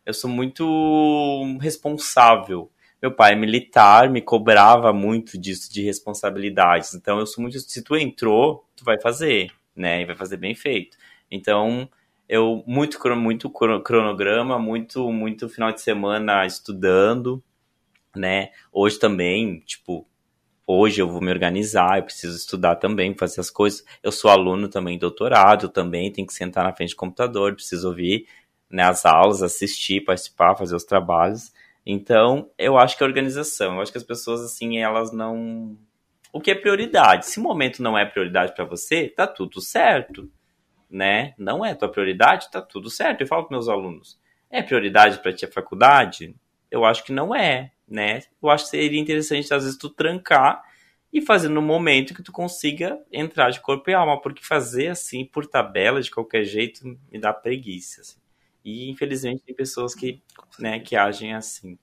eu 0.04 0.12
sou 0.12 0.28
muito 0.28 1.58
responsável 1.60 2.70
meu 3.02 3.10
pai 3.10 3.32
é 3.32 3.36
militar, 3.36 4.08
me 4.08 4.22
cobrava 4.22 4.92
muito 4.92 5.36
disso, 5.36 5.72
de 5.72 5.82
responsabilidades. 5.82 6.94
Então, 6.94 7.18
eu 7.18 7.26
sou 7.26 7.42
muito. 7.42 7.58
Se 7.58 7.82
tu 7.82 7.96
entrou, 7.96 8.64
tu 8.76 8.84
vai 8.84 9.00
fazer, 9.00 9.50
né? 9.74 10.02
E 10.02 10.04
vai 10.04 10.14
fazer 10.14 10.36
bem 10.36 10.54
feito. 10.54 10.96
Então, 11.28 11.88
eu 12.28 12.62
muito, 12.64 12.98
muito 13.16 13.50
cronograma, 13.50 14.56
muito, 14.56 15.10
muito 15.10 15.48
final 15.48 15.72
de 15.72 15.80
semana 15.80 16.46
estudando, 16.46 17.42
né? 18.14 18.50
Hoje 18.72 19.00
também, 19.00 19.58
tipo, 19.66 20.06
hoje 20.66 21.00
eu 21.00 21.08
vou 21.08 21.20
me 21.20 21.30
organizar, 21.30 21.98
eu 21.98 22.04
preciso 22.04 22.36
estudar 22.36 22.76
também, 22.76 23.16
fazer 23.16 23.40
as 23.40 23.50
coisas. 23.50 23.84
Eu 24.02 24.12
sou 24.12 24.30
aluno 24.30 24.68
também, 24.68 24.98
doutorado, 24.98 25.68
também 25.68 26.12
tenho 26.12 26.26
que 26.26 26.34
sentar 26.34 26.64
na 26.64 26.72
frente 26.72 26.90
do 26.90 26.96
computador, 26.96 27.54
preciso 27.54 27.88
ouvir 27.88 28.26
né, 28.72 28.84
as 28.84 29.04
aulas, 29.04 29.42
assistir, 29.42 30.00
participar, 30.00 30.56
fazer 30.56 30.74
os 30.74 30.84
trabalhos. 30.84 31.52
Então, 31.84 32.50
eu 32.56 32.78
acho 32.78 32.96
que 32.96 33.04
a 33.04 33.06
organização, 33.06 33.74
eu 33.74 33.82
acho 33.82 33.92
que 33.92 33.98
as 33.98 34.04
pessoas, 34.04 34.40
assim, 34.40 34.78
elas 34.78 35.12
não. 35.12 35.76
O 36.32 36.40
que 36.40 36.50
é 36.50 36.54
prioridade? 36.54 37.26
Se 37.26 37.38
o 37.38 37.42
momento 37.42 37.82
não 37.82 37.98
é 37.98 38.06
prioridade 38.06 38.54
para 38.54 38.64
você, 38.64 39.08
tá 39.08 39.26
tudo 39.26 39.60
certo, 39.60 40.30
né? 40.88 41.34
Não 41.36 41.64
é 41.64 41.74
tua 41.74 41.90
prioridade, 41.90 42.50
tá 42.50 42.62
tudo 42.62 42.88
certo. 42.88 43.20
Eu 43.20 43.26
falo 43.26 43.44
para 43.44 43.56
meus 43.56 43.68
alunos, 43.68 44.18
é 44.50 44.62
prioridade 44.62 45.18
para 45.18 45.32
ti 45.32 45.44
a 45.44 45.52
faculdade? 45.52 46.34
Eu 46.72 46.86
acho 46.86 47.04
que 47.04 47.12
não 47.12 47.34
é, 47.34 47.70
né? 47.86 48.22
Eu 48.42 48.48
acho 48.48 48.64
que 48.64 48.70
seria 48.70 48.98
interessante, 48.98 49.52
às 49.52 49.62
vezes, 49.62 49.78
tu 49.78 49.90
trancar 49.90 50.64
e 51.12 51.20
fazer 51.20 51.50
no 51.50 51.60
momento 51.60 52.14
que 52.14 52.22
tu 52.22 52.32
consiga 52.32 52.98
entrar 53.12 53.50
de 53.50 53.60
corpo 53.60 53.90
e 53.90 53.94
alma, 53.94 54.18
porque 54.18 54.42
fazer 54.42 54.88
assim, 54.88 55.26
por 55.26 55.46
tabela, 55.46 56.00
de 56.00 56.10
qualquer 56.10 56.44
jeito, 56.44 56.82
me 57.12 57.18
dá 57.20 57.30
preguiça, 57.30 58.00
assim. 58.00 58.18
E 58.64 58.88
infelizmente 58.90 59.42
tem 59.42 59.54
pessoas 59.54 59.94
que, 59.94 60.22
né, 60.58 60.80
que 60.80 60.96
agem 60.96 61.34
assim. 61.34 61.78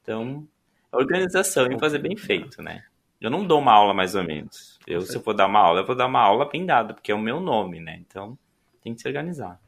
Então, 0.00 0.48
organização 0.90 1.70
e 1.70 1.78
fazer 1.78 1.98
bem 1.98 2.16
feito, 2.16 2.62
né? 2.62 2.84
Eu 3.20 3.30
não 3.30 3.46
dou 3.46 3.60
uma 3.60 3.72
aula 3.72 3.92
mais 3.92 4.14
ou 4.14 4.24
menos. 4.24 4.78
Eu, 4.86 5.02
se 5.02 5.14
eu 5.14 5.22
for 5.22 5.34
dar 5.34 5.46
uma 5.46 5.60
aula, 5.60 5.80
eu 5.80 5.86
vou 5.86 5.94
dar 5.94 6.06
uma 6.06 6.20
aula 6.20 6.48
bem 6.48 6.64
dada, 6.64 6.94
porque 6.94 7.12
é 7.12 7.14
o 7.14 7.20
meu 7.20 7.38
nome, 7.38 7.80
né? 7.80 7.98
Então, 8.00 8.38
tem 8.80 8.94
que 8.94 9.02
se 9.02 9.06
organizar. 9.08 9.60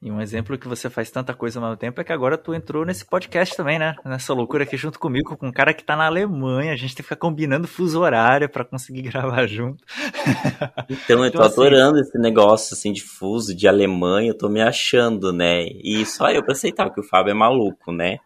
E 0.00 0.12
um 0.12 0.20
exemplo 0.20 0.56
que 0.56 0.68
você 0.68 0.88
faz 0.88 1.10
tanta 1.10 1.34
coisa 1.34 1.58
ao 1.58 1.64
mesmo 1.64 1.76
tempo 1.76 2.00
é 2.00 2.04
que 2.04 2.12
agora 2.12 2.38
tu 2.38 2.54
entrou 2.54 2.84
nesse 2.84 3.04
podcast 3.04 3.56
também, 3.56 3.80
né? 3.80 3.96
Nessa 4.04 4.32
loucura 4.32 4.62
aqui 4.62 4.76
junto 4.76 4.96
comigo, 4.96 5.36
com 5.36 5.48
um 5.48 5.52
cara 5.52 5.74
que 5.74 5.82
tá 5.82 5.96
na 5.96 6.06
Alemanha. 6.06 6.72
A 6.72 6.76
gente 6.76 6.94
tem 6.94 6.98
que 6.98 7.02
ficar 7.02 7.16
combinando 7.16 7.66
fuso 7.66 8.00
horário 8.00 8.48
para 8.48 8.64
conseguir 8.64 9.02
gravar 9.10 9.44
junto. 9.48 9.82
Então, 10.88 11.24
eu 11.24 11.32
tô 11.32 11.38
então, 11.38 11.42
assim, 11.42 11.60
adorando 11.60 11.98
esse 11.98 12.16
negócio, 12.16 12.74
assim, 12.74 12.92
de 12.92 13.02
fuso, 13.02 13.52
de 13.52 13.66
Alemanha. 13.66 14.30
Eu 14.30 14.38
tô 14.38 14.48
me 14.48 14.62
achando, 14.62 15.32
né? 15.32 15.64
E 15.82 16.06
só 16.06 16.30
eu 16.30 16.44
pra 16.44 16.52
aceitar 16.52 16.90
que 16.90 17.00
o 17.00 17.04
Fábio 17.04 17.32
é 17.32 17.34
maluco, 17.34 17.90
né? 17.90 18.18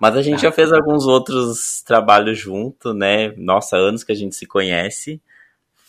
Mas 0.00 0.16
a 0.16 0.22
gente 0.22 0.40
já 0.40 0.50
fez 0.50 0.72
alguns 0.72 1.06
outros 1.06 1.82
trabalhos 1.82 2.38
junto, 2.38 2.94
né? 2.94 3.34
Nossa, 3.36 3.76
anos 3.76 4.02
que 4.02 4.12
a 4.12 4.14
gente 4.14 4.34
se 4.34 4.46
conhece. 4.46 5.20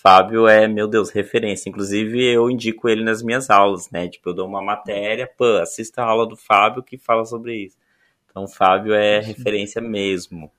Fábio 0.10 0.48
é, 0.48 0.68
meu 0.68 0.88
Deus, 0.88 1.12
referência. 1.12 1.70
Inclusive, 1.70 2.20
eu 2.34 2.50
indico 2.50 2.90
ele 2.90 3.04
nas 3.04 3.22
minhas 3.22 3.48
aulas, 3.48 3.92
né? 3.92 4.08
Tipo, 4.08 4.32
eu 4.32 4.34
dou 4.34 4.48
uma 4.48 4.60
matéria, 4.60 5.30
pô, 5.38 5.46
assista 5.62 6.02
a 6.02 6.06
aula 6.06 6.28
do 6.28 6.36
Fábio 6.36 6.82
que 6.82 6.98
fala 6.98 7.24
sobre 7.26 7.66
isso. 7.66 7.78
Então, 8.26 8.48
Fábio 8.48 8.96
é 8.96 9.20
referência 9.20 9.80
mesmo. 9.80 10.52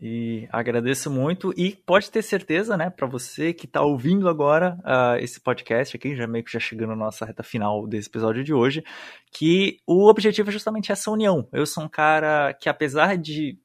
E 0.00 0.46
agradeço 0.52 1.10
muito 1.10 1.52
e 1.56 1.74
pode 1.84 2.08
ter 2.12 2.22
certeza, 2.22 2.76
né, 2.76 2.88
para 2.88 3.08
você 3.08 3.52
que 3.52 3.66
está 3.66 3.82
ouvindo 3.82 4.28
agora 4.28 4.78
uh, 4.84 5.18
esse 5.18 5.40
podcast 5.40 5.96
aqui, 5.96 6.14
já 6.14 6.28
meio 6.28 6.44
que 6.44 6.52
já 6.52 6.60
chegando 6.60 6.90
na 6.90 6.96
nossa 6.96 7.24
reta 7.24 7.42
final 7.42 7.88
desse 7.88 8.08
episódio 8.08 8.44
de 8.44 8.54
hoje, 8.54 8.84
que 9.32 9.78
o 9.84 10.08
objetivo 10.08 10.50
é 10.50 10.52
justamente 10.52 10.92
essa 10.92 11.10
união. 11.10 11.48
Eu 11.52 11.66
sou 11.66 11.82
um 11.82 11.88
cara 11.88 12.54
que 12.54 12.68
apesar 12.68 13.16
de 13.16 13.58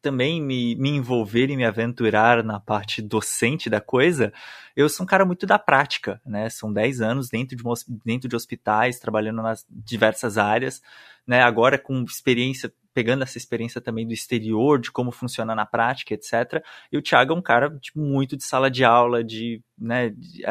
também 0.00 0.40
me, 0.40 0.74
me 0.76 0.90
envolver 0.90 1.50
e 1.50 1.56
me 1.56 1.64
aventurar 1.64 2.42
na 2.44 2.60
parte 2.60 3.02
docente 3.02 3.68
da 3.68 3.80
coisa, 3.80 4.32
eu 4.76 4.88
sou 4.88 5.04
um 5.04 5.06
cara 5.06 5.24
muito 5.24 5.46
da 5.46 5.58
prática, 5.58 6.20
né? 6.24 6.48
São 6.48 6.72
10 6.72 7.00
anos 7.00 7.28
dentro 7.28 7.56
de, 7.56 7.62
dentro 8.04 8.28
de 8.28 8.36
hospitais, 8.36 8.98
trabalhando 8.98 9.42
nas 9.42 9.66
diversas 9.68 10.38
áreas, 10.38 10.80
né? 11.26 11.42
Agora 11.42 11.78
com 11.78 12.02
experiência 12.04 12.72
pegando 12.94 13.22
essa 13.22 13.38
experiência 13.38 13.80
também 13.80 14.04
do 14.04 14.12
exterior, 14.12 14.80
de 14.80 14.90
como 14.90 15.12
funciona 15.12 15.54
na 15.54 15.64
prática, 15.64 16.14
etc. 16.14 16.64
E 16.90 16.98
o 16.98 17.02
Thiago 17.02 17.32
é 17.32 17.36
um 17.36 17.42
cara 17.42 17.70
tipo, 17.78 18.00
muito 18.00 18.36
de 18.36 18.42
sala 18.42 18.68
de 18.68 18.84
aula, 18.84 19.22
de, 19.22 19.62
né, 19.80 20.10
de 20.10 20.44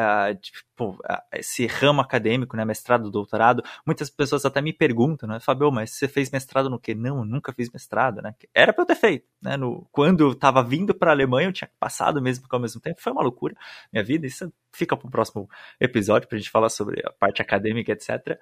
pô, 0.76 0.90
uh, 0.90 0.96
esse 1.32 1.66
ramo 1.66 2.00
acadêmico, 2.00 2.56
né, 2.56 2.64
mestrado, 2.64 3.10
doutorado. 3.10 3.62
Muitas 3.84 4.08
pessoas 4.08 4.44
até 4.44 4.62
me 4.62 4.72
perguntam, 4.72 5.28
né, 5.28 5.40
Fabio, 5.40 5.72
mas 5.72 5.90
você 5.90 6.06
fez 6.06 6.30
mestrado 6.30 6.70
no 6.70 6.78
quê? 6.78 6.94
Não, 6.94 7.18
eu 7.18 7.24
nunca 7.24 7.52
fiz 7.52 7.70
mestrado, 7.70 8.22
né? 8.22 8.34
Era 8.54 8.72
para 8.72 8.82
eu 8.82 8.86
ter 8.86 8.94
feito, 8.94 9.26
né? 9.42 9.56
No, 9.56 9.86
quando 9.90 10.20
eu 10.20 10.32
estava 10.32 10.62
vindo 10.62 10.94
para 10.94 11.10
a 11.10 11.14
Alemanha, 11.14 11.48
eu 11.48 11.52
tinha 11.52 11.70
passado 11.80 12.22
mesmo, 12.22 12.46
ao 12.48 12.60
mesmo 12.60 12.80
tempo 12.80 13.00
foi 13.00 13.12
uma 13.12 13.22
loucura 13.22 13.54
minha 13.92 14.04
vida. 14.04 14.26
Isso 14.26 14.52
fica 14.72 14.96
para 14.96 15.08
o 15.08 15.10
próximo 15.10 15.48
episódio 15.80 16.28
para 16.28 16.36
a 16.36 16.38
gente 16.38 16.50
falar 16.50 16.68
sobre 16.68 17.02
a 17.04 17.10
parte 17.10 17.42
acadêmica, 17.42 17.92
etc. 17.92 18.38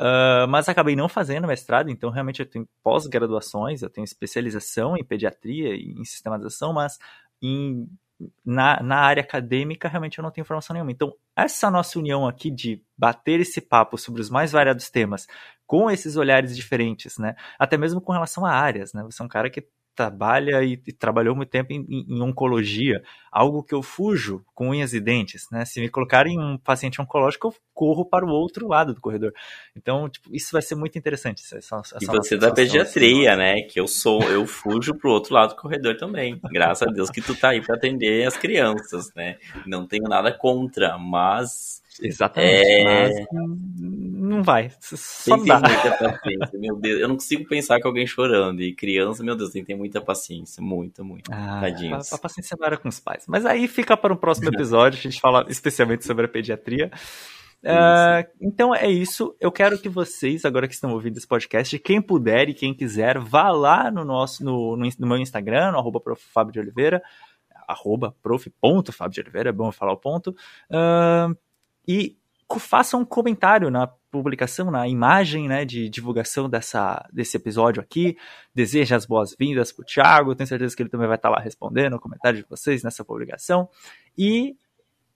Uh, 0.00 0.46
mas 0.48 0.68
acabei 0.68 0.94
não 0.94 1.08
fazendo 1.08 1.48
mestrado, 1.48 1.90
então 1.90 2.10
realmente 2.10 2.40
eu 2.40 2.46
tenho 2.46 2.68
pós-graduações, 2.84 3.82
eu 3.82 3.90
tenho 3.90 4.04
especialização 4.04 4.96
em 4.96 5.04
pediatria 5.04 5.74
e 5.74 5.92
em 5.98 6.04
sistematização, 6.04 6.72
mas 6.72 6.98
em, 7.42 7.88
na, 8.44 8.82
na 8.82 8.96
área 8.96 9.22
acadêmica 9.22 9.88
realmente 9.88 10.18
eu 10.18 10.22
não 10.22 10.30
tenho 10.30 10.44
formação 10.44 10.74
nenhuma. 10.74 10.90
Então, 10.90 11.12
essa 11.36 11.70
nossa 11.70 11.98
união 11.98 12.26
aqui 12.26 12.50
de 12.50 12.82
bater 12.96 13.40
esse 13.40 13.60
papo 13.60 13.96
sobre 13.96 14.20
os 14.20 14.30
mais 14.30 14.52
variados 14.52 14.90
temas, 14.90 15.26
com 15.66 15.90
esses 15.90 16.16
olhares 16.16 16.56
diferentes, 16.56 17.18
né? 17.18 17.36
Até 17.58 17.76
mesmo 17.76 18.00
com 18.00 18.12
relação 18.12 18.44
a 18.44 18.50
áreas, 18.50 18.92
né? 18.92 19.02
Você 19.04 19.22
é 19.22 19.24
um 19.24 19.28
cara 19.28 19.50
que 19.50 19.66
trabalha 19.98 20.62
e, 20.62 20.80
e 20.86 20.92
trabalhou 20.92 21.34
muito 21.34 21.48
tempo 21.48 21.72
em, 21.72 21.84
em, 22.08 22.22
oncologia, 22.22 23.02
algo 23.32 23.64
que 23.64 23.74
eu 23.74 23.82
fujo 23.82 24.44
com 24.54 24.68
unhas 24.68 24.94
e 24.94 25.00
dentes, 25.00 25.48
né? 25.50 25.64
Se 25.64 25.80
me 25.80 25.88
colocarem 25.88 26.38
um 26.38 26.56
paciente 26.56 27.02
oncológico, 27.02 27.48
eu 27.48 27.54
corro 27.74 28.04
para 28.04 28.24
o 28.24 28.28
outro 28.28 28.68
lado 28.68 28.94
do 28.94 29.00
corredor. 29.00 29.32
Então, 29.76 30.08
tipo, 30.08 30.32
isso 30.32 30.50
vai 30.52 30.62
ser 30.62 30.76
muito 30.76 30.96
interessante. 30.96 31.42
Essa, 31.42 31.78
essa 31.78 31.98
e 32.00 32.06
você 32.06 32.36
da 32.36 32.52
pediatria, 32.52 33.32
assim, 33.32 33.38
né? 33.38 33.62
Que 33.62 33.80
eu 33.80 33.88
sou, 33.88 34.22
eu 34.22 34.46
fujo 34.46 34.94
para 34.94 35.10
o 35.10 35.12
outro 35.12 35.34
lado 35.34 35.48
do 35.50 35.60
corredor 35.60 35.96
também. 35.96 36.40
Graças 36.44 36.86
a 36.86 36.92
Deus 36.92 37.10
que 37.10 37.20
tu 37.20 37.34
tá 37.34 37.48
aí 37.48 37.60
para 37.60 37.74
atender 37.74 38.24
as 38.24 38.36
crianças, 38.36 39.12
né? 39.16 39.36
Não 39.66 39.84
tenho 39.84 40.04
nada 40.04 40.30
contra, 40.30 40.96
mas 40.96 41.82
Exatamente. 42.00 42.52
É... 42.52 43.26
não 43.32 44.42
vai. 44.42 44.70
Só 44.80 45.36
tem 45.36 45.46
dá. 45.46 45.60
muita 45.60 45.90
paciência, 45.98 46.58
meu 46.58 46.76
Deus. 46.76 47.00
Eu 47.00 47.08
não 47.08 47.16
consigo 47.16 47.48
pensar 47.48 47.80
com 47.80 47.88
alguém 47.88 48.06
chorando. 48.06 48.62
E 48.62 48.74
criança, 48.74 49.22
meu 49.22 49.36
Deus, 49.36 49.50
tem 49.50 49.62
que 49.62 49.68
ter 49.68 49.74
muita 49.74 50.00
paciência. 50.00 50.62
Muita, 50.62 51.02
muito. 51.02 51.30
Ah, 51.32 51.60
Tadinhos. 51.60 52.12
A, 52.12 52.16
a 52.16 52.18
paciência 52.18 52.56
não 52.58 52.66
era 52.66 52.76
com 52.76 52.88
os 52.88 53.00
pais. 53.00 53.24
Mas 53.26 53.44
aí 53.44 53.66
fica 53.68 53.96
para 53.96 54.12
um 54.12 54.16
próximo 54.16 54.48
episódio. 54.54 54.98
a 54.98 55.02
gente 55.02 55.20
fala 55.20 55.46
especialmente 55.48 56.04
sobre 56.04 56.26
a 56.26 56.28
pediatria. 56.28 56.90
Uh, 57.62 58.24
então 58.40 58.74
é 58.74 58.88
isso. 58.88 59.34
Eu 59.40 59.50
quero 59.50 59.78
que 59.78 59.88
vocês, 59.88 60.44
agora 60.44 60.68
que 60.68 60.74
estão 60.74 60.92
ouvindo 60.92 61.16
esse 61.16 61.26
podcast, 61.26 61.76
quem 61.80 62.00
puder 62.00 62.48
e 62.48 62.54
quem 62.54 62.72
quiser, 62.72 63.18
vá 63.18 63.50
lá 63.50 63.90
no 63.90 64.04
nosso 64.04 64.44
no, 64.44 64.76
no, 64.76 64.88
no 64.98 65.06
meu 65.06 65.18
Instagram, 65.18 65.72
no 65.72 65.78
arroba 65.78 66.00
Fábio 66.16 66.52
de 66.52 66.60
Oliveira, 66.60 67.02
arroba 67.66 68.14
prof.fábio 68.22 69.14
de 69.14 69.20
Oliveira, 69.20 69.50
é 69.50 69.52
bom 69.52 69.70
falar 69.72 69.92
o 69.92 69.96
ponto. 69.96 70.30
Uh, 70.70 71.36
e 71.88 72.18
faça 72.58 72.96
um 72.96 73.04
comentário 73.04 73.70
na 73.70 73.86
publicação, 74.10 74.70
na 74.70 74.86
imagem 74.88 75.48
né, 75.48 75.64
de 75.64 75.88
divulgação 75.88 76.48
dessa, 76.48 77.06
desse 77.12 77.36
episódio 77.36 77.82
aqui. 77.82 78.16
Deseja 78.54 78.96
as 78.96 79.06
boas-vindas 79.06 79.72
para 79.72 79.82
o 79.82 79.86
Thiago. 79.86 80.34
Tenho 80.34 80.46
certeza 80.46 80.74
que 80.76 80.82
ele 80.82 80.90
também 80.90 81.06
vai 81.06 81.16
estar 81.16 81.28
lá 81.28 81.40
respondendo 81.40 81.94
o 81.94 82.00
comentário 82.00 82.42
de 82.42 82.48
vocês 82.48 82.82
nessa 82.82 83.04
publicação. 83.04 83.68
E 84.16 84.56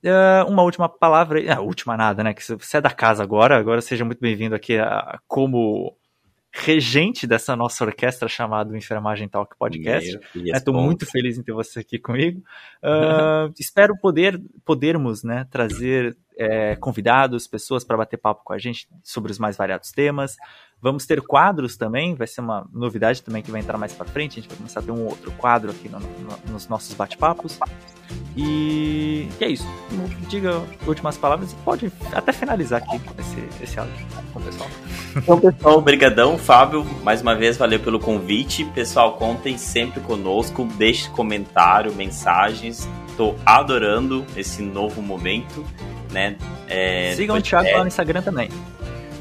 uh, 0.04 0.50
uma 0.50 0.62
última 0.62 0.88
palavra, 0.88 1.40
a 1.54 1.60
uh, 1.60 1.64
última 1.64 1.96
nada, 1.96 2.22
né? 2.22 2.34
Que 2.34 2.42
você 2.42 2.76
é 2.76 2.80
da 2.80 2.90
casa 2.90 3.22
agora, 3.22 3.58
agora 3.58 3.80
seja 3.80 4.04
muito 4.04 4.20
bem-vindo 4.20 4.54
aqui 4.54 4.78
a, 4.78 5.18
como 5.26 5.96
regente 6.54 7.26
dessa 7.26 7.56
nossa 7.56 7.82
orquestra 7.82 8.28
chamada 8.28 8.76
Enfermagem 8.76 9.26
Talk 9.26 9.56
Podcast. 9.56 10.20
Estou 10.34 10.74
né, 10.74 10.82
muito 10.82 11.06
feliz 11.06 11.38
em 11.38 11.42
ter 11.42 11.52
você 11.52 11.80
aqui 11.80 11.98
comigo. 11.98 12.42
Uh, 12.82 13.52
espero 13.58 13.96
poder 13.98 14.40
podermos 14.64 15.24
né, 15.24 15.46
trazer 15.50 16.14
é, 16.36 16.76
convidados, 16.76 17.46
pessoas 17.46 17.84
para 17.84 17.96
bater 17.96 18.16
papo 18.16 18.42
com 18.44 18.52
a 18.52 18.58
gente 18.58 18.88
sobre 19.02 19.32
os 19.32 19.38
mais 19.38 19.56
variados 19.56 19.90
temas. 19.90 20.36
Vamos 20.82 21.06
ter 21.06 21.20
quadros 21.20 21.76
também, 21.76 22.16
vai 22.16 22.26
ser 22.26 22.40
uma 22.40 22.68
novidade 22.72 23.22
também 23.22 23.40
que 23.40 23.52
vai 23.52 23.60
entrar 23.60 23.78
mais 23.78 23.92
para 23.92 24.04
frente. 24.04 24.32
A 24.32 24.42
gente 24.42 24.48
vai 24.48 24.58
começar 24.58 24.80
a 24.80 24.82
ter 24.82 24.90
um 24.90 25.04
outro 25.04 25.30
quadro 25.32 25.70
aqui 25.70 25.88
no, 25.88 26.00
no, 26.00 26.52
nos 26.52 26.66
nossos 26.66 26.92
bate-papos. 26.94 27.56
E, 28.36 29.28
e, 29.40 29.44
é 29.44 29.48
isso. 29.48 29.64
Diga 30.28 30.60
últimas 30.84 31.16
palavras 31.16 31.52
e 31.52 31.56
pode 31.56 31.92
até 32.12 32.32
finalizar 32.32 32.82
aqui 32.82 33.00
esse, 33.16 33.62
esse 33.62 33.78
áudio 33.78 33.94
com 34.32 34.40
o 34.40 34.42
pessoal. 34.42 34.68
Então, 35.16 35.40
pessoal, 35.40 35.78
obrigadão, 35.78 36.36
Fábio. 36.36 36.84
Mais 37.04 37.22
uma 37.22 37.36
vez, 37.36 37.56
valeu 37.56 37.78
pelo 37.78 38.00
convite. 38.00 38.64
Pessoal, 38.64 39.16
contem 39.16 39.56
sempre 39.56 40.00
conosco. 40.00 40.64
Deixe 40.76 41.08
comentário, 41.10 41.94
mensagens. 41.94 42.88
Estou 43.06 43.36
adorando 43.46 44.26
esse 44.36 44.62
novo 44.62 45.00
momento. 45.00 45.64
Né? 46.12 46.36
É, 46.68 47.14
Sigam 47.16 47.36
o 47.38 47.42
Thiago 47.42 47.68
é... 47.68 47.76
lá 47.76 47.80
no 47.80 47.88
Instagram 47.88 48.22
também. 48.22 48.48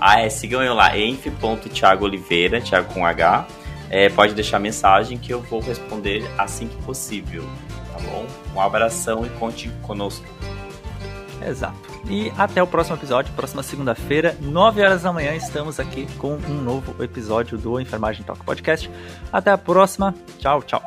Ah, 0.04 0.20
é, 0.20 0.30
sigam 0.30 0.64
eu 0.64 0.74
lá, 0.74 0.98
enf.thiagooliveira, 0.98 2.60
Thiago 2.60 2.92
com 2.92 3.06
H. 3.06 3.46
É, 3.88 4.10
pode 4.10 4.34
deixar 4.34 4.58
mensagem 4.58 5.18
que 5.18 5.32
eu 5.32 5.42
vou 5.42 5.60
responder 5.60 6.28
assim 6.38 6.68
que 6.68 6.76
possível, 6.84 7.48
tá 7.94 8.00
bom? 8.00 8.26
Um 8.56 8.60
abração 8.60 9.24
e 9.24 9.30
conte 9.38 9.70
conosco. 9.84 10.26
Exato. 11.48 11.76
E 12.10 12.32
até 12.38 12.64
o 12.64 12.68
próximo 12.68 12.96
episódio, 12.96 13.32
próxima 13.34 13.62
segunda-feira, 13.62 14.36
9 14.40 14.82
horas 14.82 15.04
da 15.04 15.14
manhã, 15.14 15.36
estamos 15.36 15.80
aqui 15.80 16.08
com 16.18 16.34
um 16.34 16.62
novo 16.62 17.04
episódio 17.04 17.58
do 17.58 17.80
Enfermagem 17.80 18.24
Talk 18.24 18.44
Podcast. 18.44 18.90
Até 19.32 19.52
a 19.52 19.58
próxima. 19.58 20.16
Tchau, 20.40 20.64
tchau. 20.64 20.84